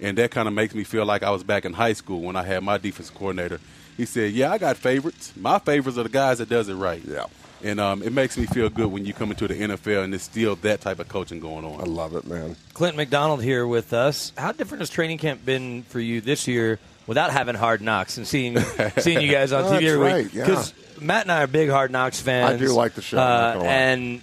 And 0.00 0.16
that 0.18 0.30
kind 0.30 0.48
of 0.48 0.54
makes 0.54 0.74
me 0.74 0.84
feel 0.84 1.04
like 1.04 1.22
I 1.22 1.30
was 1.30 1.42
back 1.44 1.64
in 1.64 1.72
high 1.74 1.92
school 1.92 2.20
when 2.22 2.36
I 2.36 2.42
had 2.42 2.62
my 2.62 2.78
defense 2.78 3.10
coordinator. 3.10 3.60
He 3.96 4.06
said, 4.06 4.32
yeah, 4.32 4.50
I 4.50 4.56
got 4.58 4.76
favorites. 4.78 5.32
My 5.36 5.58
favorites 5.58 5.98
are 5.98 6.02
the 6.04 6.08
guys 6.08 6.38
that 6.38 6.48
does 6.48 6.68
it 6.70 6.74
right. 6.74 7.02
Yeah. 7.06 7.24
And 7.62 7.78
um, 7.78 8.02
it 8.02 8.14
makes 8.14 8.38
me 8.38 8.46
feel 8.46 8.70
good 8.70 8.86
when 8.86 9.04
you 9.04 9.12
come 9.12 9.30
into 9.30 9.46
the 9.46 9.52
NFL 9.54 10.02
and 10.04 10.14
there's 10.14 10.22
still 10.22 10.56
that 10.56 10.80
type 10.80 10.98
of 10.98 11.08
coaching 11.08 11.40
going 11.40 11.66
on. 11.66 11.80
I 11.80 11.84
love 11.84 12.14
it, 12.14 12.26
man. 12.26 12.56
Clint 12.72 12.96
McDonald 12.96 13.42
here 13.42 13.66
with 13.66 13.92
us. 13.92 14.32
How 14.38 14.52
different 14.52 14.80
has 14.80 14.88
training 14.88 15.18
camp 15.18 15.44
been 15.44 15.82
for 15.82 16.00
you 16.00 16.22
this 16.22 16.48
year 16.48 16.78
without 17.06 17.30
having 17.30 17.54
hard 17.56 17.82
knocks 17.82 18.16
and 18.16 18.26
seeing 18.26 18.58
seeing 18.98 19.20
you 19.20 19.30
guys 19.30 19.52
on 19.52 19.64
Oh, 19.64 19.66
TV 19.66 19.70
that's 19.72 19.84
every 19.84 19.98
right, 19.98 20.24
week? 20.24 20.34
yeah. 20.34 20.64
Matt 21.02 21.22
and 21.24 21.32
I 21.32 21.42
are 21.42 21.46
big 21.46 21.68
hard 21.68 21.90
knocks 21.90 22.18
fans. 22.20 22.54
I 22.62 22.64
do 22.64 22.72
like 22.72 22.94
the 22.94 23.02
show, 23.02 23.18
Uh, 23.18 23.52
gonna 23.54 23.64
lie. 23.64 23.70
and 23.70 24.20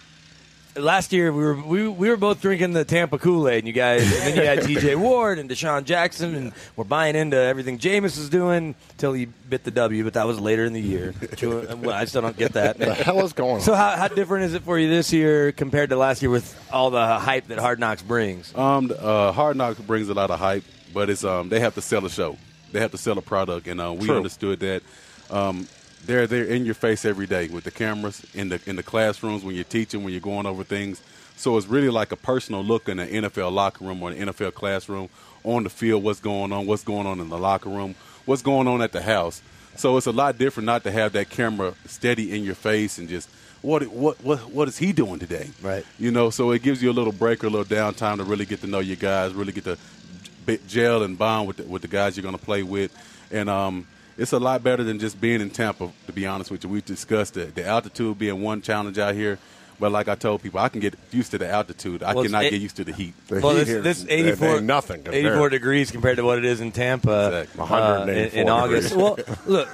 last 0.79 1.13
year 1.13 1.31
we 1.31 1.43
were 1.43 1.55
we, 1.55 1.87
we 1.87 2.09
were 2.09 2.17
both 2.17 2.41
drinking 2.41 2.73
the 2.73 2.85
Tampa 2.85 3.17
Kool 3.17 3.47
Aid, 3.47 3.59
and 3.59 3.67
you 3.67 3.73
guys. 3.73 4.03
And 4.03 4.11
then 4.21 4.35
you 4.35 4.43
had 4.43 4.61
T.J. 4.65 4.95
Ward 4.95 5.39
and 5.39 5.49
DeSean 5.49 5.83
Jackson, 5.83 6.35
and 6.35 6.53
we're 6.75 6.83
buying 6.83 7.15
into 7.15 7.37
everything 7.37 7.77
Jameis 7.79 8.17
is 8.17 8.29
doing 8.29 8.75
until 8.91 9.13
he 9.13 9.25
bit 9.25 9.63
the 9.63 9.71
W. 9.71 10.03
But 10.03 10.13
that 10.13 10.27
was 10.27 10.39
later 10.39 10.65
in 10.65 10.73
the 10.73 10.81
year. 10.81 11.13
I 11.31 12.05
still 12.05 12.21
don't 12.21 12.37
get 12.37 12.53
that. 12.53 12.77
the 12.77 12.93
hell 12.93 13.23
is 13.25 13.33
going 13.33 13.55
on? 13.55 13.61
So 13.61 13.73
how, 13.73 13.95
how 13.97 14.07
different 14.07 14.45
is 14.45 14.53
it 14.53 14.63
for 14.63 14.77
you 14.77 14.89
this 14.89 15.11
year 15.13 15.51
compared 15.51 15.89
to 15.89 15.95
last 15.95 16.21
year 16.21 16.31
with 16.31 16.55
all 16.71 16.89
the 16.89 17.19
hype 17.19 17.47
that 17.47 17.59
Hard 17.59 17.79
Knocks 17.79 18.01
brings? 18.01 18.53
Um, 18.55 18.91
uh, 18.97 19.31
Hard 19.31 19.57
Knocks 19.57 19.79
brings 19.79 20.09
a 20.09 20.13
lot 20.13 20.31
of 20.31 20.39
hype, 20.39 20.63
but 20.93 21.09
it's 21.09 21.23
um, 21.23 21.49
they 21.49 21.59
have 21.59 21.75
to 21.75 21.81
sell 21.81 22.05
a 22.05 22.09
show. 22.09 22.37
They 22.71 22.79
have 22.79 22.91
to 22.91 22.97
sell 22.97 23.17
a 23.17 23.21
product, 23.21 23.67
and 23.67 23.79
uh, 23.79 23.93
we 23.93 24.07
True. 24.07 24.17
understood 24.17 24.59
that. 24.59 24.83
Um, 25.29 25.67
they're 26.05 26.27
they're 26.27 26.45
in 26.45 26.65
your 26.65 26.75
face 26.75 27.05
every 27.05 27.27
day 27.27 27.47
with 27.47 27.63
the 27.63 27.71
cameras 27.71 28.25
in 28.33 28.49
the 28.49 28.59
in 28.65 28.75
the 28.75 28.83
classrooms 28.83 29.43
when 29.43 29.55
you're 29.55 29.63
teaching, 29.63 30.03
when 30.03 30.13
you're 30.13 30.21
going 30.21 30.45
over 30.45 30.63
things. 30.63 31.01
So 31.35 31.55
it's 31.57 31.67
really 31.67 31.89
like 31.89 32.11
a 32.11 32.15
personal 32.15 32.63
look 32.63 32.89
in 32.89 32.97
the 32.97 33.05
NFL 33.05 33.51
locker 33.51 33.85
room 33.85 34.01
or 34.01 34.11
the 34.11 34.25
NFL 34.25 34.53
classroom 34.55 35.09
on 35.43 35.63
the 35.63 35.69
field. 35.69 36.03
What's 36.03 36.19
going 36.19 36.51
on? 36.51 36.65
What's 36.65 36.83
going 36.83 37.05
on 37.05 37.19
in 37.19 37.29
the 37.29 37.37
locker 37.37 37.69
room? 37.69 37.95
What's 38.25 38.41
going 38.41 38.67
on 38.67 38.81
at 38.81 38.91
the 38.91 39.01
house? 39.01 39.41
So 39.75 39.95
it's 39.97 40.07
a 40.07 40.11
lot 40.11 40.37
different 40.37 40.65
not 40.65 40.83
to 40.85 40.91
have 40.91 41.13
that 41.13 41.29
camera 41.29 41.75
steady 41.85 42.35
in 42.35 42.43
your 42.43 42.55
face 42.55 42.97
and 42.97 43.07
just 43.07 43.29
what 43.61 43.85
what 43.87 44.23
what 44.23 44.39
what 44.49 44.67
is 44.67 44.77
he 44.77 44.91
doing 44.91 45.19
today? 45.19 45.49
Right. 45.61 45.85
You 45.99 46.11
know, 46.11 46.29
so 46.29 46.51
it 46.51 46.63
gives 46.63 46.81
you 46.81 46.89
a 46.89 46.93
little 46.93 47.13
break 47.13 47.43
or 47.43 47.47
a 47.47 47.49
little 47.49 47.65
downtime 47.65 48.17
to 48.17 48.23
really 48.23 48.45
get 48.45 48.61
to 48.61 48.67
know 48.67 48.79
your 48.79 48.95
guys, 48.95 49.33
really 49.33 49.53
get 49.53 49.65
to 49.65 49.77
gel 50.67 51.03
and 51.03 51.17
bond 51.17 51.47
with 51.47 51.57
the, 51.57 51.63
with 51.63 51.81
the 51.81 51.87
guys 51.87 52.15
you're 52.15 52.23
going 52.23 52.37
to 52.37 52.43
play 52.43 52.63
with, 52.63 52.91
and 53.31 53.49
um, 53.49 53.85
it's 54.17 54.33
a 54.33 54.39
lot 54.39 54.63
better 54.63 54.83
than 54.83 54.99
just 54.99 55.19
being 55.21 55.41
in 55.41 55.49
Tampa. 55.49 55.91
To 56.07 56.13
be 56.13 56.25
honest 56.25 56.51
with 56.51 56.63
you, 56.63 56.69
we 56.69 56.81
discussed 56.81 57.37
it. 57.37 57.55
The 57.55 57.65
altitude 57.65 58.17
being 58.17 58.41
one 58.41 58.61
challenge 58.61 58.97
out 58.97 59.15
here. 59.15 59.37
But 59.79 59.91
like 59.91 60.07
I 60.07 60.15
told 60.15 60.41
people, 60.41 60.59
I 60.59 60.69
can 60.69 60.79
get 60.81 60.95
used 61.11 61.29
to 61.31 61.37
the 61.37 61.47
altitude. 61.47 62.01
I 62.01 62.15
Well, 62.15 62.23
cannot 62.23 62.45
eight- 62.45 62.49
get 62.49 62.61
used 62.61 62.77
to 62.77 62.83
the 62.83 62.93
heat. 62.93 63.13
The 63.27 63.41
well, 63.41 63.51
heat 63.51 63.57
this, 63.59 63.67
here, 63.67 63.81
this 63.81 64.05
84, 64.09 64.47
ain't 64.55 64.63
nothing 64.63 65.03
84 65.07 65.49
degrees 65.49 65.91
compared 65.91 66.17
to 66.17 66.23
what 66.23 66.39
it 66.39 66.45
is 66.45 66.61
in 66.61 66.71
Tampa 66.71 67.41
Exactly. 67.43 67.75
uh, 67.75 68.05
in, 68.07 68.29
in 68.29 68.49
August. 68.49 68.95
well, 68.95 69.19
look, 69.45 69.69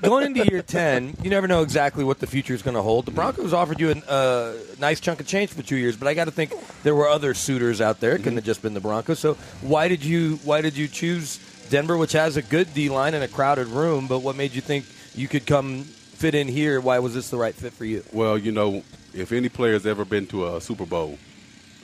going 0.00 0.24
into 0.24 0.50
year 0.50 0.62
10, 0.62 1.18
you 1.22 1.28
never 1.28 1.46
know 1.46 1.60
exactly 1.60 2.04
what 2.04 2.20
the 2.20 2.26
future 2.26 2.54
is 2.54 2.62
going 2.62 2.74
to 2.74 2.80
hold. 2.80 3.04
The 3.04 3.10
Broncos 3.10 3.52
offered 3.52 3.80
you 3.80 3.90
a 3.90 4.10
uh, 4.10 4.54
nice 4.80 4.98
chunk 4.98 5.20
of 5.20 5.26
change 5.26 5.50
for 5.50 5.60
two 5.62 5.76
years, 5.76 5.94
but 5.94 6.08
I 6.08 6.14
got 6.14 6.24
to 6.24 6.30
think 6.30 6.54
there 6.82 6.94
were 6.94 7.08
other 7.08 7.34
suitors 7.34 7.82
out 7.82 8.00
there. 8.00 8.12
It 8.12 8.20
couldn't 8.20 8.36
have 8.36 8.44
just 8.46 8.62
been 8.62 8.72
the 8.72 8.80
Broncos. 8.80 9.18
So 9.18 9.34
why 9.60 9.88
did 9.88 10.02
you 10.02 10.36
why 10.44 10.62
did 10.62 10.74
you 10.74 10.88
choose 10.88 11.38
Denver, 11.70 11.96
which 11.96 12.12
has 12.12 12.36
a 12.36 12.42
good 12.42 12.72
D 12.74 12.88
line 12.88 13.14
and 13.14 13.24
a 13.24 13.28
crowded 13.28 13.66
room? 13.68 14.06
But 14.06 14.20
what 14.20 14.36
made 14.36 14.54
you 14.54 14.60
think 14.60 14.84
you 15.14 15.28
could 15.28 15.46
come 15.46 15.84
fit 15.84 16.34
in 16.34 16.48
here? 16.48 16.80
Why 16.80 16.98
was 16.98 17.14
this 17.14 17.30
the 17.30 17.36
right 17.36 17.54
fit 17.54 17.72
for 17.72 17.84
you? 17.84 18.04
Well, 18.12 18.38
you 18.38 18.52
know, 18.52 18.82
if 19.12 19.32
any 19.32 19.48
player's 19.48 19.86
ever 19.86 20.04
been 20.04 20.26
to 20.28 20.56
a 20.56 20.60
Super 20.60 20.86
Bowl, 20.86 21.18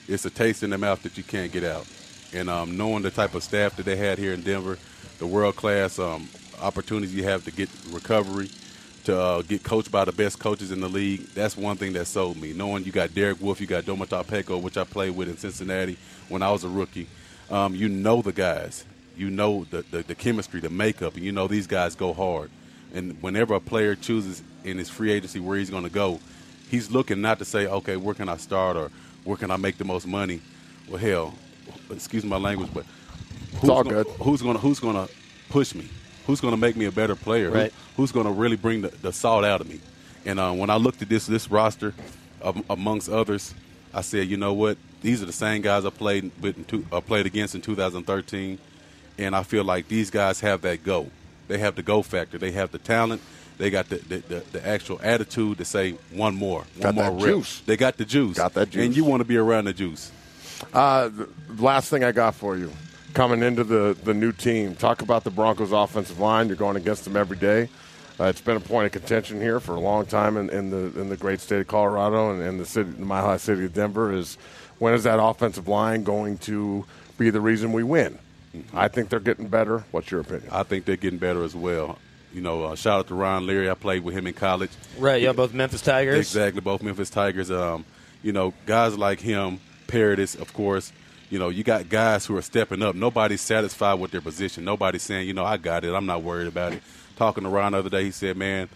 it's 0.09 0.25
a 0.25 0.31
taste 0.31 0.63
in 0.63 0.71
the 0.71 0.79
mouth 0.79 1.03
that 1.03 1.17
you 1.17 1.25
can't 1.25 1.53
get 1.53 1.65
out. 1.65 1.87
And 2.33 2.49
um, 2.49 2.77
knowing 2.77 3.03
the 3.03 3.11
type 3.11 3.35
of 3.35 3.43
staff 3.43 3.77
that 3.77 3.87
they 3.87 3.97
had 3.97 4.19
here 4.19 4.33
in 4.33 4.43
Denver, 4.43 4.79
the 5.19 5.27
world 5.27 5.57
class 5.57 5.99
um, 5.99 6.29
opportunities 6.61 7.15
you 7.15 7.25
have 7.25 7.45
to 7.45 7.51
get 7.51 7.69
recovery, 7.91 8.51
to 9.05 9.19
uh, 9.19 9.43
get 9.43 9.63
coached 9.63 9.91
by 9.91 10.05
the 10.05 10.13
best 10.13 10.39
coaches 10.39 10.71
in 10.71 10.81
the 10.81 10.89
league, 10.89 11.21
that's 11.35 11.57
one 11.57 11.77
thing 11.77 11.93
that 11.95 12.07
sold 12.07 12.37
me. 12.37 12.53
Knowing 12.53 12.85
you 12.85 12.93
got 12.93 13.15
Derek 13.15 13.41
Wolfe, 13.41 13.61
you 13.61 13.67
got 13.67 13.85
Domata 13.85 14.25
Peko, 14.25 14.61
which 14.61 14.77
I 14.77 14.85
played 14.85 15.17
with 15.17 15.29
in 15.29 15.37
Cincinnati 15.37 15.97
when 16.29 16.43
I 16.43 16.51
was 16.51 16.65
a 16.65 16.69
rookie. 16.69 17.09
Um, 17.51 17.75
you 17.75 17.89
know 17.89 18.23
the 18.23 18.33
guys. 18.33 18.85
You 19.21 19.29
know 19.29 19.67
the, 19.69 19.83
the, 19.91 20.03
the 20.03 20.15
chemistry, 20.15 20.61
the 20.61 20.71
makeup, 20.71 21.15
and 21.15 21.23
you 21.23 21.31
know 21.31 21.47
these 21.47 21.67
guys 21.67 21.95
go 21.95 22.15
hard. 22.15 22.51
And 22.95 23.21
whenever 23.23 23.53
a 23.53 23.61
player 23.61 23.95
chooses 23.95 24.43
in 24.65 24.79
his 24.79 24.89
free 24.89 25.13
agency 25.13 25.39
where 25.41 25.59
he's 25.59 25.69
going 25.69 25.83
to 25.85 25.91
go, 25.91 26.21
he's 26.71 26.91
looking 26.91 27.21
not 27.21 27.39
to 27.41 27.45
say, 27.45 27.67
okay, 27.67 27.97
where 27.99 28.15
can 28.15 28.31
I 28.31 28.39
start 28.39 28.79
or 28.79 28.91
where 29.25 29.37
can 29.37 29.51
I 29.51 29.59
make 29.59 29.77
the 29.77 29.85
most 29.85 30.07
money? 30.07 30.41
Well, 30.89 30.97
hell, 30.97 31.35
excuse 31.91 32.25
my 32.25 32.39
language, 32.39 32.71
but 32.73 32.87
who's 33.61 33.69
gonna. 33.85 34.05
Who's 34.25 34.41
going 34.41 34.55
to 34.57 34.61
who's 34.63 34.81
to 34.81 35.09
push 35.51 35.75
me? 35.75 35.87
Who's 36.27 36.41
going 36.41 36.53
to 36.55 36.61
make 36.61 36.75
me 36.77 36.87
a 36.87 36.93
better 36.93 37.15
player? 37.15 37.49
Who- 37.51 37.55
who's 37.99 38.13
going 38.13 38.25
to 38.27 38.33
really 38.33 38.57
bring 38.57 38.81
the, 38.81 38.89
the 38.89 39.13
salt 39.13 39.45
out 39.45 39.61
of 39.61 39.69
me? 39.69 39.81
And 40.25 40.41
uh, 40.41 40.53
when 40.53 40.71
I 40.71 40.77
looked 40.77 41.03
at 41.03 41.11
this 41.11 41.27
this 41.27 41.51
roster, 41.51 41.93
um, 42.43 42.65
amongst 42.71 43.11
others, 43.11 43.53
I 43.93 44.01
said, 44.01 44.29
you 44.29 44.39
know 44.39 44.55
what? 44.55 44.79
These 45.03 45.23
are 45.23 45.27
the 45.27 45.33
same 45.33 45.61
guys 45.61 45.85
I 45.85 45.91
played 45.91 46.31
with, 46.41 46.57
in 46.57 46.65
two, 46.65 46.87
uh, 46.91 47.01
played 47.03 47.27
against 47.27 47.55
in 47.55 47.61
2013, 47.61 48.59
and 49.21 49.37
I 49.37 49.43
feel 49.43 49.65
like 49.65 49.89
these 49.89 50.11
guys 50.11 50.41
have 50.41 50.63
that 50.63 50.83
go. 50.85 51.11
They 51.49 51.59
have 51.59 51.75
the 51.77 51.83
go 51.83 52.03
factor. 52.03 52.39
They 52.39 52.53
have 52.53 52.71
the 52.73 52.79
talent. 52.79 53.21
They 53.59 53.71
got 53.71 53.89
the 53.89 53.97
the, 53.97 54.17
the, 54.19 54.45
the 54.53 54.67
actual 54.67 55.01
attitude 55.03 55.59
to 55.59 55.65
say 55.65 55.93
one 56.13 56.35
more, 56.35 56.61
one 56.79 56.95
Got 56.95 56.95
more 56.95 57.11
rep. 57.13 57.35
juice. 57.35 57.61
They 57.67 57.77
got 57.77 57.97
the 57.97 58.05
juice. 58.05 58.37
Got 58.39 58.55
that 58.55 58.71
juice. 58.71 58.87
And 58.87 58.97
you 58.97 59.05
want 59.05 59.21
to 59.21 59.25
be 59.25 59.37
around 59.37 59.67
the 59.67 59.73
juice. 59.73 60.11
Uh, 60.73 61.11
last 61.59 61.91
thing 61.91 62.05
I 62.05 62.13
got 62.13 62.35
for 62.35 62.57
you, 62.57 62.71
coming 63.15 63.43
into 63.43 63.65
the, 63.65 63.97
the 64.05 64.13
new 64.15 64.31
team, 64.31 64.75
talk 64.75 65.01
about 65.03 65.25
the 65.25 65.31
Broncos' 65.31 65.73
offensive 65.73 66.19
line. 66.19 66.49
You're 66.49 66.57
going 66.57 66.77
against 66.77 67.05
them 67.05 67.17
every 67.17 67.37
day. 67.37 67.69
Uh, 68.19 68.25
it's 68.25 68.43
been 68.43 68.57
a 68.59 68.61
point 68.61 68.85
of 68.87 68.93
contention 68.93 69.41
here 69.41 69.59
for 69.61 69.75
a 69.75 69.81
long 69.81 70.05
time 70.05 70.37
in, 70.37 70.51
in 70.51 70.69
the 70.71 71.01
in 71.01 71.09
the 71.09 71.17
great 71.17 71.41
state 71.41 71.61
of 71.61 71.67
Colorado 71.67 72.31
and 72.33 72.43
in 72.43 72.59
the 72.59 72.67
city, 72.67 72.91
the 72.91 73.05
Mile 73.05 73.25
High 73.25 73.39
City 73.39 73.65
of 73.65 73.73
Denver. 73.73 74.13
Is 74.13 74.37
when 74.79 74.93
is 74.95 75.05
that 75.05 75.19
offensive 75.23 75.69
line 75.69 76.05
going 76.05 76.37
to 76.39 76.85
be 77.17 77.31
the 77.31 77.41
reason 77.41 77.73
we 77.73 77.83
win? 77.83 78.19
I 78.75 78.89
think 78.89 79.09
they're 79.09 79.21
getting 79.21 79.49
better. 79.49 79.85
What's 79.91 80.11
your 80.11 80.21
opinion? 80.21 80.49
I 80.51 80.63
think 80.65 80.85
they're 80.85 80.97
getting 80.97 81.19
better 81.19 81.45
as 81.45 81.55
well. 81.55 81.99
You 82.33 82.41
know, 82.41 82.65
uh, 82.65 82.77
shout 82.77 83.01
out 83.01 83.09
to 83.09 83.15
Ron 83.15 83.47
Leary. 83.47 83.71
I 83.71 83.75
played 83.75 84.05
with 84.05 84.15
him 84.17 84.27
in 84.27 84.35
college. 84.35 84.71
Right, 84.99 85.21
yeah, 85.21 85.33
both 85.33 85.53
Memphis 85.53 85.83
Tigers. 85.83 86.19
Exactly, 86.19 86.61
both 86.61 86.83
Memphis 86.83 87.11
Tigers. 87.11 87.51
Um, 87.51 87.85
you 88.23 88.33
know, 88.33 88.55
guys 88.67 88.97
like 88.97 89.21
him, 89.21 89.61
Paradis, 89.89 90.35
of 90.35 90.53
course. 90.53 90.93
You 91.29 91.39
know, 91.39 91.49
you 91.49 91.63
got 91.63 91.89
guys 91.89 92.27
who 92.27 92.37
are 92.37 92.43
stepping 92.43 92.83
up. 92.83 92.95
Nobody's 92.95 93.41
satisfied 93.41 93.95
with 93.95 94.11
their 94.11 94.21
position. 94.21 94.65
Nobody's 94.65 95.03
saying, 95.03 95.29
you 95.29 95.35
know, 95.35 95.45
I 95.45 95.57
got 95.57 95.85
it. 95.85 95.95
I'm 95.95 96.07
not 96.07 96.23
worried 96.23 96.49
about 96.49 96.73
it. 96.73 96.83
Talking 97.17 97.45
to 97.45 97.51
Ron 97.51 97.73
the 97.73 97.79
other 97.79 97.91
day, 97.91 98.05
he 98.05 98.11
said, 98.11 98.37
man, 98.37 98.69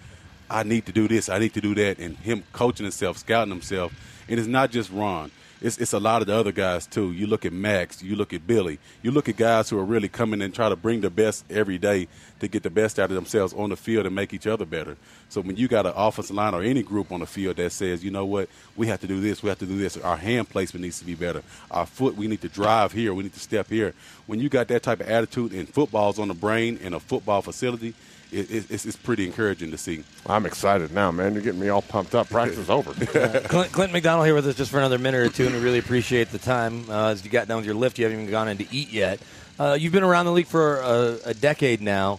I 0.48 0.62
need 0.62 0.86
to 0.86 0.92
do 0.92 1.08
this. 1.08 1.28
I 1.28 1.38
need 1.38 1.54
to 1.54 1.60
do 1.60 1.74
that. 1.74 1.98
And 1.98 2.16
him 2.18 2.44
coaching 2.52 2.84
himself, 2.84 3.18
scouting 3.18 3.52
himself. 3.52 3.92
And 4.28 4.38
it's 4.38 4.48
not 4.48 4.70
just 4.70 4.90
Ron. 4.90 5.30
It's, 5.64 5.78
it's 5.78 5.94
a 5.94 5.98
lot 5.98 6.20
of 6.20 6.26
the 6.26 6.34
other 6.34 6.52
guys 6.52 6.86
too. 6.86 7.12
You 7.12 7.26
look 7.26 7.46
at 7.46 7.52
Max, 7.54 8.02
you 8.02 8.16
look 8.16 8.34
at 8.34 8.46
Billy, 8.46 8.78
you 9.00 9.10
look 9.10 9.30
at 9.30 9.38
guys 9.38 9.70
who 9.70 9.78
are 9.78 9.84
really 9.84 10.10
coming 10.10 10.42
and 10.42 10.52
try 10.52 10.68
to 10.68 10.76
bring 10.76 11.00
the 11.00 11.08
best 11.08 11.42
every 11.48 11.78
day 11.78 12.06
to 12.40 12.48
get 12.48 12.62
the 12.62 12.68
best 12.68 12.98
out 12.98 13.08
of 13.08 13.14
themselves 13.14 13.54
on 13.54 13.70
the 13.70 13.76
field 13.76 14.04
and 14.04 14.14
make 14.14 14.34
each 14.34 14.46
other 14.46 14.66
better. 14.66 14.98
So 15.30 15.40
when 15.40 15.56
you 15.56 15.66
got 15.66 15.86
an 15.86 15.94
offensive 15.96 16.36
line 16.36 16.52
or 16.52 16.62
any 16.62 16.82
group 16.82 17.10
on 17.10 17.20
the 17.20 17.26
field 17.26 17.56
that 17.56 17.72
says, 17.72 18.04
you 18.04 18.10
know 18.10 18.26
what, 18.26 18.50
we 18.76 18.88
have 18.88 19.00
to 19.00 19.06
do 19.06 19.22
this, 19.22 19.42
we 19.42 19.48
have 19.48 19.58
to 19.60 19.66
do 19.66 19.78
this, 19.78 19.96
our 19.96 20.18
hand 20.18 20.50
placement 20.50 20.82
needs 20.82 20.98
to 20.98 21.06
be 21.06 21.14
better, 21.14 21.42
our 21.70 21.86
foot, 21.86 22.14
we 22.14 22.28
need 22.28 22.42
to 22.42 22.50
drive 22.50 22.92
here, 22.92 23.14
we 23.14 23.22
need 23.22 23.32
to 23.32 23.40
step 23.40 23.70
here. 23.70 23.94
When 24.26 24.40
you 24.40 24.50
got 24.50 24.68
that 24.68 24.82
type 24.82 25.00
of 25.00 25.08
attitude 25.08 25.52
and 25.52 25.66
football's 25.66 26.18
on 26.18 26.28
the 26.28 26.34
brain 26.34 26.76
in 26.82 26.92
a 26.92 27.00
football 27.00 27.40
facility, 27.40 27.94
it, 28.34 28.50
it, 28.50 28.70
it's, 28.70 28.84
it's 28.84 28.96
pretty 28.96 29.26
encouraging 29.26 29.70
to 29.70 29.78
see. 29.78 30.02
I'm 30.26 30.46
excited 30.46 30.92
now, 30.92 31.10
man. 31.10 31.34
You're 31.34 31.42
getting 31.42 31.60
me 31.60 31.68
all 31.68 31.82
pumped 31.82 32.14
up. 32.14 32.28
Practice 32.28 32.58
is 32.58 32.68
over. 32.70 32.92
Clint, 33.48 33.72
Clint 33.72 33.92
McDonald 33.92 34.26
here 34.26 34.34
with 34.34 34.46
us 34.46 34.56
just 34.56 34.70
for 34.70 34.78
another 34.78 34.98
minute 34.98 35.20
or 35.20 35.28
two, 35.28 35.46
and 35.46 35.54
we 35.54 35.60
really 35.60 35.78
appreciate 35.78 36.30
the 36.30 36.38
time. 36.38 36.90
Uh, 36.90 37.08
as 37.10 37.24
you 37.24 37.30
got 37.30 37.48
done 37.48 37.58
with 37.58 37.66
your 37.66 37.74
lift, 37.74 37.98
you 37.98 38.04
haven't 38.04 38.20
even 38.20 38.30
gone 38.30 38.48
in 38.48 38.58
to 38.58 38.66
eat 38.74 38.92
yet. 38.92 39.20
Uh, 39.58 39.76
you've 39.78 39.92
been 39.92 40.02
around 40.02 40.26
the 40.26 40.32
league 40.32 40.46
for 40.46 40.80
a, 40.80 41.18
a 41.26 41.34
decade 41.34 41.80
now. 41.80 42.18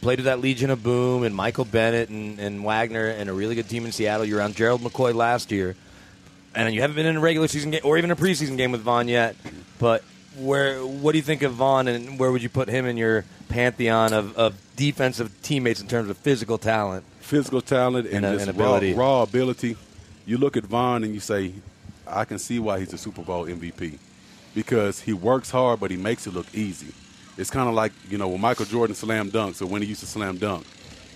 Played 0.00 0.20
with 0.20 0.24
that 0.24 0.40
Legion 0.40 0.70
of 0.70 0.82
Boom 0.82 1.24
and 1.24 1.34
Michael 1.34 1.66
Bennett 1.66 2.08
and, 2.08 2.40
and 2.40 2.64
Wagner 2.64 3.08
and 3.08 3.28
a 3.28 3.34
really 3.34 3.54
good 3.54 3.68
team 3.68 3.84
in 3.84 3.92
Seattle. 3.92 4.24
You're 4.24 4.38
around 4.38 4.56
Gerald 4.56 4.80
McCoy 4.80 5.14
last 5.14 5.52
year, 5.52 5.76
and 6.54 6.74
you 6.74 6.80
haven't 6.80 6.96
been 6.96 7.04
in 7.04 7.16
a 7.16 7.20
regular 7.20 7.48
season 7.48 7.70
game 7.70 7.82
or 7.84 7.98
even 7.98 8.10
a 8.10 8.16
preseason 8.16 8.56
game 8.56 8.72
with 8.72 8.80
Von 8.80 9.08
yet. 9.08 9.36
But 9.78 10.02
where, 10.38 10.78
what 10.80 11.12
do 11.12 11.18
you 11.18 11.22
think 11.22 11.42
of 11.42 11.52
Von, 11.52 11.86
and 11.86 12.18
where 12.18 12.32
would 12.32 12.42
you 12.42 12.48
put 12.48 12.68
him 12.68 12.86
in 12.86 12.96
your 12.96 13.26
pantheon 13.50 14.14
of, 14.14 14.36
of 14.38 14.54
defensive 14.80 15.30
teammates 15.42 15.80
in 15.82 15.86
terms 15.88 16.08
of 16.08 16.16
physical 16.16 16.56
talent? 16.56 17.04
physical 17.20 17.60
talent 17.60 18.08
and, 18.08 18.24
And, 18.24 18.40
and 18.40 18.50
ability. 18.50 18.92
Raw, 18.94 19.18
raw 19.18 19.22
ability. 19.22 19.76
You 20.26 20.36
look 20.38 20.56
at 20.56 20.64
Von 20.64 21.04
and 21.04 21.14
you 21.14 21.20
say, 21.20 21.52
I 22.06 22.24
can 22.24 22.38
see 22.40 22.58
why 22.58 22.80
he's 22.80 22.92
a 22.92 22.98
Super 22.98 23.22
Bowl 23.22 23.44
MVP 23.46 23.98
because 24.52 25.00
he 25.00 25.12
works 25.12 25.50
hard, 25.50 25.78
but 25.78 25.92
he 25.92 25.96
makes 25.96 26.26
it 26.26 26.34
look 26.34 26.46
easy. 26.52 26.92
It's 27.38 27.50
kind 27.50 27.68
of 27.68 27.74
like 27.74 27.92
you 28.08 28.18
know 28.18 28.28
when 28.28 28.40
Michael 28.40 28.66
Jordan 28.66 28.96
slam 28.96 29.30
dunks 29.30 29.62
or 29.62 29.66
when 29.66 29.80
he 29.82 29.88
used 29.88 30.00
to 30.00 30.06
slam 30.06 30.38
dunk, 30.38 30.66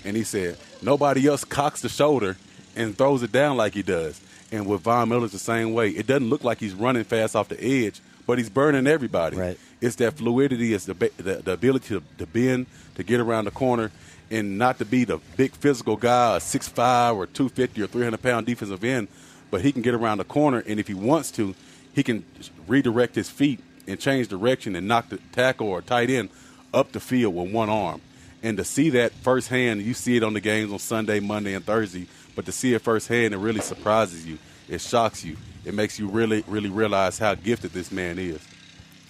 and 0.05 0.17
he 0.17 0.23
said 0.23 0.57
nobody 0.83 1.27
else 1.27 1.43
cocks 1.45 1.81
the 1.81 1.89
shoulder 1.89 2.37
and 2.77 2.97
throws 2.97 3.23
it 3.23 3.33
down 3.33 3.57
like 3.57 3.75
he 3.75 3.83
does. 3.83 4.21
And 4.53 4.67
with 4.67 4.83
Von 4.83 5.09
Miller, 5.09 5.25
it's 5.25 5.33
the 5.33 5.39
same 5.41 5.75
way. 5.75 5.89
It 5.91 6.07
doesn't 6.07 6.31
look 6.31 6.45
like 6.45 6.61
he's 6.61 6.75
running 6.75 7.03
fast 7.03 7.35
off 7.35 7.49
the 7.49 7.61
edge, 7.61 8.01
but 8.27 8.39
he's 8.39 8.49
burning 8.49 8.87
everybody. 8.87 9.37
Right. 9.37 9.59
It's 9.85 9.97
that 9.97 10.15
fluidity, 10.15 10.73
it's 10.73 10.87
the, 10.87 10.95
the, 10.95 11.43
the 11.45 11.53
ability 11.53 11.89
to, 11.89 12.03
to 12.17 12.27
bend, 12.27 12.65
to 12.95 13.03
get 13.03 13.21
around 13.21 13.45
the 13.45 13.51
corner, 13.51 13.93
and 14.31 14.57
not 14.57 14.79
to 14.79 14.87
be 14.87 15.05
the 15.05 15.19
big 15.37 15.53
physical 15.53 15.97
guy, 15.97 16.37
a 16.37 16.39
6'5 16.39 17.17
or 17.17 17.27
250 17.27 17.83
or 17.83 17.87
300 17.87 18.23
pound 18.23 18.47
defensive 18.47 18.83
end, 18.83 19.09
but 19.51 19.61
he 19.61 19.73
can 19.73 19.83
get 19.83 19.93
around 19.93 20.19
the 20.19 20.25
corner, 20.25 20.65
and 20.67 20.81
if 20.81 20.89
he 20.89 20.95
wants 20.95 21.31
to, 21.33 21.55
he 21.93 22.03
can 22.03 22.25
redirect 22.67 23.15
his 23.15 23.29
feet 23.29 23.61
and 23.87 24.01
change 24.01 24.27
direction 24.29 24.75
and 24.75 24.89
knock 24.89 25.11
the 25.11 25.19
tackle 25.33 25.69
or 25.69 25.83
tight 25.83 26.09
end 26.09 26.31
up 26.73 26.93
the 26.93 27.01
field 27.01 27.35
with 27.35 27.53
one 27.53 27.69
arm. 27.69 28.01
And 28.43 28.57
to 28.57 28.65
see 28.65 28.89
that 28.91 29.13
firsthand, 29.13 29.83
you 29.83 29.93
see 29.93 30.17
it 30.17 30.23
on 30.23 30.33
the 30.33 30.41
games 30.41 30.73
on 30.73 30.79
Sunday, 30.79 31.21
Monday, 31.21 31.53
and 31.53 31.65
Thursday, 31.65 32.07
but 32.35 32.47
to 32.47 32.53
see 32.53 32.73
it 32.73 32.81
firsthand, 32.81 33.35
it 33.35 33.39
really 33.39 33.61
surprises 33.61 34.27
you. 34.27 34.39
It 34.67 34.81
shocks 34.81 35.23
you. 35.23 35.37
It 35.67 35.75
makes 35.75 35.99
you 35.99 36.09
really, 36.09 36.43
really 36.47 36.71
realize 36.71 37.19
how 37.19 37.35
gifted 37.35 37.75
this 37.75 37.93
man 37.93 38.19
is. 38.19 38.41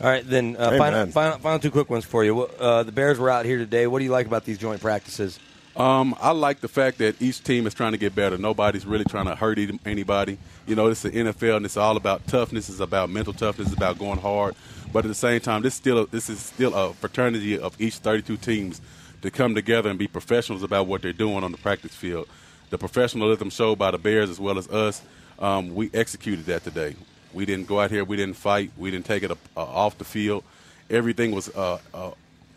All 0.00 0.08
right, 0.08 0.28
then 0.28 0.56
uh, 0.58 0.70
Amen. 0.72 0.78
final, 0.78 1.06
final, 1.12 1.38
final 1.38 1.58
two 1.60 1.70
quick 1.70 1.88
ones 1.88 2.04
for 2.04 2.24
you. 2.24 2.42
Uh, 2.42 2.82
the 2.82 2.92
Bears 2.92 3.18
were 3.18 3.30
out 3.30 3.44
here 3.44 3.58
today. 3.58 3.86
What 3.86 4.00
do 4.00 4.04
you 4.04 4.10
like 4.10 4.26
about 4.26 4.44
these 4.44 4.58
joint 4.58 4.80
practices? 4.80 5.38
Um, 5.76 6.16
I 6.20 6.30
like 6.30 6.60
the 6.60 6.68
fact 6.68 6.98
that 6.98 7.20
each 7.20 7.42
team 7.42 7.66
is 7.66 7.74
trying 7.74 7.92
to 7.92 7.98
get 7.98 8.14
better. 8.14 8.38
Nobody's 8.38 8.86
really 8.86 9.04
trying 9.04 9.26
to 9.26 9.34
hurt 9.34 9.58
e- 9.58 9.78
anybody. 9.84 10.38
You 10.66 10.76
know, 10.76 10.88
this 10.88 11.04
is 11.04 11.10
the 11.12 11.18
NFL, 11.18 11.56
and 11.56 11.66
it's 11.66 11.76
all 11.76 11.96
about 11.96 12.26
toughness. 12.28 12.68
It's 12.68 12.80
about 12.80 13.10
mental 13.10 13.32
toughness. 13.32 13.68
It's 13.68 13.76
about 13.76 13.98
going 13.98 14.18
hard. 14.18 14.54
But 14.92 15.04
at 15.04 15.08
the 15.08 15.14
same 15.14 15.40
time, 15.40 15.62
this 15.62 15.74
still 15.74 16.06
this 16.06 16.28
is 16.30 16.38
still 16.38 16.74
a 16.74 16.92
fraternity 16.94 17.58
of 17.58 17.80
each 17.80 17.96
32 17.96 18.36
teams 18.36 18.80
to 19.22 19.30
come 19.30 19.54
together 19.54 19.90
and 19.90 19.98
be 19.98 20.06
professionals 20.06 20.62
about 20.62 20.86
what 20.86 21.02
they're 21.02 21.12
doing 21.12 21.42
on 21.42 21.50
the 21.50 21.58
practice 21.58 21.94
field. 21.94 22.28
The 22.70 22.78
professionalism 22.78 23.50
showed 23.50 23.78
by 23.78 23.90
the 23.90 23.98
Bears 23.98 24.30
as 24.30 24.38
well 24.38 24.58
as 24.58 24.68
us. 24.68 25.02
Um, 25.38 25.74
we 25.74 25.90
executed 25.92 26.46
that 26.46 26.62
today. 26.62 26.94
We 27.34 27.44
didn't 27.46 27.66
go 27.66 27.80
out 27.80 27.90
here. 27.90 28.04
We 28.04 28.16
didn't 28.16 28.36
fight. 28.36 28.70
We 28.76 28.90
didn't 28.90 29.06
take 29.06 29.22
it 29.22 29.30
uh, 29.30 29.36
off 29.56 29.98
the 29.98 30.04
field. 30.04 30.44
Everything 30.88 31.32
was 31.32 31.48
uh, 31.54 31.78
uh, 31.92 32.10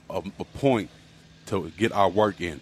a, 0.10 0.22
a 0.40 0.44
point 0.44 0.90
to 1.48 1.72
get 1.78 1.92
our 1.92 2.10
work 2.10 2.40
in. 2.42 2.60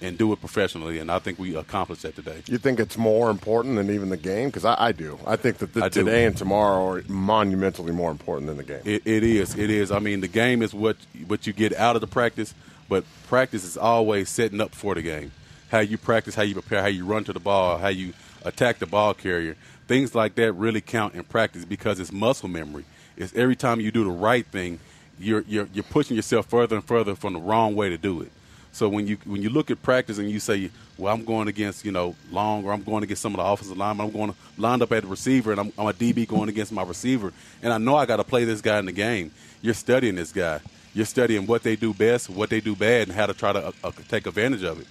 and 0.00 0.18
do 0.18 0.32
it 0.32 0.40
professionally. 0.40 0.98
And 0.98 1.10
I 1.10 1.18
think 1.18 1.38
we 1.38 1.56
accomplished 1.56 2.02
that 2.02 2.14
today. 2.14 2.42
You 2.46 2.58
think 2.58 2.78
it's 2.80 2.98
more 2.98 3.30
important 3.30 3.76
than 3.76 3.90
even 3.90 4.10
the 4.10 4.16
game? 4.18 4.48
Because 4.48 4.64
I, 4.66 4.76
I 4.78 4.92
do. 4.92 5.18
I 5.26 5.36
think 5.36 5.56
that 5.58 5.72
the, 5.72 5.84
I 5.84 5.88
do. 5.88 6.04
today 6.04 6.26
and 6.26 6.36
tomorrow 6.36 6.86
are 6.96 7.02
monumentally 7.08 7.92
more 7.92 8.10
important 8.10 8.46
than 8.48 8.58
the 8.58 8.62
game. 8.62 8.82
It, 8.84 9.06
it 9.06 9.22
is. 9.22 9.56
It 9.56 9.70
is. 9.70 9.90
I 9.90 9.98
mean, 9.98 10.20
the 10.20 10.28
game 10.28 10.62
is 10.62 10.74
what 10.74 10.96
what 11.26 11.46
you 11.46 11.52
get 11.54 11.74
out 11.74 11.96
of 11.96 12.00
the 12.02 12.06
practice, 12.06 12.54
but 12.88 13.04
practice 13.28 13.64
is 13.64 13.76
always 13.78 14.28
setting 14.28 14.60
up 14.60 14.74
for 14.74 14.94
the 14.94 15.02
game. 15.02 15.32
How 15.70 15.80
you 15.80 15.96
practice, 15.98 16.34
how 16.34 16.42
you 16.42 16.54
prepare, 16.54 16.82
how 16.82 16.88
you 16.88 17.06
run 17.06 17.24
to 17.24 17.32
the 17.32 17.40
ball, 17.40 17.78
how 17.78 17.88
you 17.88 18.12
attack 18.44 18.78
the 18.78 18.86
ball 18.86 19.14
carrier. 19.14 19.56
Things 19.86 20.14
like 20.14 20.34
that 20.36 20.52
really 20.52 20.80
count 20.80 21.14
in 21.14 21.24
practice 21.24 21.64
because 21.64 22.00
it's 22.00 22.12
muscle 22.12 22.48
memory. 22.48 22.84
It's 23.16 23.34
every 23.34 23.56
time 23.56 23.80
you 23.80 23.90
do 23.90 24.04
the 24.04 24.10
right 24.10 24.46
thing, 24.46 24.80
you're 25.18 25.42
you're, 25.42 25.68
you're 25.72 25.84
pushing 25.84 26.16
yourself 26.16 26.46
further 26.46 26.76
and 26.76 26.84
further 26.84 27.14
from 27.14 27.32
the 27.32 27.40
wrong 27.40 27.74
way 27.74 27.88
to 27.88 27.96
do 27.96 28.20
it. 28.20 28.30
So 28.72 28.88
when 28.90 29.06
you 29.06 29.16
when 29.24 29.40
you 29.42 29.48
look 29.48 29.70
at 29.70 29.82
practice 29.82 30.18
and 30.18 30.30
you 30.30 30.38
say, 30.38 30.70
well, 30.98 31.14
I'm 31.14 31.24
going 31.24 31.48
against 31.48 31.84
you 31.84 31.92
know 31.92 32.14
long 32.30 32.64
or 32.64 32.72
I'm 32.72 32.82
going 32.82 33.04
against 33.04 33.22
some 33.22 33.32
of 33.32 33.38
the 33.38 33.44
offensive 33.44 33.76
linemen, 33.76 34.06
I'm 34.06 34.12
going 34.12 34.30
to 34.32 34.36
lined 34.58 34.82
up 34.82 34.92
at 34.92 35.02
the 35.02 35.08
receiver 35.08 35.52
and 35.52 35.60
I'm, 35.60 35.72
I'm 35.78 35.86
a 35.86 35.92
DB 35.92 36.28
going 36.28 36.48
against 36.48 36.72
my 36.72 36.82
receiver, 36.82 37.32
and 37.62 37.72
I 37.72 37.78
know 37.78 37.96
I 37.96 38.04
got 38.04 38.16
to 38.16 38.24
play 38.24 38.44
this 38.44 38.60
guy 38.60 38.78
in 38.78 38.86
the 38.86 38.92
game. 38.92 39.30
You're 39.62 39.74
studying 39.74 40.16
this 40.16 40.32
guy. 40.32 40.60
You're 40.92 41.06
studying 41.06 41.46
what 41.46 41.62
they 41.62 41.76
do 41.76 41.94
best, 41.94 42.28
what 42.28 42.50
they 42.50 42.60
do 42.60 42.74
bad, 42.74 43.08
and 43.08 43.16
how 43.16 43.26
to 43.26 43.34
try 43.34 43.52
to 43.52 43.66
uh, 43.68 43.72
uh, 43.84 43.92
take 44.08 44.26
advantage 44.26 44.62
of 44.62 44.80
it. 44.80 44.86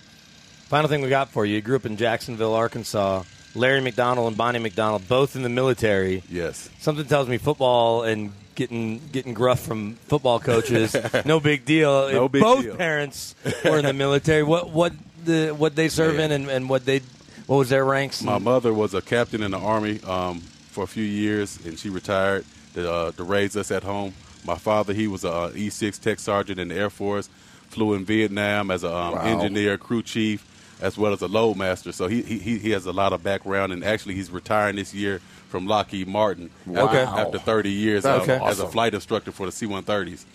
Final 0.67 0.88
thing 0.88 1.01
we 1.01 1.10
got 1.10 1.29
for 1.29 1.45
you. 1.45 1.55
You 1.55 1.62
grew 1.62 1.75
up 1.75 1.86
in 1.86 1.97
Jacksonville, 1.97 2.53
Arkansas. 2.53 3.23
Larry 3.56 3.82
McDonald 3.82 4.28
and 4.28 4.38
Bonnie 4.38 4.60
McDonald, 4.60 5.08
both 5.08 5.36
in 5.36 5.41
the 5.44 5.50
military. 5.50 6.24
Yes. 6.30 6.70
Something 6.80 7.06
tells 7.06 7.28
me 7.30 7.38
football 7.38 8.04
and 8.04 8.32
getting 8.56 9.02
getting 9.12 9.34
gruff 9.34 9.60
from 9.62 9.96
football 10.08 10.39
coaches, 10.39 10.96
no 11.26 11.39
big 11.39 11.65
deal. 11.65 12.10
No 12.12 12.26
If 12.26 12.32
big 12.34 12.41
both 12.41 12.63
deal. 12.63 12.76
parents 12.76 13.36
were 13.63 13.80
in 13.80 13.86
the 13.86 13.94
military. 13.94 14.44
What 14.44 14.70
what 14.70 14.94
the 15.24 15.50
what 15.52 15.76
they 15.76 15.89
serve 15.89 16.20
in 16.20 16.32
and, 16.32 16.50
and 16.50 16.70
what 16.70 16.86
they 16.86 17.02
what 17.48 17.58
was 17.58 17.70
their 17.70 17.86
ranks? 17.86 18.22
My 18.24 18.38
mother 18.39 18.74
was 18.74 18.94
a 18.94 19.02
captain 19.02 19.44
in 19.44 19.52
the 19.52 19.60
army 19.60 20.00
um, 20.04 20.39
for 20.41 20.84
a 20.84 20.88
few 20.88 21.04
years, 21.04 21.63
and 21.65 21.78
she 21.78 21.89
retired 21.89 22.44
to, 22.74 22.91
uh, 22.91 23.12
to 23.12 23.24
raise 23.24 23.56
us 23.56 23.70
at 23.72 23.84
home. 23.84 24.13
My 24.46 24.56
father, 24.56 24.94
he 24.94 25.08
was 25.08 25.24
a 25.24 25.52
E6 25.54 26.00
tech 26.00 26.20
sergeant 26.20 26.60
in 26.60 26.70
the 26.70 26.76
Air 26.76 26.89
Force, 26.89 27.30
flew 27.70 27.94
in 27.94 28.04
Vietnam 28.06 28.72
as 28.72 28.84
an 28.84 28.91
um, 28.91 29.13
Wow. 29.13 29.22
engineer, 29.22 29.78
crew 29.78 30.02
chief, 30.02 30.44
as 30.82 30.98
well 30.98 31.14
as 31.14 31.22
a 31.22 31.28
loadmaster. 31.28 31.94
So 31.94 32.08
he, 32.08 32.22
he 32.22 32.58
he 32.58 32.72
has 32.72 32.86
a 32.86 32.92
lot 32.92 33.14
of 33.14 33.24
background, 33.24 33.72
and 33.74 33.84
actually 33.84 34.16
he's 34.16 34.30
retiring 34.30 34.76
this 34.76 34.94
year 34.94 35.20
from 35.50 35.68
Lockheed 35.68 36.08
Martin 36.08 36.50
Okay. 36.68 37.04
after, 37.04 37.20
after 37.22 37.40
30 37.40 37.72
years 37.72 38.06
um, 38.06 38.30
as 38.30 38.60
a 38.60 38.68
flight 38.68 38.94
instructor 38.94 39.32
for 39.32 39.46
the 39.46 39.52
C-130s. 39.54 40.26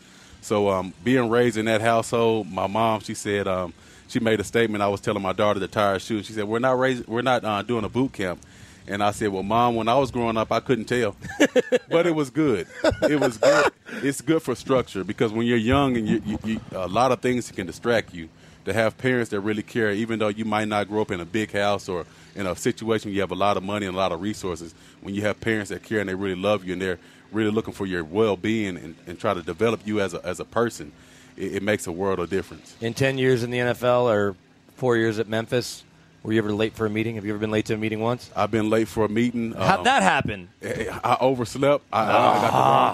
So 0.41 0.71
um, 0.71 0.95
being 1.05 1.29
raised 1.29 1.59
in 1.59 1.67
that 1.67 1.83
household, 1.83 2.51
my 2.51 2.67
mom, 2.67 3.01
she 3.01 3.13
said, 3.13 3.47
um, 3.47 3.75
she 4.09 4.19
made 4.21 4.41
a 4.41 4.45
statement. 4.45 4.83
I 4.83 4.89
was 4.89 5.01
telling 5.03 5.23
my 5.23 5.35
daughter 5.35 5.61
to 5.61 5.69
tie 5.69 5.93
her 5.93 5.99
shoes. 5.99 6.27
She 6.27 6.33
said, 6.33 6.45
"We're 6.45 6.59
not 6.59 6.79
raised, 6.79 7.07
we're 7.07 7.23
not 7.23 7.45
uh, 7.45 7.63
doing 7.63 7.85
a 7.85 7.89
boot 7.89 8.13
camp." 8.15 8.41
And 8.89 9.05
I 9.05 9.11
said, 9.13 9.29
"Well, 9.29 9.43
mom, 9.45 9.77
when 9.77 9.87
I 9.89 9.95
was 9.97 10.11
growing 10.11 10.37
up, 10.37 10.51
I 10.51 10.59
couldn't 10.61 10.87
tell, 10.87 11.15
but 11.91 12.07
it 12.07 12.15
was 12.15 12.31
good. 12.31 12.67
It 13.03 13.21
was 13.21 13.37
good. 13.37 13.73
It's 14.03 14.21
good 14.21 14.43
for 14.43 14.55
structure 14.57 15.05
because 15.05 15.33
when 15.33 15.47
you're 15.47 15.59
young 15.59 15.97
and 15.97 16.09
you, 16.09 16.23
you, 16.25 16.39
you 16.45 16.61
a 16.73 16.89
lot 16.89 17.13
of 17.13 17.21
things 17.21 17.51
can 17.53 17.67
distract 17.67 18.15
you. 18.15 18.29
To 18.71 18.75
have 18.75 18.97
parents 18.99 19.31
that 19.31 19.41
really 19.41 19.65
care, 19.65 19.91
even 19.91 20.21
though 20.21 20.29
you 20.29 20.45
might 20.45 20.69
not 20.69 20.87
grow 20.87 21.03
up 21.03 21.11
in 21.11 21.19
a 21.21 21.25
big 21.25 21.51
house 21.51 21.89
or 21.89 22.07
in 22.37 22.47
a 22.47 22.55
situation 22.55 23.09
where 23.11 23.15
you 23.17 23.21
have 23.21 23.33
a 23.33 23.35
lot 23.35 23.57
of 23.57 23.65
money 23.65 23.85
and 23.87 23.97
a 23.97 23.99
lot 23.99 24.13
of 24.13 24.21
resources, 24.23 24.75
when 25.01 25.13
you 25.13 25.23
have 25.23 25.41
parents 25.41 25.71
that 25.71 25.83
care 25.83 25.99
and 25.99 26.09
they 26.09 26.15
really 26.15 26.41
love 26.41 26.65
you 26.65 26.75
and 26.75 26.81
they're 26.81 27.01
really 27.33 27.51
looking 27.51 27.73
for 27.75 27.85
your 27.85 28.05
well-being 28.05 28.77
and, 28.77 28.95
and 29.09 29.19
try 29.19 29.35
to 29.35 29.43
develop 29.43 29.81
you 29.85 30.01
as 30.01 30.15
a, 30.15 30.25
as 30.25 30.39
a 30.39 30.45
person, 30.45 30.93
it, 31.37 31.57
it 31.57 31.63
makes 31.65 31.89
a 31.89 31.93
world 31.93 32.21
of 32.21 32.31
difference. 32.31 32.77
in 32.81 32.95
ten 32.95 33.19
years 33.19 33.43
in 33.43 33.51
the 33.51 33.59
NFL 33.59 34.03
or 34.05 34.37
four 34.77 34.97
years 34.97 35.19
at 35.19 35.27
Memphis, 35.27 35.83
were 36.23 36.33
you 36.33 36.39
ever 36.39 36.53
late 36.53 36.75
for 36.75 36.87
a 36.87 36.91
meeting? 36.91 37.17
Have 37.17 37.25
you 37.25 37.33
ever 37.33 37.41
been 37.41 37.51
late 37.51 37.65
to 37.67 37.75
a 37.75 37.77
meeting 37.77 37.99
once? 37.99 38.31
I've 38.37 38.53
been 38.53 38.71
late 38.71 38.87
for 38.87 39.05
a 39.05 39.09
meeting. 39.09 39.51
How'd 39.55 39.79
Um, 39.81 39.85
that 39.85 40.05
happen? 40.05 40.49
I 40.63 41.17
overslept. 41.21 41.83
I, 41.93 42.03
I 42.05 42.07
got 42.07 42.41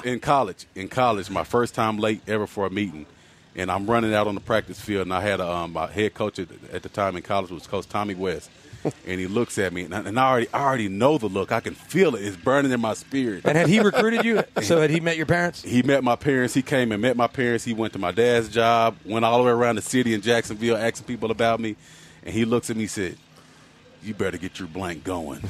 the 0.02 0.06
wrong, 0.08 0.14
in 0.14 0.20
college. 0.20 0.64
In 0.74 0.88
college, 0.88 1.28
my 1.28 1.44
first 1.44 1.74
time 1.74 1.98
late 1.98 2.22
ever 2.26 2.46
for 2.46 2.64
a 2.66 2.70
meeting, 2.70 3.04
and 3.56 3.70
I'm 3.70 3.86
running 3.86 4.14
out 4.14 4.26
on 4.26 4.34
the 4.34 4.40
practice 4.40 4.78
field, 4.78 5.02
and 5.02 5.14
I 5.14 5.22
had 5.22 5.40
a, 5.40 5.50
um, 5.50 5.72
my 5.72 5.86
head 5.86 6.14
coach 6.14 6.38
at, 6.38 6.48
at 6.72 6.82
the 6.82 6.88
time 6.88 7.16
in 7.16 7.22
college 7.22 7.50
was 7.50 7.66
Coach 7.66 7.88
Tommy 7.88 8.14
West, 8.14 8.50
and 9.06 9.18
he 9.18 9.26
looks 9.26 9.58
at 9.58 9.72
me, 9.72 9.82
and, 9.82 9.94
I, 9.94 10.00
and 10.00 10.20
I 10.20 10.28
already 10.28 10.48
I 10.52 10.62
already 10.62 10.88
know 10.88 11.18
the 11.18 11.26
look. 11.26 11.50
I 11.50 11.60
can 11.60 11.74
feel 11.74 12.14
it. 12.14 12.24
It's 12.24 12.36
burning 12.36 12.70
in 12.70 12.80
my 12.80 12.94
spirit. 12.94 13.42
And 13.44 13.56
had 13.56 13.68
he 13.68 13.80
recruited 13.80 14.24
you? 14.24 14.44
So 14.62 14.80
had 14.80 14.90
he 14.90 15.00
met 15.00 15.16
your 15.16 15.26
parents? 15.26 15.62
He 15.62 15.82
met 15.82 16.02
my 16.02 16.16
parents. 16.16 16.52
He 16.54 16.62
came 16.62 16.90
and 16.92 17.00
met 17.00 17.16
my 17.16 17.26
parents. 17.26 17.64
He 17.64 17.72
went 17.72 17.92
to 17.92 17.98
my 17.98 18.10
dad's 18.10 18.48
job. 18.48 18.96
Went 19.04 19.24
all 19.24 19.38
the 19.38 19.44
way 19.44 19.50
around 19.50 19.76
the 19.76 19.82
city 19.82 20.12
in 20.12 20.20
Jacksonville, 20.20 20.76
asking 20.76 21.06
people 21.06 21.30
about 21.30 21.60
me. 21.60 21.76
And 22.24 22.34
he 22.34 22.44
looks 22.44 22.68
at 22.70 22.76
me, 22.76 22.84
and 22.84 22.90
said, 22.90 23.16
"You 24.02 24.14
better 24.14 24.38
get 24.38 24.58
your 24.58 24.68
blank 24.68 25.04
going." 25.04 25.42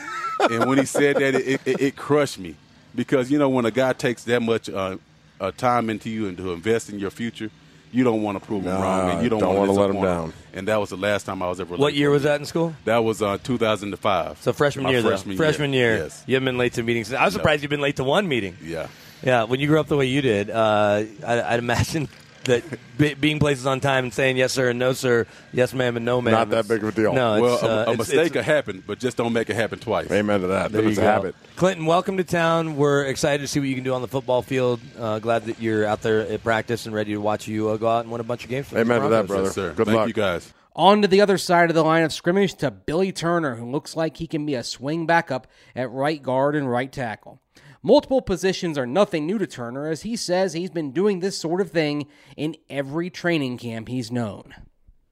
and 0.50 0.66
when 0.66 0.78
he 0.78 0.86
said 0.86 1.16
that, 1.16 1.34
it, 1.34 1.60
it, 1.64 1.80
it 1.80 1.96
crushed 1.96 2.38
me 2.38 2.56
because 2.94 3.30
you 3.30 3.38
know 3.38 3.48
when 3.48 3.64
a 3.64 3.70
guy 3.70 3.92
takes 3.92 4.24
that 4.24 4.40
much 4.40 4.68
uh, 4.68 4.96
uh, 5.42 5.50
time 5.50 5.90
into 5.90 6.08
you 6.08 6.28
and 6.28 6.36
to 6.38 6.52
invest 6.52 6.88
in 6.88 6.98
your 6.98 7.10
future, 7.10 7.50
you 7.90 8.04
don't 8.04 8.22
want 8.22 8.40
to 8.40 8.46
prove 8.46 8.62
him 8.62 8.72
No, 8.72 8.80
wrong, 8.80 9.10
and 9.10 9.22
you 9.22 9.28
don't, 9.28 9.40
don't 9.40 9.56
want 9.56 9.68
wanna 9.68 9.80
let 9.80 9.92
them 9.92 10.02
down. 10.02 10.32
And 10.54 10.68
that 10.68 10.76
was 10.76 10.90
the 10.90 10.96
last 10.96 11.24
time 11.26 11.42
I 11.42 11.48
was 11.48 11.60
ever. 11.60 11.76
What 11.76 11.94
year 11.94 12.10
was 12.10 12.22
that 12.22 12.40
in 12.40 12.46
school? 12.46 12.74
That 12.84 12.98
was 12.98 13.20
uh, 13.20 13.38
2005. 13.42 14.40
So 14.40 14.52
freshman 14.52 14.88
year, 14.88 15.02
freshman 15.02 15.36
though. 15.36 15.42
Freshman 15.42 15.72
year. 15.72 15.96
Yes. 15.96 16.24
You 16.26 16.36
haven't 16.36 16.46
been 16.46 16.58
late 16.58 16.74
to 16.74 16.82
meetings. 16.82 17.12
I 17.12 17.24
was 17.24 17.34
surprised 17.34 17.62
you've 17.62 17.70
been 17.70 17.80
late 17.80 17.96
to 17.96 18.04
one 18.04 18.28
meeting. 18.28 18.56
Yeah. 18.62 18.86
Yeah, 19.22 19.44
when 19.44 19.60
you 19.60 19.66
grew 19.68 19.78
up 19.78 19.86
the 19.86 19.96
way 19.96 20.06
you 20.06 20.20
did, 20.20 20.50
uh, 20.50 21.04
I, 21.26 21.42
I'd 21.42 21.58
imagine 21.58 22.08
that 22.44 22.64
be, 22.98 23.14
being 23.14 23.38
places 23.38 23.66
on 23.66 23.80
time 23.80 24.04
and 24.04 24.12
saying 24.14 24.36
yes 24.36 24.52
sir 24.52 24.70
and 24.70 24.78
no 24.78 24.92
sir, 24.92 25.26
yes 25.52 25.72
ma'am 25.72 25.96
and 25.96 26.04
no 26.04 26.20
ma'am. 26.20 26.32
Not 26.32 26.50
that 26.50 26.68
big 26.68 26.82
of 26.82 26.88
a 26.88 26.92
deal. 26.92 27.12
No, 27.12 27.40
Well, 27.40 27.54
it's, 27.54 27.62
a, 27.62 27.66
uh, 27.66 27.76
a 27.76 27.80
it's- 27.82 27.98
mistake 27.98 28.16
it's- 28.18 28.32
could 28.32 28.44
happen, 28.44 28.82
but 28.86 28.98
just 28.98 29.16
don't 29.16 29.32
make 29.32 29.48
it 29.50 29.54
happen 29.56 29.78
twice. 29.78 30.10
Amen 30.10 30.40
to 30.40 30.46
that. 30.48 30.72
There 30.72 30.80
Then 30.80 30.84
you 30.84 30.90
it's 30.90 30.98
a 30.98 31.02
go. 31.02 31.06
habit. 31.06 31.34
Clinton, 31.56 31.86
welcome 31.86 32.16
to 32.16 32.24
town. 32.24 32.76
We're 32.76 33.04
excited 33.04 33.42
to 33.42 33.48
see 33.48 33.60
what 33.60 33.68
you 33.68 33.74
can 33.74 33.84
do 33.84 33.94
on 33.94 34.02
the 34.02 34.08
football 34.08 34.42
field. 34.42 34.80
Uh, 34.98 35.18
glad 35.18 35.44
that 35.46 35.60
you're 35.60 35.84
out 35.86 36.02
there 36.02 36.20
at 36.20 36.42
practice 36.42 36.86
and 36.86 36.94
ready 36.94 37.12
to 37.12 37.18
watch 37.20 37.46
you 37.46 37.68
uh, 37.68 37.76
go 37.76 37.88
out 37.88 38.00
and 38.04 38.10
win 38.10 38.20
a 38.20 38.24
bunch 38.24 38.44
of 38.44 38.50
games. 38.50 38.68
For 38.68 38.78
Amen 38.78 39.02
to 39.02 39.08
that, 39.08 39.26
brother. 39.26 39.44
Yes, 39.44 39.54
sir. 39.54 39.72
Good 39.74 39.86
Thank 39.86 39.96
luck. 39.96 40.08
you 40.08 40.14
guys. 40.14 40.52
On 40.74 41.02
to 41.02 41.08
the 41.08 41.20
other 41.20 41.36
side 41.36 41.68
of 41.68 41.74
the 41.74 41.84
line 41.84 42.02
of 42.02 42.14
scrimmage 42.14 42.54
to 42.54 42.70
Billy 42.70 43.12
Turner, 43.12 43.56
who 43.56 43.70
looks 43.70 43.94
like 43.94 44.16
he 44.16 44.26
can 44.26 44.46
be 44.46 44.54
a 44.54 44.64
swing 44.64 45.04
backup 45.04 45.46
at 45.76 45.90
right 45.90 46.22
guard 46.22 46.56
and 46.56 46.70
right 46.70 46.90
tackle. 46.90 47.41
Multiple 47.84 48.22
positions 48.22 48.78
are 48.78 48.86
nothing 48.86 49.26
new 49.26 49.38
to 49.38 49.46
Turner, 49.46 49.88
as 49.88 50.02
he 50.02 50.14
says 50.14 50.52
he's 50.52 50.70
been 50.70 50.92
doing 50.92 51.18
this 51.18 51.36
sort 51.36 51.60
of 51.60 51.72
thing 51.72 52.06
in 52.36 52.54
every 52.70 53.10
training 53.10 53.58
camp 53.58 53.88
he's 53.88 54.12
known. 54.12 54.54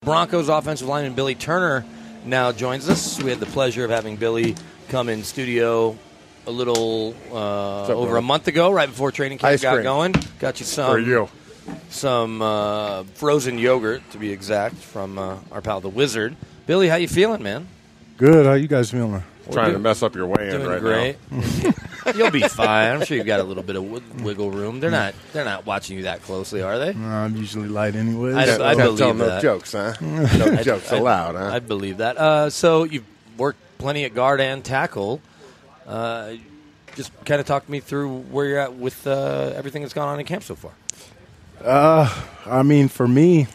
Broncos 0.03 0.49
offensive 0.49 0.87
lineman 0.87 1.15
Billy 1.15 1.35
Turner 1.35 1.85
now 2.25 2.53
joins 2.53 2.89
us. 2.89 3.21
We 3.21 3.31
had 3.31 3.41
the 3.41 3.47
pleasure 3.47 3.85
of 3.85 3.91
having 3.91 4.15
Billy 4.15 4.55
come 4.89 5.09
in 5.09 5.25
studio 5.25 5.99
a 6.47 6.51
little 6.53 7.15
uh, 7.33 7.83
up, 7.83 7.91
over 7.91 8.03
brother? 8.07 8.17
a 8.19 8.23
month 8.23 8.47
ago, 8.47 8.71
right 8.71 8.89
before 8.89 9.11
training 9.11 9.39
camp 9.39 9.53
Ice 9.53 9.63
got 9.63 9.73
cream. 9.75 9.83
going. 9.83 10.15
Got 10.39 10.61
you 10.61 10.67
some 10.67 10.93
For 10.93 10.99
you. 11.01 11.29
some 11.89 12.41
uh, 12.41 13.03
frozen 13.15 13.59
yogurt, 13.59 14.09
to 14.13 14.19
be 14.19 14.31
exact, 14.31 14.77
from 14.77 15.19
uh, 15.19 15.39
our 15.51 15.61
pal 15.61 15.81
the 15.81 15.89
Wizard. 15.89 16.37
Billy, 16.69 16.89
how 16.89 16.97
you 16.97 17.09
feeling, 17.09 17.43
man? 17.43 17.67
Good. 18.17 18.47
How 18.47 18.53
you 18.53 18.69
guys 18.69 18.93
feeling? 18.93 19.25
Trying 19.53 19.73
to 19.73 19.79
mess 19.79 20.03
up 20.03 20.15
your 20.15 20.27
way 20.27 20.51
in 20.51 20.67
right 20.67 20.81
great. 20.81 21.17
You'll 22.17 22.31
be 22.31 22.41
fine. 22.41 22.95
I'm 22.97 23.05
sure 23.05 23.17
you've 23.17 23.27
got 23.27 23.41
a 23.41 23.45
little 23.45 23.63
bit 23.63 23.77
of 23.77 23.83
wi- 23.85 24.25
wiggle 24.25 24.51
room. 24.51 24.81
They're 24.81 24.91
not. 24.91 25.15
They're 25.33 25.45
not 25.45 25.67
watching 25.67 25.97
you 25.99 26.05
that 26.05 26.23
closely, 26.23 26.63
are 26.63 26.79
they? 26.79 26.91
Uh, 26.91 26.99
I'm 26.99 27.37
usually 27.37 27.69
light 27.69 27.95
anyway. 27.95 28.33
I- 28.35 28.47
now. 28.47 28.65
I 28.65 28.75
Can't 28.75 28.79
believe 28.79 28.99
tell 28.99 29.15
no 29.15 29.41
jokes, 29.41 29.73
huh? 29.73 29.95
No 30.01 30.25
I'd- 30.53 30.63
jokes 30.65 30.91
I'd- 30.93 31.01
allowed, 31.01 31.35
huh? 31.37 31.51
I'd 31.53 31.69
believe 31.69 31.99
that. 31.99 32.17
Uh, 32.17 32.51
so 32.51 32.85
you've 32.85 33.05
worked 33.37 33.59
plenty 33.79 34.05
at 34.05 34.15
guard 34.15 34.41
and 34.41 34.65
tackle. 34.65 35.21
Uh, 35.87 36.35
just 36.97 37.13
kind 37.25 37.41
of 37.41 37.47
talk 37.47 37.69
me 37.69 37.81
through 37.81 38.19
where 38.23 38.47
you're 38.47 38.59
at 38.59 38.75
with 38.75 39.07
uh, 39.07 39.53
everything 39.55 39.83
that's 39.83 39.95
gone 39.95 40.09
on 40.09 40.19
in 40.19 40.27
camp 40.27 40.43
so 40.43 40.55
far. 40.57 40.73
Uh, 41.63 42.09
I 42.47 42.63
mean, 42.63 42.89
for 42.89 43.07
me, 43.07 43.47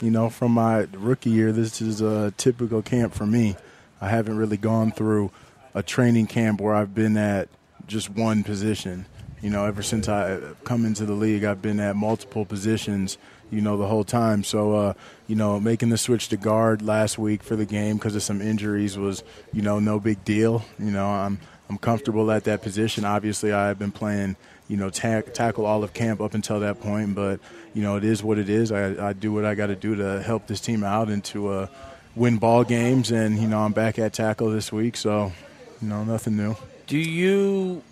you 0.00 0.10
know, 0.10 0.30
from 0.30 0.52
my 0.52 0.86
rookie 0.92 1.30
year, 1.30 1.52
this 1.52 1.82
is 1.82 2.00
a 2.00 2.32
typical 2.36 2.80
camp 2.82 3.12
for 3.14 3.26
me. 3.26 3.56
I 4.02 4.08
haven't 4.08 4.36
really 4.36 4.56
gone 4.56 4.90
through 4.90 5.30
a 5.74 5.82
training 5.82 6.26
camp 6.26 6.60
where 6.60 6.74
I've 6.74 6.92
been 6.92 7.16
at 7.16 7.48
just 7.86 8.10
one 8.10 8.42
position. 8.42 9.06
You 9.40 9.50
know, 9.50 9.64
ever 9.64 9.80
since 9.80 10.08
I 10.08 10.40
come 10.64 10.84
into 10.84 11.06
the 11.06 11.12
league, 11.12 11.44
I've 11.44 11.62
been 11.62 11.78
at 11.78 11.94
multiple 11.94 12.44
positions. 12.44 13.16
You 13.52 13.60
know, 13.60 13.76
the 13.76 13.86
whole 13.86 14.02
time. 14.02 14.42
So, 14.44 14.72
uh, 14.72 14.94
you 15.28 15.36
know, 15.36 15.60
making 15.60 15.90
the 15.90 15.98
switch 15.98 16.28
to 16.30 16.36
guard 16.36 16.82
last 16.82 17.16
week 17.16 17.44
for 17.44 17.54
the 17.54 17.66
game 17.66 17.96
because 17.96 18.16
of 18.16 18.22
some 18.22 18.40
injuries 18.40 18.98
was, 18.98 19.22
you 19.52 19.62
know, 19.62 19.78
no 19.78 20.00
big 20.00 20.24
deal. 20.24 20.64
You 20.78 20.90
know, 20.90 21.06
I'm 21.06 21.38
I'm 21.68 21.78
comfortable 21.78 22.30
at 22.32 22.44
that 22.44 22.62
position. 22.62 23.04
Obviously, 23.04 23.52
I've 23.52 23.78
been 23.78 23.92
playing, 23.92 24.36
you 24.68 24.76
know, 24.76 24.90
tack, 24.90 25.32
tackle 25.32 25.64
all 25.64 25.84
of 25.84 25.92
camp 25.92 26.20
up 26.20 26.34
until 26.34 26.58
that 26.60 26.80
point. 26.80 27.14
But 27.14 27.38
you 27.72 27.82
know, 27.82 27.96
it 27.96 28.04
is 28.04 28.22
what 28.22 28.38
it 28.38 28.48
is. 28.48 28.72
I, 28.72 29.10
I 29.10 29.12
do 29.12 29.32
what 29.32 29.44
I 29.44 29.54
got 29.54 29.68
to 29.68 29.76
do 29.76 29.94
to 29.94 30.22
help 30.22 30.48
this 30.48 30.60
team 30.60 30.82
out 30.82 31.08
and 31.08 31.22
to 31.26 31.48
uh, 31.48 31.66
win 32.14 32.38
ball 32.38 32.64
games. 32.64 33.10
And 33.10 33.38
you 33.38 33.48
know, 33.48 33.60
I'm 33.60 33.72
back 33.72 33.98
at 33.98 34.12
tackle 34.12 34.50
this 34.50 34.72
week, 34.72 34.96
so 34.96 35.32
you 35.80 35.88
know, 35.88 36.04
nothing 36.04 36.36
new. 36.36 36.56
Do 36.86 36.98
you 36.98 37.82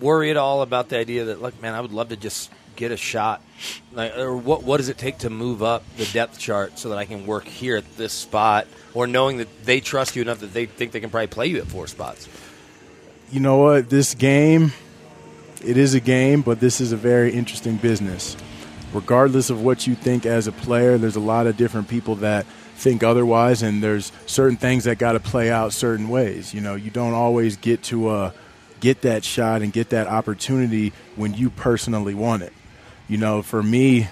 worry 0.00 0.30
at 0.30 0.36
all 0.36 0.62
about 0.62 0.88
the 0.88 0.98
idea 0.98 1.26
that, 1.26 1.42
look, 1.42 1.60
man, 1.60 1.74
I 1.74 1.80
would 1.80 1.92
love 1.92 2.08
to 2.08 2.16
just 2.16 2.50
get 2.76 2.90
a 2.90 2.96
shot? 2.96 3.42
Like, 3.92 4.16
or 4.16 4.36
what 4.36 4.62
what 4.62 4.78
does 4.78 4.88
it 4.88 4.98
take 4.98 5.18
to 5.18 5.30
move 5.30 5.62
up 5.62 5.84
the 5.96 6.06
depth 6.06 6.38
chart 6.38 6.78
so 6.78 6.88
that 6.88 6.98
I 6.98 7.04
can 7.04 7.26
work 7.26 7.44
here 7.44 7.76
at 7.76 7.96
this 7.96 8.12
spot, 8.12 8.66
or 8.94 9.06
knowing 9.06 9.36
that 9.38 9.64
they 9.64 9.80
trust 9.80 10.16
you 10.16 10.22
enough 10.22 10.40
that 10.40 10.52
they 10.52 10.66
think 10.66 10.92
they 10.92 11.00
can 11.00 11.10
probably 11.10 11.26
play 11.26 11.46
you 11.46 11.58
at 11.58 11.66
four 11.66 11.86
spots? 11.86 12.28
You 13.30 13.40
know 13.40 13.58
what? 13.58 13.90
This 13.90 14.14
game, 14.14 14.72
it 15.64 15.76
is 15.76 15.94
a 15.94 16.00
game, 16.00 16.42
but 16.42 16.58
this 16.58 16.80
is 16.80 16.90
a 16.92 16.96
very 16.96 17.32
interesting 17.32 17.76
business. 17.76 18.36
Regardless 18.92 19.50
of 19.50 19.62
what 19.62 19.86
you 19.86 19.94
think 19.94 20.26
as 20.26 20.48
a 20.48 20.52
player, 20.52 20.98
there's 20.98 21.14
a 21.14 21.20
lot 21.20 21.46
of 21.46 21.56
different 21.56 21.86
people 21.86 22.16
that 22.16 22.44
think 22.80 23.02
otherwise, 23.02 23.62
and 23.62 23.82
there's 23.82 24.10
certain 24.26 24.56
things 24.56 24.84
that 24.84 24.98
got 24.98 25.12
to 25.12 25.20
play 25.20 25.50
out 25.50 25.72
certain 25.72 26.08
ways. 26.08 26.52
You 26.54 26.60
know, 26.60 26.74
you 26.74 26.90
don't 26.90 27.14
always 27.14 27.56
get 27.56 27.82
to 27.84 28.08
uh, 28.08 28.32
get 28.80 29.02
that 29.02 29.24
shot 29.24 29.62
and 29.62 29.72
get 29.72 29.90
that 29.90 30.08
opportunity 30.08 30.92
when 31.16 31.34
you 31.34 31.50
personally 31.50 32.14
want 32.14 32.42
it. 32.42 32.52
You 33.08 33.18
know, 33.18 33.42
for 33.42 33.62
me, 33.62 34.08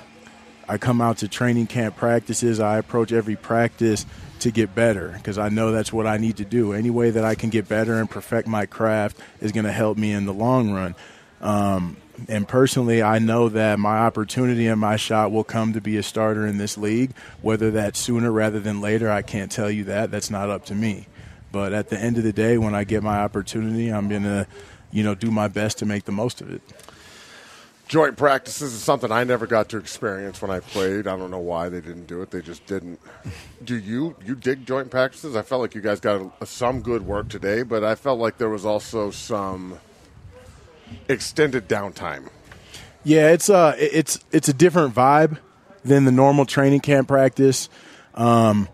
I 0.68 0.76
come 0.76 1.00
out 1.00 1.18
to 1.18 1.28
training 1.28 1.66
camp 1.66 1.96
practices. 1.96 2.60
I 2.60 2.78
approach 2.78 3.10
every 3.12 3.36
practice 3.36 4.04
to 4.40 4.50
get 4.50 4.74
better 4.74 5.08
because 5.16 5.38
I 5.38 5.48
know 5.48 5.72
that's 5.72 5.92
what 5.92 6.06
I 6.06 6.18
need 6.18 6.36
to 6.36 6.44
do. 6.44 6.72
Any 6.72 6.90
way 6.90 7.10
that 7.10 7.24
I 7.24 7.34
can 7.34 7.50
get 7.50 7.68
better 7.68 7.98
and 7.98 8.08
perfect 8.08 8.46
my 8.46 8.66
craft 8.66 9.18
is 9.40 9.52
going 9.52 9.64
to 9.64 9.72
help 9.72 9.96
me 9.96 10.12
in 10.12 10.26
the 10.26 10.34
long 10.34 10.70
run. 10.70 10.94
Um, 11.40 11.96
and 12.26 12.48
personally, 12.48 13.02
I 13.02 13.18
know 13.18 13.48
that 13.50 13.78
my 13.78 13.98
opportunity 13.98 14.66
and 14.66 14.80
my 14.80 14.96
shot 14.96 15.30
will 15.30 15.44
come 15.44 15.72
to 15.74 15.80
be 15.80 15.96
a 15.96 16.02
starter 16.02 16.46
in 16.46 16.58
this 16.58 16.76
league. 16.76 17.12
Whether 17.42 17.70
that's 17.70 17.98
sooner 17.98 18.32
rather 18.32 18.58
than 18.58 18.80
later, 18.80 19.10
I 19.10 19.22
can't 19.22 19.52
tell 19.52 19.70
you 19.70 19.84
that. 19.84 20.10
That's 20.10 20.30
not 20.30 20.50
up 20.50 20.64
to 20.66 20.74
me. 20.74 21.06
But 21.52 21.72
at 21.72 21.88
the 21.88 21.98
end 21.98 22.18
of 22.18 22.24
the 22.24 22.32
day, 22.32 22.58
when 22.58 22.74
I 22.74 22.84
get 22.84 23.02
my 23.02 23.18
opportunity, 23.18 23.88
I'm 23.88 24.08
going 24.08 24.24
to, 24.24 24.46
you 24.90 25.02
know, 25.02 25.14
do 25.14 25.30
my 25.30 25.48
best 25.48 25.78
to 25.78 25.86
make 25.86 26.04
the 26.04 26.12
most 26.12 26.40
of 26.40 26.50
it. 26.50 26.60
Joint 27.86 28.18
practices 28.18 28.74
is 28.74 28.82
something 28.82 29.10
I 29.10 29.24
never 29.24 29.46
got 29.46 29.70
to 29.70 29.78
experience 29.78 30.42
when 30.42 30.50
I 30.50 30.60
played. 30.60 31.06
I 31.06 31.16
don't 31.16 31.30
know 31.30 31.38
why 31.38 31.70
they 31.70 31.80
didn't 31.80 32.06
do 32.06 32.20
it. 32.20 32.30
They 32.30 32.42
just 32.42 32.66
didn't. 32.66 33.00
Do 33.64 33.78
you 33.78 34.14
you 34.26 34.34
dig 34.34 34.66
joint 34.66 34.90
practices? 34.90 35.34
I 35.34 35.40
felt 35.40 35.62
like 35.62 35.74
you 35.74 35.80
guys 35.80 35.98
got 35.98 36.30
a, 36.38 36.44
some 36.44 36.82
good 36.82 37.06
work 37.06 37.30
today, 37.30 37.62
but 37.62 37.84
I 37.84 37.94
felt 37.94 38.18
like 38.18 38.36
there 38.36 38.50
was 38.50 38.66
also 38.66 39.10
some 39.10 39.78
extended 41.08 41.68
downtime. 41.68 42.28
Yeah, 43.04 43.30
it's 43.30 43.48
uh 43.48 43.74
it's 43.78 44.18
it's 44.32 44.48
a 44.48 44.52
different 44.52 44.94
vibe 44.94 45.38
than 45.84 46.04
the 46.04 46.12
normal 46.12 46.44
training 46.44 46.80
camp 46.80 47.08
practice. 47.08 47.68
Um, 48.14 48.68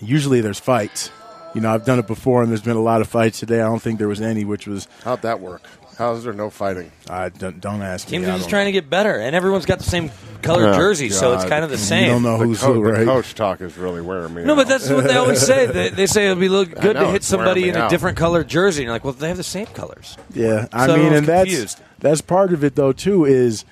usually 0.00 0.40
there's 0.40 0.58
fights. 0.58 1.10
You 1.54 1.60
know, 1.60 1.72
I've 1.72 1.84
done 1.84 1.98
it 1.98 2.06
before, 2.06 2.42
and 2.42 2.50
there's 2.50 2.62
been 2.62 2.76
a 2.76 2.82
lot 2.82 3.02
of 3.02 3.08
fights 3.08 3.38
today. 3.38 3.60
I 3.60 3.64
don't 3.64 3.82
think 3.82 3.98
there 3.98 4.08
was 4.08 4.22
any, 4.22 4.44
which 4.44 4.66
was 4.66 4.88
how'd 5.04 5.22
that 5.22 5.40
work? 5.40 5.62
How 5.98 6.14
is 6.14 6.24
there 6.24 6.32
no 6.32 6.50
fighting? 6.50 6.90
I 7.08 7.28
don't, 7.28 7.60
don't 7.60 7.82
ask 7.82 8.08
Teams 8.08 8.24
me. 8.24 8.30
are 8.30 8.32
I 8.34 8.36
just 8.36 8.44
don't- 8.46 8.50
trying 8.50 8.66
to 8.66 8.72
get 8.72 8.88
better, 8.90 9.14
and 9.18 9.36
everyone's 9.36 9.66
got 9.66 9.78
the 9.78 9.84
same 9.84 10.10
color 10.40 10.72
jersey, 10.74 11.10
so 11.10 11.34
it's 11.34 11.44
God. 11.44 11.48
kind 11.50 11.64
of 11.64 11.70
the 11.70 11.78
same. 11.78 12.22
the 12.22 12.56
co- 12.58 12.82
The 12.82 13.04
coach 13.04 13.34
talk 13.34 13.60
is 13.60 13.76
really 13.76 14.00
wearing 14.00 14.34
me. 14.34 14.42
No, 14.44 14.56
but 14.56 14.62
out. 14.62 14.68
that's 14.68 14.90
what 14.90 15.04
they 15.04 15.14
always 15.16 15.40
say. 15.40 15.66
They, 15.66 15.90
they 15.90 16.06
say 16.06 16.24
it'll 16.26 16.40
be 16.40 16.48
look 16.48 16.70
good 16.80 16.94
know, 16.96 17.02
to 17.02 17.06
hit 17.08 17.16
it's 17.16 17.30
wearing 17.30 17.44
somebody 17.44 17.62
me 17.64 17.68
in 17.70 17.76
a 17.76 17.80
out. 17.80 17.90
different 17.90 18.16
colored 18.16 18.48
jersey. 18.48 18.82
And 18.82 18.86
you're 18.86 18.94
like, 18.94 19.04
well, 19.04 19.12
they 19.12 19.28
have 19.28 19.36
the 19.36 19.44
same 19.44 19.66
colors. 19.66 20.16
Yeah, 20.34 20.66
I 20.72 20.86
So 20.86 20.96
mean, 20.96 21.06
everyone's 21.06 21.18
and 21.18 21.26
that's 21.28 21.48
confused. 21.50 21.80
that's 22.00 22.20
part 22.22 22.52
of 22.52 22.64
it 22.64 22.74
though 22.74 22.92
too. 22.92 23.24
Is 23.24 23.64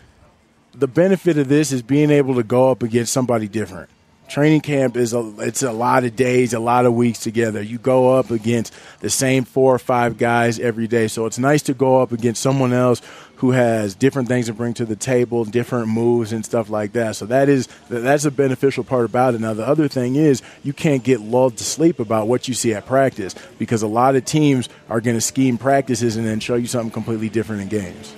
the 0.75 0.87
benefit 0.87 1.39
of 1.39 1.49
this 1.49 1.73
is 1.73 1.83
being 1.83 2.11
able 2.11 2.35
to 2.37 2.43
go 2.45 2.71
up 2.71 2.83
against 2.83 3.13
somebody 3.13 3.49
different. 3.49 3.89
Training 4.31 4.61
camp 4.61 4.97
is 4.97 5.13
a 5.13 5.35
it's 5.41 5.65
a 5.65 5.73
lot 5.73 6.05
of 6.05 6.15
days, 6.15 6.55
a 6.55 6.61
lot 6.61 6.87
of 6.87 6.95
weeks 6.95 7.19
together. 7.19 7.61
You 7.61 7.79
go 7.79 8.15
up 8.17 8.31
against 8.31 8.73
the 9.01 9.11
same 9.11 9.43
four 9.43 9.75
or 9.75 9.79
five 9.81 10.19
guys 10.19 10.61
every 10.61 10.87
day, 10.87 11.09
so 11.09 11.27
it's 11.27 11.39
nice 11.39 11.63
to 11.63 11.75
go 11.75 12.01
up 12.01 12.13
against 12.13 12.41
someone 12.41 12.73
else 12.73 13.03
who 13.39 13.51
has 13.51 13.97
different 13.97 14.29
things 14.29 14.47
to 14.47 14.53
bring 14.53 14.73
to 14.75 14.85
the 14.85 14.95
table, 14.95 15.45
different 15.45 15.89
moves 15.89 16.33
and 16.33 16.45
stuff 16.45 16.71
like 16.71 16.93
that. 16.93 17.17
So 17.17 17.27
that 17.27 17.49
is 17.49 17.67
that's 17.89 18.25
a 18.25 18.31
beneficial 18.31 18.85
part 18.85 19.05
about 19.05 19.35
it. 19.35 19.41
Now 19.41 19.53
the 19.53 19.67
other 19.67 19.89
thing 19.89 20.15
is 20.15 20.43
you 20.63 20.73
can't 20.73 21.03
get 21.03 21.21
lulled 21.21 21.57
to 21.57 21.65
sleep 21.65 21.99
about 21.99 22.29
what 22.29 22.47
you 22.47 22.55
see 22.55 22.73
at 22.73 22.87
practice 22.87 23.35
because 23.59 23.83
a 23.83 23.89
lot 23.89 24.15
of 24.15 24.25
teams 24.25 24.69
are 24.89 25.01
going 25.01 25.17
to 25.17 25.21
scheme 25.21 25.59
practices 25.59 26.17
and 26.17 26.25
then 26.25 26.39
show 26.39 26.55
you 26.55 26.69
something 26.69 26.93
completely 26.93 27.31
different 27.31 27.63
in 27.63 27.69
games. 27.69 28.15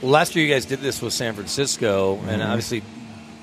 Well, 0.00 0.10
last 0.10 0.34
year 0.34 0.44
you 0.44 0.52
guys 0.52 0.64
did 0.64 0.80
this 0.80 1.00
with 1.00 1.12
San 1.12 1.34
Francisco, 1.34 2.18
and 2.26 2.42
Mhm. 2.42 2.46
obviously 2.48 2.82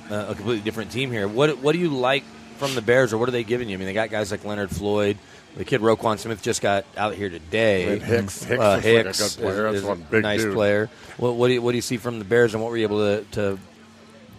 uh, 0.10 0.28
a 0.30 0.36
completely 0.36 0.62
different 0.64 0.92
team 0.92 1.12
here. 1.12 1.28
What 1.28 1.58
what 1.60 1.74
do 1.74 1.80
you 1.80 1.90
like 1.90 2.24
from 2.58 2.76
the 2.76 2.82
Bears, 2.82 3.14
or 3.14 3.18
what 3.18 3.30
are 3.30 3.32
they 3.32 3.44
giving 3.44 3.70
you? 3.70 3.76
I 3.76 3.78
mean, 3.78 3.88
they 3.88 3.94
got 3.94 4.10
guys 4.10 4.32
like 4.32 4.44
Leonard 4.46 4.70
Floyd. 4.72 5.18
The 5.56 5.66
kid 5.66 5.82
Roquan 5.82 6.20
Smith 6.20 6.42
just 6.44 6.62
got 6.62 6.86
out 6.96 7.16
here 7.16 7.30
today. 7.30 7.94
And 7.94 8.02
Hicks- 8.04 8.44
Hicks 8.44 8.62
uh, 8.62 8.76
looks 8.76 8.86
like 8.86 8.86
a 8.86 9.04
good 9.04 9.14
player. 9.44 9.68
is- 9.68 9.74
That's 9.74 9.78
is 9.78 9.84
one 9.84 9.98
a 10.08 10.12
big 10.12 10.24
nice 10.24 10.42
dude. 10.44 10.54
player. 10.54 10.90
What, 11.18 11.36
what 11.36 11.48
do 11.48 11.54
you 11.54 11.62
what 11.62 11.72
do 11.72 11.78
you 11.78 11.82
see 11.82 11.98
from 11.98 12.20
the 12.20 12.26
Bears, 12.26 12.54
and 12.54 12.62
what 12.62 12.70
were 12.70 12.78
you 12.78 12.84
able 12.84 13.00
to, 13.00 13.24
to 13.32 13.60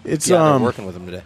It's 0.04 0.28
be 0.28 0.34
out 0.34 0.54
um 0.56 0.62
working 0.62 0.86
with 0.86 0.94
them 0.94 1.06
today? 1.06 1.22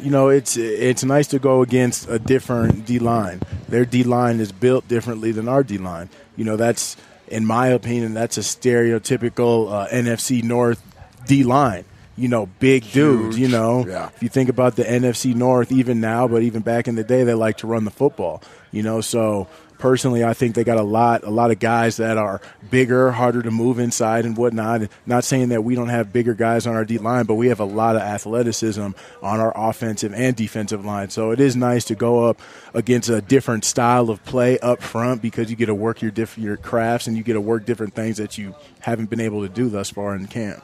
you 0.00 0.10
know, 0.10 0.28
it's 0.30 0.56
it's 0.56 1.04
nice 1.04 1.26
to 1.28 1.38
go 1.38 1.62
against 1.62 2.08
a 2.08 2.18
different 2.18 2.86
D 2.86 2.98
line. 2.98 3.40
Their 3.68 3.84
D 3.84 4.02
line 4.02 4.40
is 4.40 4.50
built 4.50 4.88
differently 4.88 5.30
than 5.30 5.46
our 5.48 5.62
D 5.62 5.78
line. 5.78 6.08
You 6.36 6.44
know, 6.44 6.56
that's 6.56 6.96
in 7.28 7.44
my 7.46 7.68
opinion, 7.68 8.14
that's 8.14 8.36
a 8.38 8.40
stereotypical 8.40 9.70
uh, 9.72 9.88
NFC 9.88 10.42
North 10.42 10.82
D 11.26 11.44
line. 11.44 11.84
You 12.16 12.28
know, 12.28 12.46
big 12.58 12.90
dudes. 12.92 13.38
You 13.38 13.48
know, 13.48 13.86
Yeah. 13.86 14.08
if 14.14 14.22
you 14.22 14.28
think 14.28 14.48
about 14.50 14.76
the 14.76 14.84
NFC 14.84 15.34
North, 15.34 15.72
even 15.72 16.00
now, 16.00 16.28
but 16.28 16.42
even 16.42 16.60
back 16.62 16.86
in 16.88 16.94
the 16.96 17.04
day, 17.04 17.24
they 17.24 17.34
like 17.34 17.58
to 17.58 17.66
run 17.66 17.84
the 17.84 17.90
football. 17.90 18.42
You 18.72 18.82
know, 18.82 19.00
so 19.00 19.46
personally, 19.78 20.22
I 20.22 20.34
think 20.34 20.54
they 20.54 20.62
got 20.62 20.76
a 20.76 20.82
lot, 20.82 21.24
a 21.24 21.30
lot 21.30 21.50
of 21.50 21.58
guys 21.58 21.96
that 21.96 22.18
are 22.18 22.42
bigger, 22.70 23.10
harder 23.12 23.40
to 23.40 23.50
move 23.50 23.78
inside 23.78 24.26
and 24.26 24.36
whatnot. 24.36 24.82
Not 25.06 25.24
saying 25.24 25.48
that 25.48 25.64
we 25.64 25.74
don't 25.74 25.88
have 25.88 26.12
bigger 26.12 26.34
guys 26.34 26.66
on 26.66 26.74
our 26.76 26.84
D 26.84 26.98
line, 26.98 27.24
but 27.24 27.36
we 27.36 27.48
have 27.48 27.58
a 27.60 27.64
lot 27.64 27.96
of 27.96 28.02
athleticism 28.02 28.88
on 29.22 29.40
our 29.40 29.52
offensive 29.56 30.12
and 30.12 30.36
defensive 30.36 30.84
line. 30.84 31.08
So 31.08 31.30
it 31.30 31.40
is 31.40 31.56
nice 31.56 31.84
to 31.86 31.94
go 31.94 32.24
up 32.28 32.38
against 32.74 33.08
a 33.08 33.22
different 33.22 33.64
style 33.64 34.10
of 34.10 34.22
play 34.26 34.58
up 34.58 34.82
front 34.82 35.22
because 35.22 35.48
you 35.48 35.56
get 35.56 35.66
to 35.66 35.74
work 35.74 36.02
your 36.02 36.10
diff- 36.10 36.36
your 36.36 36.58
crafts 36.58 37.06
and 37.06 37.16
you 37.16 37.22
get 37.22 37.32
to 37.32 37.40
work 37.40 37.64
different 37.64 37.94
things 37.94 38.18
that 38.18 38.36
you 38.36 38.54
haven't 38.80 39.08
been 39.08 39.20
able 39.20 39.40
to 39.42 39.48
do 39.48 39.70
thus 39.70 39.88
far 39.88 40.14
in 40.14 40.26
camp. 40.26 40.62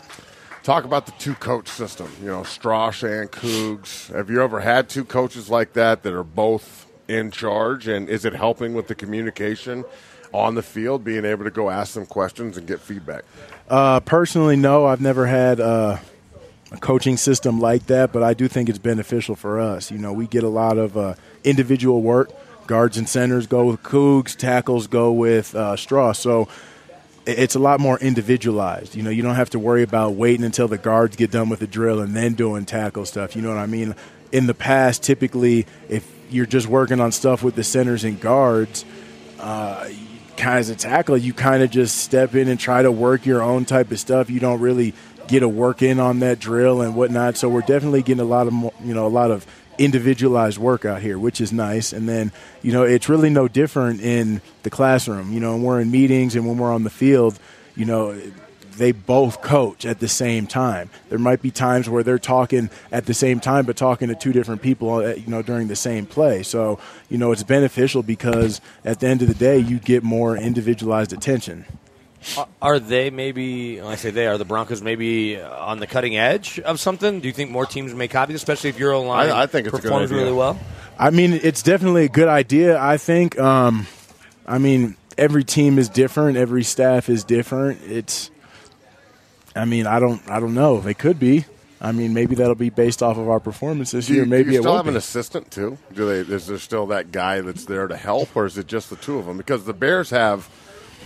Talk 0.66 0.82
about 0.82 1.06
the 1.06 1.12
two 1.12 1.34
coach 1.34 1.68
system. 1.68 2.10
You 2.20 2.26
know, 2.26 2.42
Strosh 2.42 3.04
and 3.04 3.30
Cougs. 3.30 4.12
Have 4.12 4.28
you 4.28 4.42
ever 4.42 4.58
had 4.58 4.88
two 4.88 5.04
coaches 5.04 5.48
like 5.48 5.74
that 5.74 6.02
that 6.02 6.12
are 6.12 6.24
both 6.24 6.90
in 7.06 7.30
charge? 7.30 7.86
And 7.86 8.08
is 8.08 8.24
it 8.24 8.32
helping 8.32 8.74
with 8.74 8.88
the 8.88 8.96
communication 8.96 9.84
on 10.34 10.56
the 10.56 10.62
field, 10.62 11.04
being 11.04 11.24
able 11.24 11.44
to 11.44 11.52
go 11.52 11.70
ask 11.70 11.94
them 11.94 12.04
questions 12.04 12.56
and 12.56 12.66
get 12.66 12.80
feedback? 12.80 13.24
Uh, 13.68 14.00
personally, 14.00 14.56
no, 14.56 14.86
I've 14.86 15.00
never 15.00 15.26
had 15.26 15.60
uh, 15.60 15.98
a 16.72 16.78
coaching 16.78 17.16
system 17.16 17.60
like 17.60 17.86
that, 17.86 18.12
but 18.12 18.24
I 18.24 18.34
do 18.34 18.48
think 18.48 18.68
it's 18.68 18.76
beneficial 18.76 19.36
for 19.36 19.60
us. 19.60 19.92
You 19.92 19.98
know, 19.98 20.12
we 20.12 20.26
get 20.26 20.42
a 20.42 20.48
lot 20.48 20.78
of 20.78 20.96
uh, 20.96 21.14
individual 21.44 22.02
work. 22.02 22.32
Guards 22.66 22.98
and 22.98 23.08
centers 23.08 23.46
go 23.46 23.66
with 23.66 23.84
Cougs, 23.84 24.34
tackles 24.34 24.88
go 24.88 25.12
with 25.12 25.54
uh, 25.54 25.76
Straw. 25.76 26.10
So 26.10 26.48
it's 27.26 27.54
a 27.54 27.58
lot 27.58 27.80
more 27.80 27.98
individualized. 27.98 28.94
You 28.94 29.02
know, 29.02 29.10
you 29.10 29.22
don't 29.22 29.34
have 29.34 29.50
to 29.50 29.58
worry 29.58 29.82
about 29.82 30.14
waiting 30.14 30.44
until 30.44 30.68
the 30.68 30.78
guards 30.78 31.16
get 31.16 31.30
done 31.30 31.48
with 31.48 31.60
the 31.60 31.66
drill 31.66 32.00
and 32.00 32.14
then 32.14 32.34
doing 32.34 32.64
tackle 32.64 33.04
stuff. 33.04 33.34
You 33.34 33.42
know 33.42 33.48
what 33.48 33.58
I 33.58 33.66
mean? 33.66 33.94
In 34.32 34.46
the 34.46 34.54
past, 34.54 35.02
typically, 35.02 35.66
if 35.88 36.08
you're 36.30 36.46
just 36.46 36.66
working 36.66 37.00
on 37.00 37.12
stuff 37.12 37.42
with 37.42 37.54
the 37.56 37.64
centers 37.64 38.04
and 38.04 38.20
guards, 38.20 38.84
uh, 39.40 39.88
kind 40.36 40.58
as 40.58 40.70
a 40.70 40.76
tackle, 40.76 41.16
you 41.16 41.32
kind 41.32 41.62
of 41.62 41.70
just 41.70 41.98
step 41.98 42.34
in 42.34 42.48
and 42.48 42.60
try 42.60 42.82
to 42.82 42.92
work 42.92 43.26
your 43.26 43.42
own 43.42 43.64
type 43.64 43.90
of 43.90 43.98
stuff. 43.98 44.30
You 44.30 44.40
don't 44.40 44.60
really 44.60 44.94
get 45.28 45.42
a 45.42 45.48
work 45.48 45.82
in 45.82 45.98
on 45.98 46.20
that 46.20 46.38
drill 46.38 46.80
and 46.80 46.94
whatnot. 46.94 47.36
So 47.36 47.48
we're 47.48 47.62
definitely 47.62 48.02
getting 48.02 48.20
a 48.20 48.28
lot 48.28 48.46
of 48.46 48.52
mo- 48.52 48.74
you 48.84 48.94
know 48.94 49.06
a 49.06 49.08
lot 49.08 49.30
of 49.30 49.46
individualized 49.78 50.58
work 50.58 50.84
out 50.84 51.02
here, 51.02 51.18
which 51.18 51.40
is 51.40 51.52
nice. 51.52 51.92
And 51.92 52.08
then 52.08 52.32
you 52.62 52.72
know 52.72 52.82
it's 52.82 53.08
really 53.08 53.30
no 53.30 53.48
different 53.48 54.00
in 54.00 54.40
the 54.62 54.70
classroom. 54.70 55.32
You 55.32 55.40
know, 55.40 55.52
when 55.52 55.62
we're 55.62 55.80
in 55.80 55.90
meetings 55.90 56.36
and 56.36 56.46
when 56.46 56.58
we're 56.58 56.72
on 56.72 56.84
the 56.84 56.90
field, 56.90 57.38
you 57.74 57.84
know. 57.84 58.20
They 58.78 58.92
both 58.92 59.40
coach 59.40 59.86
at 59.86 60.00
the 60.00 60.08
same 60.08 60.46
time. 60.46 60.90
There 61.08 61.18
might 61.18 61.40
be 61.40 61.50
times 61.50 61.88
where 61.88 62.02
they're 62.02 62.18
talking 62.18 62.68
at 62.92 63.06
the 63.06 63.14
same 63.14 63.40
time, 63.40 63.64
but 63.64 63.74
talking 63.74 64.08
to 64.08 64.14
two 64.14 64.34
different 64.34 64.60
people, 64.60 64.96
uh, 64.96 65.14
you 65.14 65.28
know, 65.28 65.40
during 65.40 65.68
the 65.68 65.76
same 65.76 66.04
play. 66.04 66.42
So, 66.42 66.78
you 67.08 67.16
know, 67.16 67.32
it's 67.32 67.42
beneficial 67.42 68.02
because 68.02 68.60
at 68.84 69.00
the 69.00 69.06
end 69.06 69.22
of 69.22 69.28
the 69.28 69.34
day, 69.34 69.56
you 69.56 69.78
get 69.78 70.02
more 70.02 70.36
individualized 70.36 71.14
attention. 71.14 71.64
Are- 72.36 72.48
Are 72.62 72.78
they 72.78 73.10
maybe? 73.10 73.76
When 73.80 73.86
I 73.86 73.96
say 73.96 74.10
they 74.10 74.26
are 74.26 74.38
the 74.38 74.44
Broncos 74.44 74.82
maybe 74.82 75.36
uh, 75.40 75.64
on 75.64 75.78
the 75.80 75.86
cutting 75.86 76.16
edge 76.16 76.58
of 76.60 76.80
something? 76.80 77.20
Do 77.20 77.28
you 77.28 77.32
think 77.34 77.50
more 77.50 77.66
teams 77.66 77.94
may 77.94 78.08
copy, 78.08 78.32
this, 78.32 78.42
especially 78.42 78.70
if 78.70 78.78
your 78.78 78.96
line 78.98 79.30
I- 79.30 79.42
I 79.42 79.46
think 79.46 79.66
it's 79.66 79.74
a 79.78 79.80
good 79.80 79.82
performs 79.88 80.10
idea. 80.10 80.24
really 80.24 80.36
well? 80.36 80.58
I 80.98 81.10
mean, 81.10 81.32
it's 81.42 81.62
definitely 81.62 82.04
a 82.04 82.08
good 82.08 82.28
idea. 82.28 82.78
I 82.80 82.96
think. 82.96 83.38
Um, 83.38 83.86
I 84.46 84.58
mean, 84.58 84.96
every 85.18 85.44
team 85.44 85.78
is 85.78 85.88
different. 85.88 86.36
Every 86.38 86.62
staff 86.64 87.08
is 87.08 87.22
different. 87.24 87.80
It's. 87.84 88.30
I 89.54 89.64
mean, 89.64 89.86
I 89.86 90.00
don't. 90.00 90.20
I 90.28 90.40
don't 90.40 90.54
know. 90.54 90.80
They 90.80 90.94
could 90.94 91.18
be. 91.18 91.44
I 91.80 91.92
mean, 91.92 92.14
maybe 92.14 92.34
that'll 92.34 92.54
be 92.54 92.70
based 92.70 93.02
off 93.02 93.18
of 93.18 93.28
our 93.28 93.38
performance 93.38 93.90
this 93.90 94.06
Do 94.06 94.14
you, 94.14 94.20
year. 94.20 94.26
Maybe 94.26 94.44
do 94.44 94.50
you 94.52 94.58
it 94.60 94.62
still 94.62 94.72
won't 94.72 94.86
have 94.86 94.94
an 94.94 94.96
assistant 94.96 95.50
too? 95.50 95.76
Do 95.94 96.06
they? 96.24 96.34
Is 96.34 96.46
there 96.46 96.58
still 96.58 96.86
that 96.86 97.12
guy 97.12 97.42
that's 97.42 97.66
there 97.66 97.86
to 97.86 97.96
help, 97.96 98.34
or 98.34 98.46
is 98.46 98.56
it 98.56 98.66
just 98.66 98.88
the 98.90 98.96
two 98.96 99.18
of 99.18 99.26
them? 99.26 99.36
Because 99.36 99.64
the 99.64 99.74
Bears 99.74 100.10
have 100.10 100.48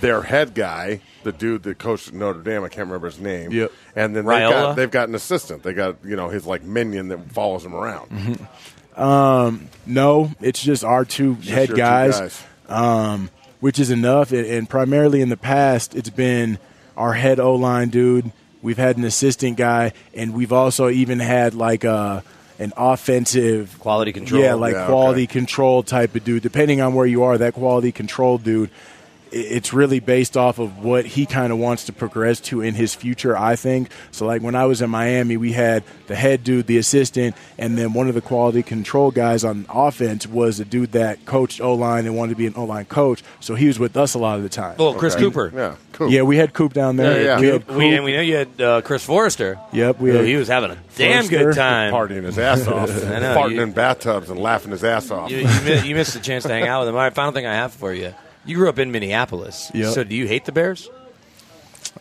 their 0.00 0.22
head 0.22 0.54
guy, 0.54 1.00
the 1.22 1.32
dude 1.32 1.62
that 1.64 1.78
coached 1.78 2.08
at 2.08 2.14
Notre 2.14 2.40
Dame, 2.40 2.64
I 2.64 2.68
can't 2.68 2.86
remember 2.86 3.06
his 3.08 3.18
name. 3.20 3.52
Yep. 3.52 3.72
And 3.96 4.16
then 4.16 4.24
they've 4.24 4.50
got, 4.50 4.76
they've 4.76 4.90
got 4.90 5.08
an 5.08 5.14
assistant. 5.14 5.62
They 5.62 5.72
got 5.72 5.96
you 6.04 6.16
know 6.16 6.28
his 6.28 6.46
like 6.46 6.62
minion 6.62 7.08
that 7.08 7.30
follows 7.32 7.64
him 7.64 7.74
around. 7.74 8.10
Mm-hmm. 8.10 9.00
Um, 9.00 9.68
no, 9.86 10.30
it's 10.40 10.62
just 10.62 10.84
our 10.84 11.04
two 11.04 11.34
head 11.34 11.68
your 11.68 11.76
two 11.76 11.76
guys, 11.76 12.18
guys. 12.20 12.44
Um, 12.68 13.30
which 13.60 13.78
is 13.78 13.90
enough. 13.90 14.32
And, 14.32 14.46
and 14.46 14.68
primarily 14.68 15.20
in 15.20 15.28
the 15.28 15.36
past, 15.36 15.94
it's 15.94 16.10
been 16.10 16.58
our 16.96 17.12
head 17.14 17.40
O 17.40 17.54
line 17.54 17.88
dude. 17.88 18.32
We've 18.62 18.76
had 18.78 18.98
an 18.98 19.04
assistant 19.04 19.56
guy, 19.56 19.92
and 20.14 20.34
we've 20.34 20.52
also 20.52 20.90
even 20.90 21.18
had 21.18 21.54
like 21.54 21.84
a 21.84 22.22
an 22.58 22.74
offensive 22.76 23.78
Quality 23.78 24.12
control. 24.12 24.42
Yeah, 24.42 24.52
like 24.52 24.74
Yeah, 24.74 24.84
quality 24.86 25.22
okay. 25.22 25.32
control 25.32 25.82
type 25.82 26.14
of 26.14 26.24
dude. 26.24 26.42
Depending 26.42 26.82
on 26.82 26.92
where 26.92 27.06
you 27.06 27.22
are, 27.22 27.38
that 27.38 27.54
quality 27.54 27.90
control 27.90 28.36
dude 28.36 28.68
i- 28.68 28.72
it's 29.32 29.72
really 29.72 30.00
based 30.00 30.36
off 30.36 30.58
of 30.58 30.78
what 30.84 31.06
he 31.06 31.24
kind 31.26 31.52
of 31.52 31.58
wants 31.58 31.84
to 31.84 31.92
progress 31.92 32.40
to 32.40 32.60
in 32.62 32.74
his 32.74 32.94
future, 32.94 33.36
I 33.36 33.56
think. 33.56 33.90
So, 34.10 34.26
like 34.26 34.42
when 34.42 34.54
I 34.54 34.64
was 34.66 34.82
in 34.82 34.90
Miami, 34.90 35.36
we 35.36 35.52
had 35.52 35.84
the 36.08 36.14
head 36.16 36.42
dude, 36.44 36.66
the 36.66 36.78
assistant, 36.78 37.36
and 37.58 37.78
then 37.78 37.92
one 37.92 38.08
of 38.08 38.14
the 38.14 38.20
quality 38.20 38.62
control 38.62 39.10
guys 39.10 39.44
on 39.44 39.66
offense 39.68 40.26
was 40.26 40.58
a 40.60 40.64
dude 40.64 40.92
that 40.92 41.24
coached 41.26 41.60
O 41.60 41.74
line 41.74 42.06
and 42.06 42.16
wanted 42.16 42.30
to 42.30 42.36
be 42.36 42.46
an 42.46 42.54
O 42.56 42.64
line 42.64 42.86
coach. 42.86 43.22
So 43.40 43.54
he 43.54 43.66
was 43.68 43.78
with 43.78 43.96
us 43.96 44.14
a 44.14 44.18
lot 44.18 44.36
of 44.36 44.42
the 44.42 44.48
time. 44.48 44.76
Oh, 44.78 44.94
Chris 44.94 45.14
Okay. 45.14 45.22
Cooper. 45.24 45.52
Yeah, 45.54 45.76
cool. 45.92 46.10
Yeah, 46.10 46.22
we 46.22 46.36
had 46.36 46.52
Coop 46.52 46.72
down 46.72 46.96
there. 46.96 47.22
Yeah, 47.22 47.24
yeah. 47.24 47.40
We 47.40 47.46
had 47.46 47.68
We, 47.68 47.74
Coop. 47.74 47.82
and 47.94 48.04
we 48.04 48.12
know 48.14 48.20
you 48.22 48.34
had 48.36 48.60
uh, 48.60 48.80
Chris 48.82 49.04
Forrester. 49.04 49.58
Yep, 49.72 50.00
we 50.00 50.10
who 50.10 50.16
had 50.16 50.26
he 50.26 50.36
was 50.36 50.48
having 50.48 50.70
a 50.72 50.78
damn 50.96 51.24
Forrester. 51.24 51.44
good 51.50 51.54
time. 51.56 51.92
partying 51.92 52.24
his 52.24 52.38
ass 52.38 52.66
off, 52.66 52.90
I 53.04 53.20
know, 53.20 53.36
farting 53.36 53.54
you- 53.54 53.62
in 53.62 53.72
bathtubs 53.72 54.28
and 54.30 54.40
laughing 54.40 54.72
his 54.72 54.82
ass 54.82 55.10
off. 55.10 55.30
You, 55.30 55.38
you, 55.38 55.60
mi- 55.64 55.88
you 55.88 55.94
missed 55.94 56.16
a 56.16 56.20
chance 56.20 56.42
to 56.44 56.48
hang 56.50 56.66
out 56.66 56.80
with 56.80 56.88
him. 56.88 56.94
All 56.96 57.00
right, 57.02 57.14
final 57.14 57.32
thing 57.32 57.46
I 57.46 57.54
have 57.54 57.72
for 57.72 57.92
you. 57.94 58.12
You 58.44 58.56
grew 58.56 58.68
up 58.68 58.78
in 58.78 58.90
Minneapolis. 58.90 59.70
Yep. 59.74 59.94
So 59.94 60.04
do 60.04 60.14
you 60.14 60.26
hate 60.26 60.44
the 60.44 60.52
Bears? 60.52 60.88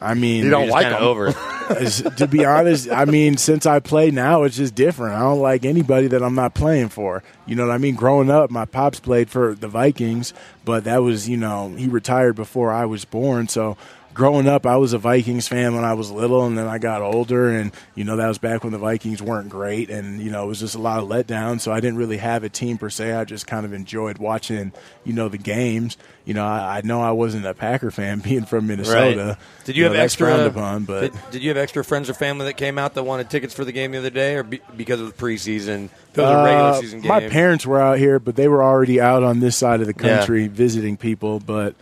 I 0.02 0.14
mean, 0.14 0.44
You 0.46 0.50
don't 0.50 0.70
like 0.70 0.84
kinda 0.86 1.00
over. 1.00 1.34
To 1.70 2.28
be 2.28 2.46
honest, 2.46 2.90
I 2.90 3.06
mean, 3.06 3.38
since 3.38 3.68
I 3.68 3.80
play 3.80 4.10
now, 4.10 4.42
it's 4.42 4.58
just 4.58 4.74
different. 4.74 5.14
I 5.14 5.20
don't 5.20 5.40
like 5.40 5.66
anybody 5.66 6.08
that 6.08 6.24
I'm 6.24 6.34
not 6.34 6.56
playing 6.56 6.90
for. 6.90 7.22
You 7.46 7.56
know 7.56 7.68
what 7.68 7.74
I 7.74 7.78
mean? 7.78 7.94
Growing 7.94 8.32
up, 8.32 8.50
my 8.50 8.66
pops 8.66 9.00
played 9.00 9.30
for 9.30 9.54
the 9.54 9.68
Vikings, 9.68 10.34
but 10.66 10.86
that 10.86 11.04
was, 11.04 11.30
you 11.30 11.38
know, 11.38 11.70
he 11.76 11.88
retired 11.88 12.36
before 12.36 12.72
I 12.72 12.86
was 12.86 13.06
born. 13.06 13.48
So 13.50 13.78
growing 14.14 14.48
up, 14.48 14.66
I 14.66 14.76
was 14.78 14.94
a 14.94 14.98
Vikings 14.98 15.48
fan 15.48 15.76
when 15.76 15.84
I 15.86 15.94
was 15.94 16.12
little, 16.12 16.46
and 16.46 16.58
then 16.58 16.68
I 16.68 16.78
got 16.78 17.02
older, 17.02 17.50
and, 17.50 17.72
you 17.96 18.04
know, 18.04 18.18
that 18.18 18.28
was 18.28 18.38
back 18.38 18.64
when 18.64 18.74
the 18.74 18.78
Vikings 18.80 19.22
weren't 19.22 19.50
great, 19.50 19.90
and, 19.90 20.20
you 20.22 20.30
know, 20.32 20.44
it 20.44 20.48
was 20.48 20.60
just 20.60 20.76
a 20.76 20.80
lot 20.80 21.00
of 21.02 21.08
letdown. 21.08 21.60
So 21.62 21.72
I 21.72 21.80
didn't 21.80 21.98
really 21.98 22.18
have 22.18 22.44
a 22.44 22.50
team 22.50 22.78
per 22.78 22.90
se. 22.90 23.14
I 23.14 23.24
just 23.24 23.48
kind 23.48 23.66
of 23.66 23.74
enjoyed 23.74 24.18
watching, 24.18 24.74
you 25.06 25.14
know, 25.14 25.30
the 25.30 25.38
games. 25.38 25.98
You 26.26 26.34
know, 26.34 26.46
I, 26.46 26.78
I 26.78 26.82
know 26.84 27.02
I 27.02 27.12
wasn't 27.12 27.46
a 27.46 27.54
Packer 27.54 27.92
fan 27.92 28.20
being 28.24 28.46
from 28.46 28.68
Minnesota. 28.68 29.38
Did 29.66 29.76
you 29.76 29.86
have 29.86 29.94
know, 29.94 30.00
extra? 30.00 30.46
upon, 30.46 30.84
but 30.84 31.02
did, 31.02 31.14
did 31.32 31.42
you 31.44 31.50
have 31.50 31.58
extra 31.58 31.84
friends 31.84 32.10
or 32.10 32.14
family 32.14 32.46
that 32.46 32.58
came 32.58 32.78
out 32.78 32.94
that 32.96 33.04
wanted 33.04 33.30
tickets 33.30 33.54
for 33.54 33.64
the 33.66 33.72
game 33.72 33.92
the 33.92 33.98
other 34.00 34.10
day, 34.10 34.36
or 34.36 34.44
be, 34.44 34.60
because 34.76 35.00
of 35.00 35.08
the 35.08 35.14
preseason, 35.24 35.90
because 36.12 36.30
of 36.32 36.38
the 36.38 36.44
regular 36.44 36.70
Uh, 36.70 36.80
season 36.82 37.02
game? 37.02 37.08
My 37.10 37.28
parents 37.30 37.66
were 37.66 37.82
out 37.82 37.98
here, 38.00 38.20
but 38.20 38.36
they 38.36 38.48
were 38.48 38.64
already 38.64 39.00
out 39.02 39.24
on 39.24 39.40
this 39.40 39.56
side 39.56 39.82
of 39.82 39.88
the 39.88 39.94
Yeah. 40.04 40.18
country 40.18 40.48
visiting 40.48 40.98
people. 40.98 41.40
But 41.40 41.76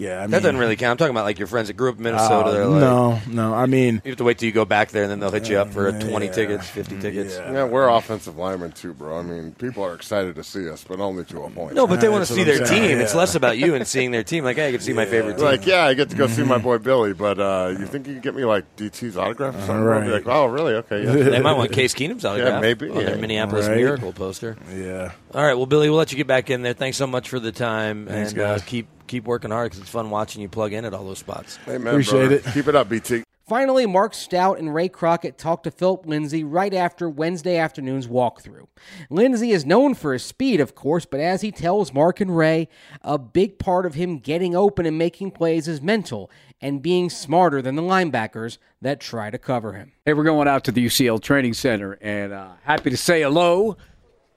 yeah, 0.00 0.18
I 0.18 0.20
mean, 0.22 0.30
that 0.30 0.42
doesn't 0.42 0.56
really 0.56 0.76
count. 0.76 0.92
I'm 0.92 0.96
talking 0.96 1.10
about 1.10 1.24
like 1.26 1.38
your 1.38 1.46
friends 1.46 1.68
that 1.68 1.74
grew 1.74 1.90
up 1.90 1.96
in 1.98 2.02
Minnesota. 2.02 2.48
uh, 2.48 2.52
they're 2.52 2.66
like, 2.66 2.80
no, 2.80 3.20
no. 3.28 3.54
I 3.54 3.66
mean, 3.66 4.00
You 4.04 4.10
have 4.12 4.18
to 4.18 4.24
wait 4.24 4.38
till 4.38 4.46
you 4.46 4.52
go 4.52 4.64
back 4.64 4.90
there, 4.90 5.02
and 5.02 5.10
then 5.12 5.20
they'll 5.20 5.30
hit 5.30 5.48
you 5.48 5.58
up 5.58 5.70
for 5.72 5.92
20 5.92 6.26
Yeah. 6.26 6.32
tickets, 6.32 6.68
50 6.68 7.00
tickets. 7.00 7.36
Yeah. 7.36 7.52
Yeah, 7.52 7.64
we're 7.64 7.88
offensive 7.88 8.36
linemen 8.36 8.72
too, 8.72 8.94
bro. 8.94 9.18
I 9.18 9.22
mean, 9.22 9.52
people 9.52 9.84
are 9.84 9.94
excited 9.94 10.34
to 10.36 10.42
see 10.44 10.68
us, 10.68 10.84
but 10.88 11.00
only 11.00 11.24
to 11.26 11.42
a 11.42 11.50
point. 11.50 11.74
No, 11.74 11.86
but 11.86 12.00
they 12.00 12.08
want 12.08 12.26
to 12.26 12.32
see 12.32 12.42
their 12.44 12.64
saying, 12.66 12.88
team. 12.88 12.98
It's 13.00 13.14
less 13.14 13.34
about 13.34 13.58
you 13.58 13.74
and 13.74 13.86
seeing 13.86 14.10
their 14.10 14.24
team. 14.24 14.42
Like, 14.44 14.56
hey, 14.56 14.68
I 14.68 14.72
can 14.72 14.80
see 14.80 14.92
my 14.94 15.04
favorite 15.06 15.36
team. 15.36 15.44
Like, 15.44 15.66
yeah, 15.66 15.84
I 15.84 15.94
get 15.94 16.10
to 16.10 16.16
go 16.16 16.26
see 16.26 16.42
my 16.42 16.54
Mm-hmm. 16.56 16.64
boy 16.64 16.78
Billy, 16.78 17.12
but 17.12 17.38
uh, 17.38 17.74
you 17.78 17.86
think 17.86 18.06
you 18.06 18.14
can 18.14 18.22
get 18.22 18.34
me 18.34 18.44
like 18.44 18.64
DT's 18.76 19.16
autograph 19.16 19.54
or 19.54 19.58
something? 19.60 19.76
I'll 19.76 20.00
be 20.00 20.08
Right. 20.10 20.24
like, 20.24 20.26
oh, 20.26 20.46
really? 20.46 20.74
Okay, 20.74 21.04
yeah. 21.04 21.12
they 21.30 21.40
might 21.40 21.56
want 21.56 21.72
Case 21.72 21.94
Keenum's 21.94 22.24
autograph. 22.24 22.54
Yeah, 22.54 22.60
maybe, 22.60 22.88
on 22.88 22.96
their 22.96 23.10
yeah. 23.16 23.20
Minneapolis 23.20 23.66
Right. 23.68 23.76
Miracle 23.76 24.12
poster. 24.12 24.56
yeah. 24.74 25.12
All 25.34 25.44
right, 25.44 25.54
well, 25.54 25.66
Billy, 25.66 25.88
we'll 25.90 25.98
let 25.98 26.10
you 26.12 26.16
get 26.16 26.26
back 26.26 26.50
in 26.50 26.62
there. 26.62 26.72
Thanks 26.72 26.96
so 26.96 27.06
much 27.06 27.28
for 27.28 27.38
the 27.40 27.52
time, 27.52 28.06
Thanks, 28.06 28.32
and 28.32 28.40
uh, 28.40 28.52
guys. 28.56 28.64
keep 28.64 28.88
keep 29.10 29.24
working 29.24 29.50
hard 29.50 29.70
because 29.70 29.80
it's 29.80 29.90
fun 29.90 30.08
watching 30.10 30.40
you 30.40 30.48
plug 30.48 30.72
in 30.72 30.84
at 30.84 30.94
all 30.94 31.04
those 31.04 31.18
spots. 31.18 31.58
Hey, 31.66 31.78
man, 31.78 31.88
Appreciate 31.88 32.28
brother. 32.28 32.34
it. 32.36 32.44
Keep 32.54 32.68
it 32.68 32.76
up, 32.76 32.88
BT. 32.88 33.24
Finally, 33.46 33.84
Mark 33.84 34.14
Stout 34.14 34.60
and 34.60 34.72
Ray 34.72 34.88
Crockett 34.88 35.36
talked 35.36 35.64
to 35.64 35.72
Phillip 35.72 36.06
Lindsay 36.06 36.44
right 36.44 36.72
after 36.72 37.10
Wednesday 37.10 37.56
afternoon's 37.56 38.06
walkthrough. 38.06 38.68
Lindsay 39.10 39.50
is 39.50 39.66
known 39.66 39.94
for 39.94 40.12
his 40.12 40.22
speed, 40.22 40.60
of 40.60 40.76
course, 40.76 41.04
but 41.04 41.18
as 41.18 41.40
he 41.40 41.50
tells 41.50 41.92
Mark 41.92 42.20
and 42.20 42.36
Ray, 42.36 42.68
a 43.02 43.18
big 43.18 43.58
part 43.58 43.86
of 43.86 43.94
him 43.94 44.18
getting 44.20 44.54
open 44.54 44.86
and 44.86 44.96
making 44.96 45.32
plays 45.32 45.66
is 45.66 45.82
mental 45.82 46.30
and 46.60 46.80
being 46.80 47.10
smarter 47.10 47.60
than 47.60 47.74
the 47.74 47.82
linebackers 47.82 48.58
that 48.80 49.00
try 49.00 49.30
to 49.30 49.38
cover 49.38 49.72
him. 49.72 49.90
Hey, 50.04 50.12
we're 50.12 50.22
going 50.22 50.46
out 50.46 50.62
to 50.64 50.72
the 50.72 50.86
UCHealth 50.86 51.22
Training 51.22 51.54
Center, 51.54 51.98
and 52.00 52.32
uh, 52.32 52.50
happy 52.62 52.90
to 52.90 52.96
say 52.96 53.22
hello 53.22 53.76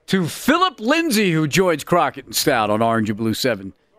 to 0.08 0.26
Phillip 0.28 0.80
Lindsay, 0.80 1.32
who 1.32 1.48
joins 1.48 1.84
Crockett 1.84 2.26
and 2.26 2.36
Stout 2.36 2.72
on 2.72 2.82
Orange 2.82 3.12
and 3.12 3.18
Blue 3.18 3.36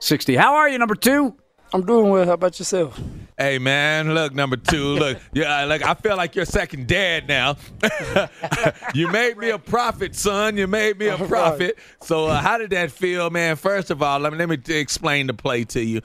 760. 0.04 0.36
How 0.36 0.56
are 0.56 0.68
you, 0.68 0.76
number 0.76 0.94
two? 0.94 1.34
I'm 1.72 1.86
doing 1.86 2.10
well. 2.10 2.26
How 2.26 2.34
about 2.34 2.58
yourself? 2.58 3.00
Hey 3.38 3.58
man, 3.58 4.12
look 4.12 4.34
number 4.34 4.58
two. 4.58 4.96
Look, 4.96 5.18
yeah, 5.32 5.64
like 5.64 5.82
I 5.82 5.94
feel 5.94 6.14
like 6.18 6.36
you're 6.36 6.44
second 6.44 6.86
dad 6.86 7.26
now. 7.26 7.56
you 8.94 9.08
made 9.08 9.38
me 9.38 9.48
a 9.48 9.58
prophet, 9.58 10.14
son. 10.14 10.58
You 10.58 10.66
made 10.66 10.98
me 10.98 11.06
a 11.06 11.16
prophet. 11.16 11.78
So 12.02 12.26
uh, 12.26 12.38
how 12.42 12.58
did 12.58 12.68
that 12.70 12.90
feel, 12.90 13.30
man? 13.30 13.56
First 13.56 13.90
of 13.90 14.02
all, 14.02 14.20
let 14.20 14.34
me 14.34 14.38
let 14.38 14.50
me 14.50 14.58
explain 14.76 15.26
the 15.26 15.32
play 15.32 15.64
to 15.64 15.82
you. 15.82 16.02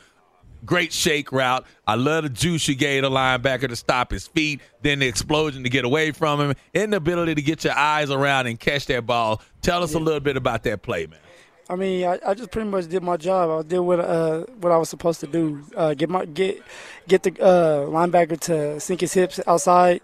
Great 0.66 0.94
shake 0.94 1.34
route. 1.34 1.66
I 1.86 1.96
love 1.96 2.24
the 2.24 2.30
juice 2.30 2.70
you 2.70 2.76
gave 2.76 3.04
the 3.04 3.10
linebacker 3.10 3.68
to 3.68 3.76
stop 3.76 4.12
his 4.12 4.28
feet, 4.28 4.62
then 4.82 5.00
the 5.00 5.08
explosion 5.08 5.64
to 5.64 5.70
get 5.70 5.84
away 5.84 6.12
from 6.12 6.40
him, 6.40 6.56
and 6.74 6.94
the 6.94 6.98
ability 6.98 7.36
to 7.36 7.42
get 7.42 7.66
your 7.66 7.76
eyes 7.76 8.10
around 8.12 8.48
and 8.48 8.58
catch 8.58 8.86
that 8.86 9.06
ball. 9.06 9.42
Tell 9.62 9.84
us 9.84 9.94
a 9.94 10.00
little 10.00 10.22
bit 10.22 10.38
about 10.38 10.64
that 10.64 10.84
play, 10.84 11.06
man. 11.06 11.20
I 11.70 11.76
mean, 11.76 12.04
I, 12.06 12.20
I 12.26 12.34
just 12.34 12.50
pretty 12.50 12.68
much 12.68 12.88
did 12.88 13.04
my 13.04 13.16
job. 13.16 13.52
I 13.52 13.68
did 13.68 13.80
what 13.80 14.00
uh, 14.00 14.46
what 14.60 14.72
I 14.72 14.78
was 14.78 14.90
supposed 14.90 15.20
to 15.20 15.28
do. 15.28 15.64
Uh, 15.76 15.94
get 15.94 16.10
my 16.10 16.26
get 16.26 16.64
get 17.08 17.22
the 17.22 17.30
uh, 17.40 17.86
linebacker 17.86 18.40
to 18.42 18.80
sink 18.80 19.02
his 19.02 19.14
hips 19.14 19.40
outside, 19.46 20.02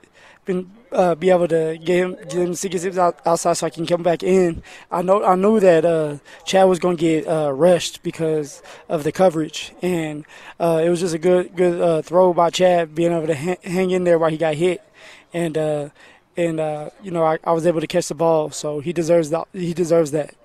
uh, 0.92 1.16
be 1.16 1.32
able 1.32 1.48
to 1.48 1.80
get 1.84 1.98
him 1.98 2.16
get 2.30 2.34
him 2.34 2.54
sink 2.54 2.74
his 2.74 2.84
hips 2.84 3.00
out, 3.00 3.20
outside 3.26 3.54
so 3.54 3.66
I 3.66 3.72
can 3.72 3.88
come 3.88 4.04
back 4.04 4.22
in. 4.22 4.62
I 4.92 5.02
know 5.02 5.24
I 5.24 5.34
knew 5.36 5.60
that 5.60 5.86
uh, 5.86 6.18
Chad 6.46 6.70
was 6.70 6.78
going 6.78 6.98
to 6.98 7.02
get 7.02 7.28
uh, 7.28 7.52
rushed 7.52 8.04
because 8.04 8.62
of 8.88 9.04
the 9.04 9.12
coverage, 9.12 9.74
and 9.82 10.24
it 10.60 10.90
was 10.90 11.00
just 11.00 11.16
a 11.16 11.20
good 11.20 11.56
good 11.56 12.06
throw 12.06 12.32
by 12.32 12.52
Chad 12.52 12.94
being 12.94 13.12
able 13.12 13.26
to 13.26 13.36
ha- 13.36 13.62
hang 13.64 13.90
in 13.90 14.04
there 14.04 14.20
while 14.20 14.30
he 14.30 14.38
got 14.38 14.54
hit, 14.54 14.84
and. 15.34 15.92
And 16.38 16.60
uh, 16.60 16.90
you 17.02 17.12
know, 17.12 17.24
I, 17.24 17.38
I 17.44 17.54
was 17.54 17.66
able 17.66 17.82
to 17.82 17.88
catch 17.88 18.08
the 18.10 18.16
ball, 18.16 18.52
so 18.52 18.80
he 18.80 18.92
deserves 18.92 19.30
that. 19.30 19.48
He 19.54 19.74
deserves 19.74 20.12
that. 20.12 20.36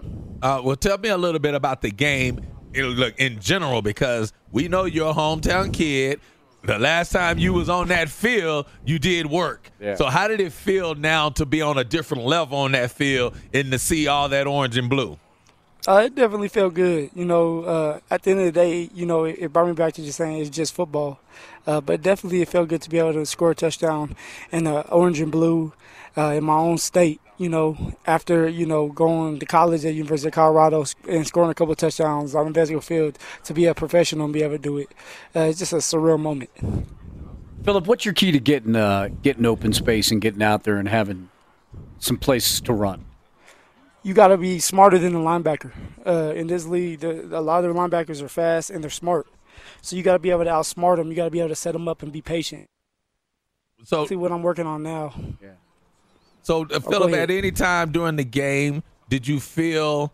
Uh, 0.43 0.61
well, 0.65 0.77
tell 0.77 0.99
me 0.99 1.09
a 1.09 1.19
little 1.19 1.41
bit 1.41 1.55
about 1.55 1.83
the 1.83 1.91
game, 1.91 2.41
in, 2.73 2.85
look 2.87 3.19
in 3.19 3.41
general, 3.41 3.83
because 3.83 4.33
we 4.53 4.69
know 4.69 4.85
you're 4.85 5.11
a 5.11 5.15
hometown 5.15 5.73
kid. 5.73 6.21
The 6.63 6.79
last 6.79 7.11
time 7.11 7.39
you 7.39 7.55
was 7.55 7.69
on 7.71 7.89
that 7.89 8.11
field, 8.11 8.67
you 8.85 8.99
did 8.99 9.27
work. 9.27 9.71
Yeah. 9.81 9.95
So 9.95 10.07
how 10.07 10.29
did 10.29 10.41
it 10.41 10.53
feel 10.53 10.95
now 10.95 11.31
to 11.31 11.47
be 11.47 11.63
on 11.63 11.79
a 11.79 11.85
different 11.85 12.25
level 12.25 12.59
on 12.59 12.73
that 12.73 12.91
field 12.91 13.35
and 13.55 13.73
to 13.73 13.79
see 13.79 14.07
all 14.07 14.29
that 14.29 14.47
orange 14.47 14.77
and 14.77 14.91
blue? 14.91 15.19
Uh, 15.89 16.03
it 16.05 16.15
definitely 16.15 16.49
felt 16.49 16.75
good. 16.75 17.11
You 17.15 17.25
know, 17.25 17.63
uh, 17.63 18.01
at 18.11 18.23
the 18.23 18.33
end 18.33 18.41
of 18.41 18.47
the 18.47 18.53
day, 18.53 18.91
you 18.95 19.07
know, 19.07 19.25
it, 19.25 19.37
it 19.39 19.53
brought 19.53 19.69
me 19.69 19.73
back 19.73 19.95
to 19.95 20.03
just 20.03 20.19
saying 20.19 20.37
it's 20.37 20.51
just 20.51 20.75
football. 20.75 21.19
Uh, 21.67 21.81
but 21.81 22.03
definitely, 22.03 22.43
it 22.43 22.49
felt 22.49 22.69
good 22.69 22.83
to 22.83 22.91
be 22.91 22.99
able 22.99 23.13
to 23.13 23.27
score 23.27 23.53
a 23.53 23.55
touchdown 23.55 24.17
in 24.51 24.65
the 24.65 24.89
orange 24.89 25.21
and 25.21 25.31
blue 25.31 25.73
uh, 26.17 26.33
in 26.33 26.45
my 26.45 26.55
own 26.55 26.79
state. 26.79 27.21
You 27.39 27.49
know, 27.49 27.95
after 28.07 28.49
you 28.49 28.67
know 28.67 28.89
going 28.89 29.39
to 29.39 29.47
college 29.47 29.85
at 29.85 29.95
University 29.95 30.29
of 30.29 30.35
Colorado 30.35 30.85
and 31.09 31.27
scoring 31.27 31.51
a 31.51 31.55
couple 31.55 31.73
of 31.73 31.79
touchdowns 31.79 32.35
on 32.35 32.47
the 32.47 32.53
basketball 32.53 32.83
field, 32.83 33.19
to 33.45 33.55
be 33.55 33.67
a 33.67 33.75
professional 33.75 34.25
and 34.25 34.35
be 34.35 34.43
able 34.43 34.57
to 34.57 34.63
do 34.63 34.79
it, 34.79 34.89
uh, 35.35 35.41
it's 35.41 35.59
just 35.59 35.73
a 35.73 35.77
surreal 35.77 36.21
moment. 36.21 36.51
Phillip, 37.65 37.87
what's 37.87 38.05
your 38.05 38.15
key 38.15 38.33
to 38.33 38.41
getting 38.41 38.77
uh, 38.77 39.09
getting 39.23 39.47
open 39.47 39.73
space 39.73 40.11
and 40.11 40.21
getting 40.21 40.43
out 40.43 40.65
there 40.65 40.77
and 40.77 40.89
having 40.89 41.31
some 41.99 42.17
places 42.17 42.61
to 42.63 42.73
run? 42.73 43.05
you 44.03 44.15
got 44.15 44.29
to 44.29 44.37
be 44.37 44.59
smarter 44.59 44.99
than 44.99 45.13
the 45.13 45.19
linebacker. 45.19 45.73
Uh, 46.07 46.33
in 46.35 46.47
this 46.47 46.67
league, 46.67 47.01
the, 47.01 47.39
a 47.39 47.41
lot 47.41 47.65
of 47.65 47.75
the 47.75 47.79
linebackers 47.79 48.23
are 48.23 48.29
fast 48.29 48.71
and 48.71 48.83
they're 48.83 48.91
smart. 48.91 49.27
So 49.83 49.97
you 49.97 50.03
got 50.03 50.15
to 50.15 50.19
be 50.19 50.31
able 50.31 50.45
to 50.45 50.51
outsmart 50.51 50.97
them. 50.97 51.09
You 51.09 51.17
got 51.17 51.25
to 51.25 51.31
be 51.31 51.41
able 51.41 51.49
to 51.51 51.57
set 51.57 51.73
them 51.73 51.89
up 51.89 52.03
and 52.03 52.13
be 52.13 52.23
patient. 52.23 52.69
So 53.85 54.07
See 54.07 54.17
what 54.17 54.31
I'm 54.31 54.43
working 54.43 54.67
on 54.67 54.83
now. 54.83 55.15
Yeah. 55.43 55.51
So, 56.43 56.65
uh, 56.65 56.81
Phillip, 56.81 57.13
ahead. 57.13 57.31
at 57.31 57.37
any 57.37 57.51
time 57.51 57.93
during 57.93 58.17
the 58.17 58.25
game, 58.25 58.83
did 59.09 59.27
you 59.27 59.41
feel, 59.41 60.13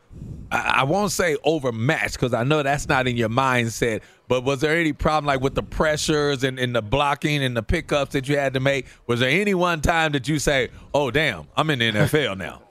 I, 0.51 0.79
I 0.79 0.83
won't 0.85 1.13
say 1.13 1.37
overmatched 1.45 2.15
because 2.15 2.33
I 2.33 2.45
know 2.45 2.63
that's 2.63 2.89
not 2.89 3.07
in 3.07 3.17
your 3.17 3.29
mindset, 3.29 4.03
but 4.27 4.43
was 4.43 4.61
there 4.61 4.77
any 4.77 4.93
problem 4.93 5.27
like 5.27 5.41
with 5.41 5.55
the 5.55 5.63
pressures 5.63 6.43
and, 6.43 6.59
and 6.59 6.75
the 6.75 6.83
blocking 6.83 7.43
and 7.45 7.57
the 7.57 7.63
pickups 7.63 8.13
that 8.13 8.29
you 8.29 8.37
had 8.39 8.55
to 8.55 8.61
make? 8.61 8.87
Was 9.07 9.21
there 9.21 9.29
any 9.29 9.55
one 9.55 9.81
time 9.83 10.13
that 10.13 10.27
you 10.27 10.39
say, 10.39 10.71
oh, 10.95 11.11
damn, 11.11 11.47
I'm 11.57 11.71
in 11.71 11.79
the 11.79 11.93
NFL 11.93 12.39
now? 12.39 12.63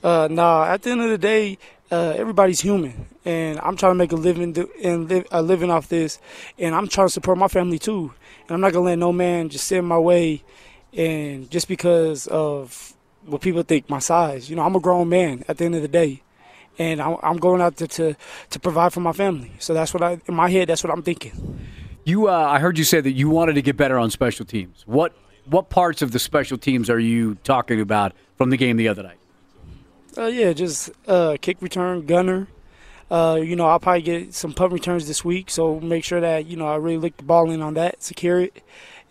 Uh, 0.00 0.28
nah, 0.30 0.62
at 0.64 0.82
the 0.82 0.90
end 0.90 1.00
of 1.00 1.10
the 1.10 1.18
day, 1.18 1.58
uh, 1.90 2.14
everybody's 2.16 2.60
human, 2.60 3.06
and 3.24 3.58
I'm 3.60 3.76
trying 3.76 3.92
to 3.92 3.94
make 3.96 4.12
a 4.12 4.16
living 4.16 4.56
and 4.82 5.08
live 5.08 5.26
a 5.30 5.42
living 5.42 5.70
off 5.70 5.88
this, 5.88 6.18
and 6.58 6.74
I'm 6.74 6.88
trying 6.88 7.06
to 7.06 7.12
support 7.12 7.38
my 7.38 7.48
family 7.48 7.78
too. 7.78 8.12
And 8.42 8.50
I'm 8.50 8.60
not 8.60 8.72
gonna 8.72 8.86
let 8.86 8.98
no 8.98 9.12
man 9.12 9.48
just 9.48 9.66
sit 9.66 9.78
in 9.78 9.84
my 9.84 9.98
way, 9.98 10.42
and 10.92 11.50
just 11.50 11.68
because 11.68 12.26
of 12.26 12.94
what 13.24 13.40
people 13.40 13.62
think 13.62 13.88
my 13.88 13.98
size. 13.98 14.48
You 14.50 14.56
know, 14.56 14.62
I'm 14.62 14.74
a 14.74 14.80
grown 14.80 15.08
man 15.08 15.44
at 15.48 15.58
the 15.58 15.64
end 15.64 15.74
of 15.74 15.82
the 15.82 15.88
day, 15.88 16.22
and 16.78 17.00
I'm, 17.00 17.16
I'm 17.22 17.36
going 17.36 17.60
out 17.60 17.76
there 17.76 17.88
to 17.88 18.16
to 18.50 18.60
provide 18.60 18.92
for 18.92 19.00
my 19.00 19.12
family. 19.12 19.52
So 19.58 19.74
that's 19.74 19.94
what 19.94 20.02
I 20.02 20.20
in 20.26 20.34
my 20.34 20.50
head. 20.50 20.68
That's 20.68 20.84
what 20.84 20.92
I'm 20.92 21.02
thinking. 21.02 21.66
You, 22.04 22.28
uh, 22.28 22.32
I 22.32 22.58
heard 22.58 22.78
you 22.78 22.84
say 22.84 23.02
that 23.02 23.12
you 23.12 23.28
wanted 23.28 23.54
to 23.54 23.62
get 23.62 23.76
better 23.76 23.98
on 23.98 24.10
special 24.10 24.46
teams. 24.46 24.82
What 24.86 25.12
what 25.44 25.70
parts 25.70 26.02
of 26.02 26.12
the 26.12 26.18
special 26.18 26.58
teams 26.58 26.90
are 26.90 26.98
you 26.98 27.36
talking 27.36 27.80
about 27.80 28.12
from 28.36 28.50
the 28.50 28.56
game 28.56 28.76
the 28.76 28.88
other 28.88 29.02
night? 29.02 29.17
Uh, 30.16 30.26
yeah, 30.26 30.52
just 30.52 30.90
uh, 31.06 31.36
kick 31.40 31.60
return, 31.60 32.06
gunner. 32.06 32.48
Uh, 33.10 33.40
you 33.42 33.56
know, 33.56 33.66
I'll 33.66 33.78
probably 33.78 34.02
get 34.02 34.34
some 34.34 34.52
punt 34.52 34.72
returns 34.72 35.06
this 35.06 35.24
week, 35.24 35.50
so 35.50 35.80
make 35.80 36.04
sure 36.04 36.20
that 36.20 36.46
you 36.46 36.56
know 36.56 36.66
I 36.66 36.76
really 36.76 36.98
lick 36.98 37.16
the 37.16 37.22
ball 37.22 37.50
in 37.50 37.62
on 37.62 37.74
that, 37.74 38.02
secure 38.02 38.40
it, 38.40 38.62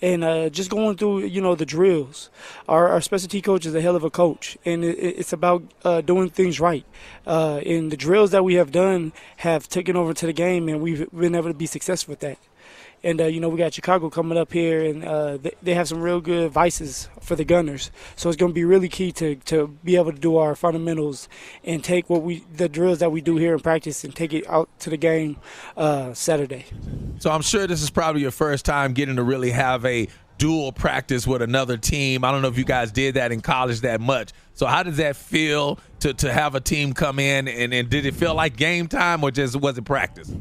and 0.02 0.24
uh, 0.24 0.50
just 0.50 0.70
going 0.70 0.98
through 0.98 1.26
you 1.26 1.42
know 1.42 1.56
the 1.56 1.66
drills. 1.66 2.30
Our, 2.68 2.90
our 2.90 3.02
special 3.02 3.28
team 3.28 3.42
coach 3.42 3.66
is 3.66 3.74
a 3.74 3.82
hell 3.82 3.96
of 3.96 4.04
a 4.04 4.10
coach, 4.10 4.58
and 4.66 4.84
it, 4.84 4.98
it's 4.98 5.34
about 5.34 5.64
uh, 5.84 6.02
doing 6.02 6.30
things 6.30 6.60
right. 6.60 6.86
Uh, 7.26 7.62
and 7.66 7.92
the 7.92 7.98
drills 7.98 8.32
that 8.32 8.44
we 8.44 8.56
have 8.56 8.72
done 8.72 9.14
have 9.38 9.68
taken 9.68 9.96
over 9.96 10.14
to 10.14 10.26
the 10.26 10.34
game, 10.34 10.70
and 10.70 10.82
we've 10.82 11.10
been 11.12 11.36
able 11.36 11.50
to 11.50 11.58
be 11.58 11.66
successful 11.66 12.12
with 12.12 12.20
that. 12.20 12.38
And 13.04 13.22
uh, 13.22 13.26
you 13.26 13.40
know 13.40 13.50
we 13.50 13.58
got 13.58 13.74
Chicago 13.74 14.10
coming 14.10 14.38
up 14.38 14.52
here, 14.52 14.84
and 14.84 15.06
uh, 15.06 15.38
they, 15.38 15.52
they 15.62 15.74
have 15.74 15.88
some 15.88 16.02
real 16.02 16.20
good 16.20 16.52
vices 16.52 17.10
for 17.22 17.36
the 17.36 17.46
Gunners. 17.46 17.92
So 18.16 18.30
it's 18.30 18.38
going 18.38 18.52
to 18.52 18.56
be 18.56 18.66
really 18.66 18.90
key 18.90 19.12
to, 19.14 19.36
to 19.36 19.68
be 19.84 19.96
able 19.96 20.12
to 20.12 20.20
do 20.20 20.38
our 20.38 20.56
fundamentals 20.56 21.30
and 21.64 21.84
take 21.84 22.10
what 22.10 22.24
we 22.24 22.44
the 22.54 22.68
drills 22.68 23.00
that 23.00 23.12
we 23.12 23.22
do 23.22 23.38
here 23.38 23.54
in 23.54 23.60
practice 23.60 24.04
and 24.04 24.16
take 24.16 24.34
it 24.34 24.48
out 24.50 24.70
to 24.80 24.90
the 24.90 24.98
game 24.98 25.38
uh, 25.76 26.14
Saturday. 26.14 26.66
So 27.20 27.32
I'm 27.32 27.42
sure 27.42 27.68
this 27.68 27.82
is 27.82 27.90
probably 27.90 28.22
your 28.22 28.32
first 28.32 28.66
time 28.66 28.94
getting 28.94 29.16
to 29.18 29.24
really 29.24 29.52
have 29.52 29.86
a 29.86 30.08
dual 30.38 30.72
practice 30.72 31.26
with 31.26 31.42
another 31.42 31.78
team. 31.78 32.24
I 32.24 32.32
don't 32.32 32.42
know 32.42 32.48
if 32.48 32.58
you 32.58 32.64
guys 32.64 32.92
did 32.92 33.16
that 33.16 33.32
in 33.32 33.42
college 33.42 33.82
that 33.82 34.02
much. 34.02 34.32
So 34.54 34.66
how 34.66 34.84
does 34.84 34.98
that 34.98 35.16
feel 35.16 35.80
to, 36.02 36.14
to 36.14 36.32
have 36.32 36.56
a 36.56 36.60
team 36.60 36.94
come 36.94 37.20
in 37.20 37.48
and, 37.48 37.74
and 37.74 37.90
did 37.90 38.06
it 38.06 38.14
feel 38.14 38.36
like 38.36 38.56
game 38.56 38.88
time 38.88 39.24
or 39.24 39.32
just 39.32 39.56
was 39.56 39.78
it 39.78 39.86
practice? 39.86 40.32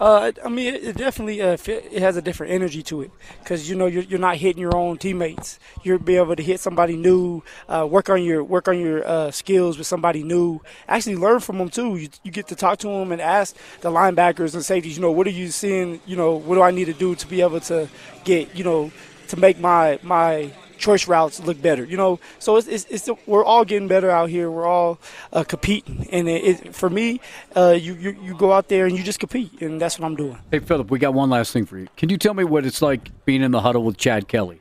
Uh, 0.00 0.32
I 0.42 0.48
mean, 0.48 0.74
it, 0.74 0.82
it 0.82 0.96
definitely 0.96 1.42
uh, 1.42 1.58
it 1.66 2.00
has 2.00 2.16
a 2.16 2.22
different 2.22 2.52
energy 2.52 2.82
to 2.84 3.02
it 3.02 3.10
because 3.40 3.68
you 3.68 3.76
know 3.76 3.84
you're, 3.84 4.02
you're 4.04 4.18
not 4.18 4.36
hitting 4.36 4.60
your 4.60 4.74
own 4.74 4.96
teammates. 4.96 5.58
You'll 5.82 5.98
be 5.98 6.16
able 6.16 6.34
to 6.36 6.42
hit 6.42 6.58
somebody 6.58 6.96
new, 6.96 7.42
uh, 7.68 7.86
work 7.86 8.08
on 8.08 8.22
your 8.22 8.42
work 8.42 8.66
on 8.66 8.78
your 8.80 9.06
uh, 9.06 9.30
skills 9.30 9.76
with 9.76 9.86
somebody 9.86 10.22
new. 10.22 10.62
Actually, 10.88 11.16
learn 11.16 11.40
from 11.40 11.58
them 11.58 11.68
too. 11.68 11.96
You, 11.96 12.08
you 12.22 12.30
get 12.30 12.48
to 12.48 12.56
talk 12.56 12.78
to 12.78 12.88
them 12.88 13.12
and 13.12 13.20
ask 13.20 13.54
the 13.82 13.90
linebackers 13.90 14.54
and 14.54 14.64
safeties. 14.64 14.96
You 14.96 15.02
know, 15.02 15.12
what 15.12 15.26
are 15.26 15.30
you 15.30 15.48
seeing? 15.48 16.00
You 16.06 16.16
know, 16.16 16.34
what 16.34 16.54
do 16.54 16.62
I 16.62 16.70
need 16.70 16.86
to 16.86 16.94
do 16.94 17.14
to 17.14 17.26
be 17.26 17.42
able 17.42 17.60
to 17.60 17.86
get 18.24 18.56
you 18.56 18.64
know 18.64 18.90
to 19.28 19.36
make 19.36 19.60
my 19.60 19.98
my 20.02 20.50
choice 20.80 21.06
routes 21.06 21.38
look 21.40 21.60
better. 21.62 21.84
You 21.84 21.96
know, 21.96 22.18
so 22.38 22.56
it's, 22.56 22.66
it's, 22.66 22.86
it's 22.86 23.08
we're 23.26 23.44
all 23.44 23.64
getting 23.64 23.86
better 23.86 24.10
out 24.10 24.30
here. 24.30 24.50
We're 24.50 24.66
all 24.66 24.98
uh, 25.32 25.44
competing, 25.44 26.08
and 26.10 26.28
it, 26.28 26.66
it, 26.66 26.74
for 26.74 26.90
me, 26.90 27.20
uh, 27.54 27.76
you, 27.78 27.94
you 27.94 28.16
you 28.22 28.34
go 28.34 28.52
out 28.52 28.68
there 28.68 28.86
and 28.86 28.96
you 28.96 29.04
just 29.04 29.20
compete, 29.20 29.60
and 29.60 29.80
that's 29.80 29.98
what 29.98 30.06
I'm 30.06 30.16
doing. 30.16 30.38
Hey, 30.50 30.58
Phillip, 30.58 30.90
we 30.90 30.98
got 30.98 31.14
one 31.14 31.30
last 31.30 31.52
thing 31.52 31.66
for 31.66 31.78
you. 31.78 31.86
Can 31.96 32.08
you 32.08 32.18
tell 32.18 32.34
me 32.34 32.44
what 32.44 32.66
it's 32.66 32.82
like 32.82 33.24
being 33.24 33.42
in 33.42 33.52
the 33.52 33.60
huddle 33.60 33.84
with 33.84 33.96
Chad 33.96 34.26
Kelly? 34.26 34.60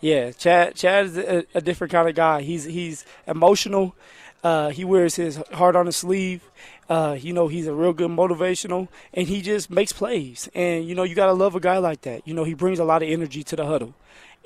Yeah, 0.00 0.32
Chad. 0.32 0.74
Chad 0.74 1.06
is 1.06 1.16
a, 1.16 1.44
a 1.54 1.60
different 1.60 1.92
kind 1.92 2.08
of 2.08 2.14
guy. 2.14 2.42
He's 2.42 2.64
he's 2.64 3.04
emotional. 3.26 3.94
Uh, 4.42 4.68
he 4.68 4.84
wears 4.84 5.16
his 5.16 5.36
heart 5.52 5.74
on 5.74 5.86
his 5.86 5.96
sleeve. 5.96 6.42
Uh, 6.86 7.16
you 7.18 7.32
know, 7.32 7.48
he's 7.48 7.66
a 7.66 7.72
real 7.72 7.94
good 7.94 8.10
motivational, 8.10 8.88
and 9.14 9.26
he 9.26 9.40
just 9.40 9.70
makes 9.70 9.92
plays. 9.92 10.50
And 10.54 10.86
you 10.86 10.94
know, 10.94 11.02
you 11.02 11.14
gotta 11.14 11.32
love 11.32 11.54
a 11.54 11.60
guy 11.60 11.78
like 11.78 12.02
that. 12.02 12.28
You 12.28 12.34
know, 12.34 12.44
he 12.44 12.52
brings 12.52 12.78
a 12.78 12.84
lot 12.84 13.02
of 13.02 13.08
energy 13.08 13.42
to 13.44 13.56
the 13.56 13.64
huddle 13.64 13.94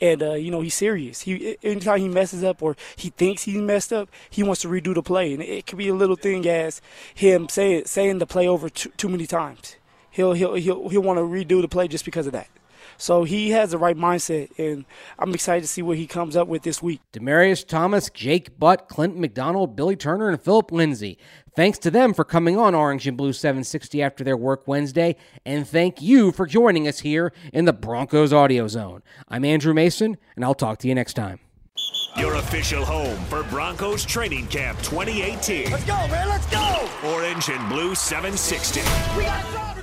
and 0.00 0.22
uh, 0.22 0.34
you 0.34 0.50
know 0.50 0.60
he's 0.60 0.74
serious. 0.74 1.22
He 1.22 1.56
anytime 1.62 2.00
he 2.00 2.08
messes 2.08 2.44
up 2.44 2.62
or 2.62 2.76
he 2.96 3.10
thinks 3.10 3.42
he 3.42 3.58
messed 3.58 3.92
up, 3.92 4.08
he 4.30 4.42
wants 4.42 4.62
to 4.62 4.68
redo 4.68 4.94
the 4.94 5.02
play, 5.02 5.32
and 5.32 5.42
it 5.42 5.66
could 5.66 5.78
be 5.78 5.88
a 5.88 5.94
little 5.94 6.16
thing 6.16 6.46
as 6.48 6.80
him 7.14 7.48
saying 7.48 7.84
saying 7.86 8.18
the 8.18 8.26
play 8.26 8.46
over 8.46 8.68
too, 8.68 8.90
too 8.96 9.08
many 9.08 9.26
times. 9.26 9.76
He'll 10.10 10.32
he'll 10.32 10.54
he'll 10.54 10.88
he'll 10.88 11.02
want 11.02 11.18
to 11.18 11.22
redo 11.22 11.60
the 11.60 11.68
play 11.68 11.88
just 11.88 12.04
because 12.04 12.26
of 12.26 12.32
that. 12.32 12.48
So 13.00 13.22
he 13.22 13.50
has 13.50 13.70
the 13.70 13.78
right 13.78 13.96
mindset, 13.96 14.50
and 14.58 14.84
I'm 15.20 15.32
excited 15.32 15.62
to 15.62 15.68
see 15.68 15.82
what 15.82 15.96
he 15.96 16.08
comes 16.08 16.34
up 16.34 16.48
with 16.48 16.62
this 16.62 16.82
week. 16.82 17.00
Demaryius 17.12 17.64
Thomas, 17.64 18.10
Jake 18.10 18.58
Butt, 18.58 18.88
Clinton 18.88 19.20
McDonald, 19.20 19.76
Billy 19.76 19.94
Turner, 19.94 20.28
and 20.28 20.42
Phillip 20.42 20.72
Lindsay. 20.72 21.16
Thanks 21.58 21.80
to 21.80 21.90
them 21.90 22.14
for 22.14 22.22
coming 22.22 22.56
on 22.56 22.72
Orange 22.72 23.08
and 23.08 23.16
Blue 23.16 23.32
760 23.32 24.00
after 24.00 24.22
their 24.22 24.36
work 24.36 24.68
Wednesday, 24.68 25.16
and 25.44 25.66
thank 25.66 26.00
you 26.00 26.30
for 26.30 26.46
joining 26.46 26.86
us 26.86 27.00
here 27.00 27.32
in 27.52 27.64
the 27.64 27.72
Broncos 27.72 28.32
Audio 28.32 28.68
Zone. 28.68 29.02
I'm 29.26 29.44
Andrew 29.44 29.74
Mason, 29.74 30.18
and 30.36 30.44
I'll 30.44 30.54
talk 30.54 30.78
to 30.78 30.86
you 30.86 30.94
next 30.94 31.14
time. 31.14 31.40
Your 32.16 32.34
official 32.34 32.84
home 32.84 33.18
for 33.24 33.42
Broncos 33.42 34.04
Training 34.04 34.46
Camp 34.46 34.78
2018. 34.82 35.72
Let's 35.72 35.82
go, 35.82 35.94
man, 36.06 36.28
let's 36.28 36.46
go! 36.46 36.88
Orange 37.04 37.48
and 37.48 37.68
Blue 37.68 37.96
760. 37.96 38.78
We 39.16 39.24
got 39.24 39.77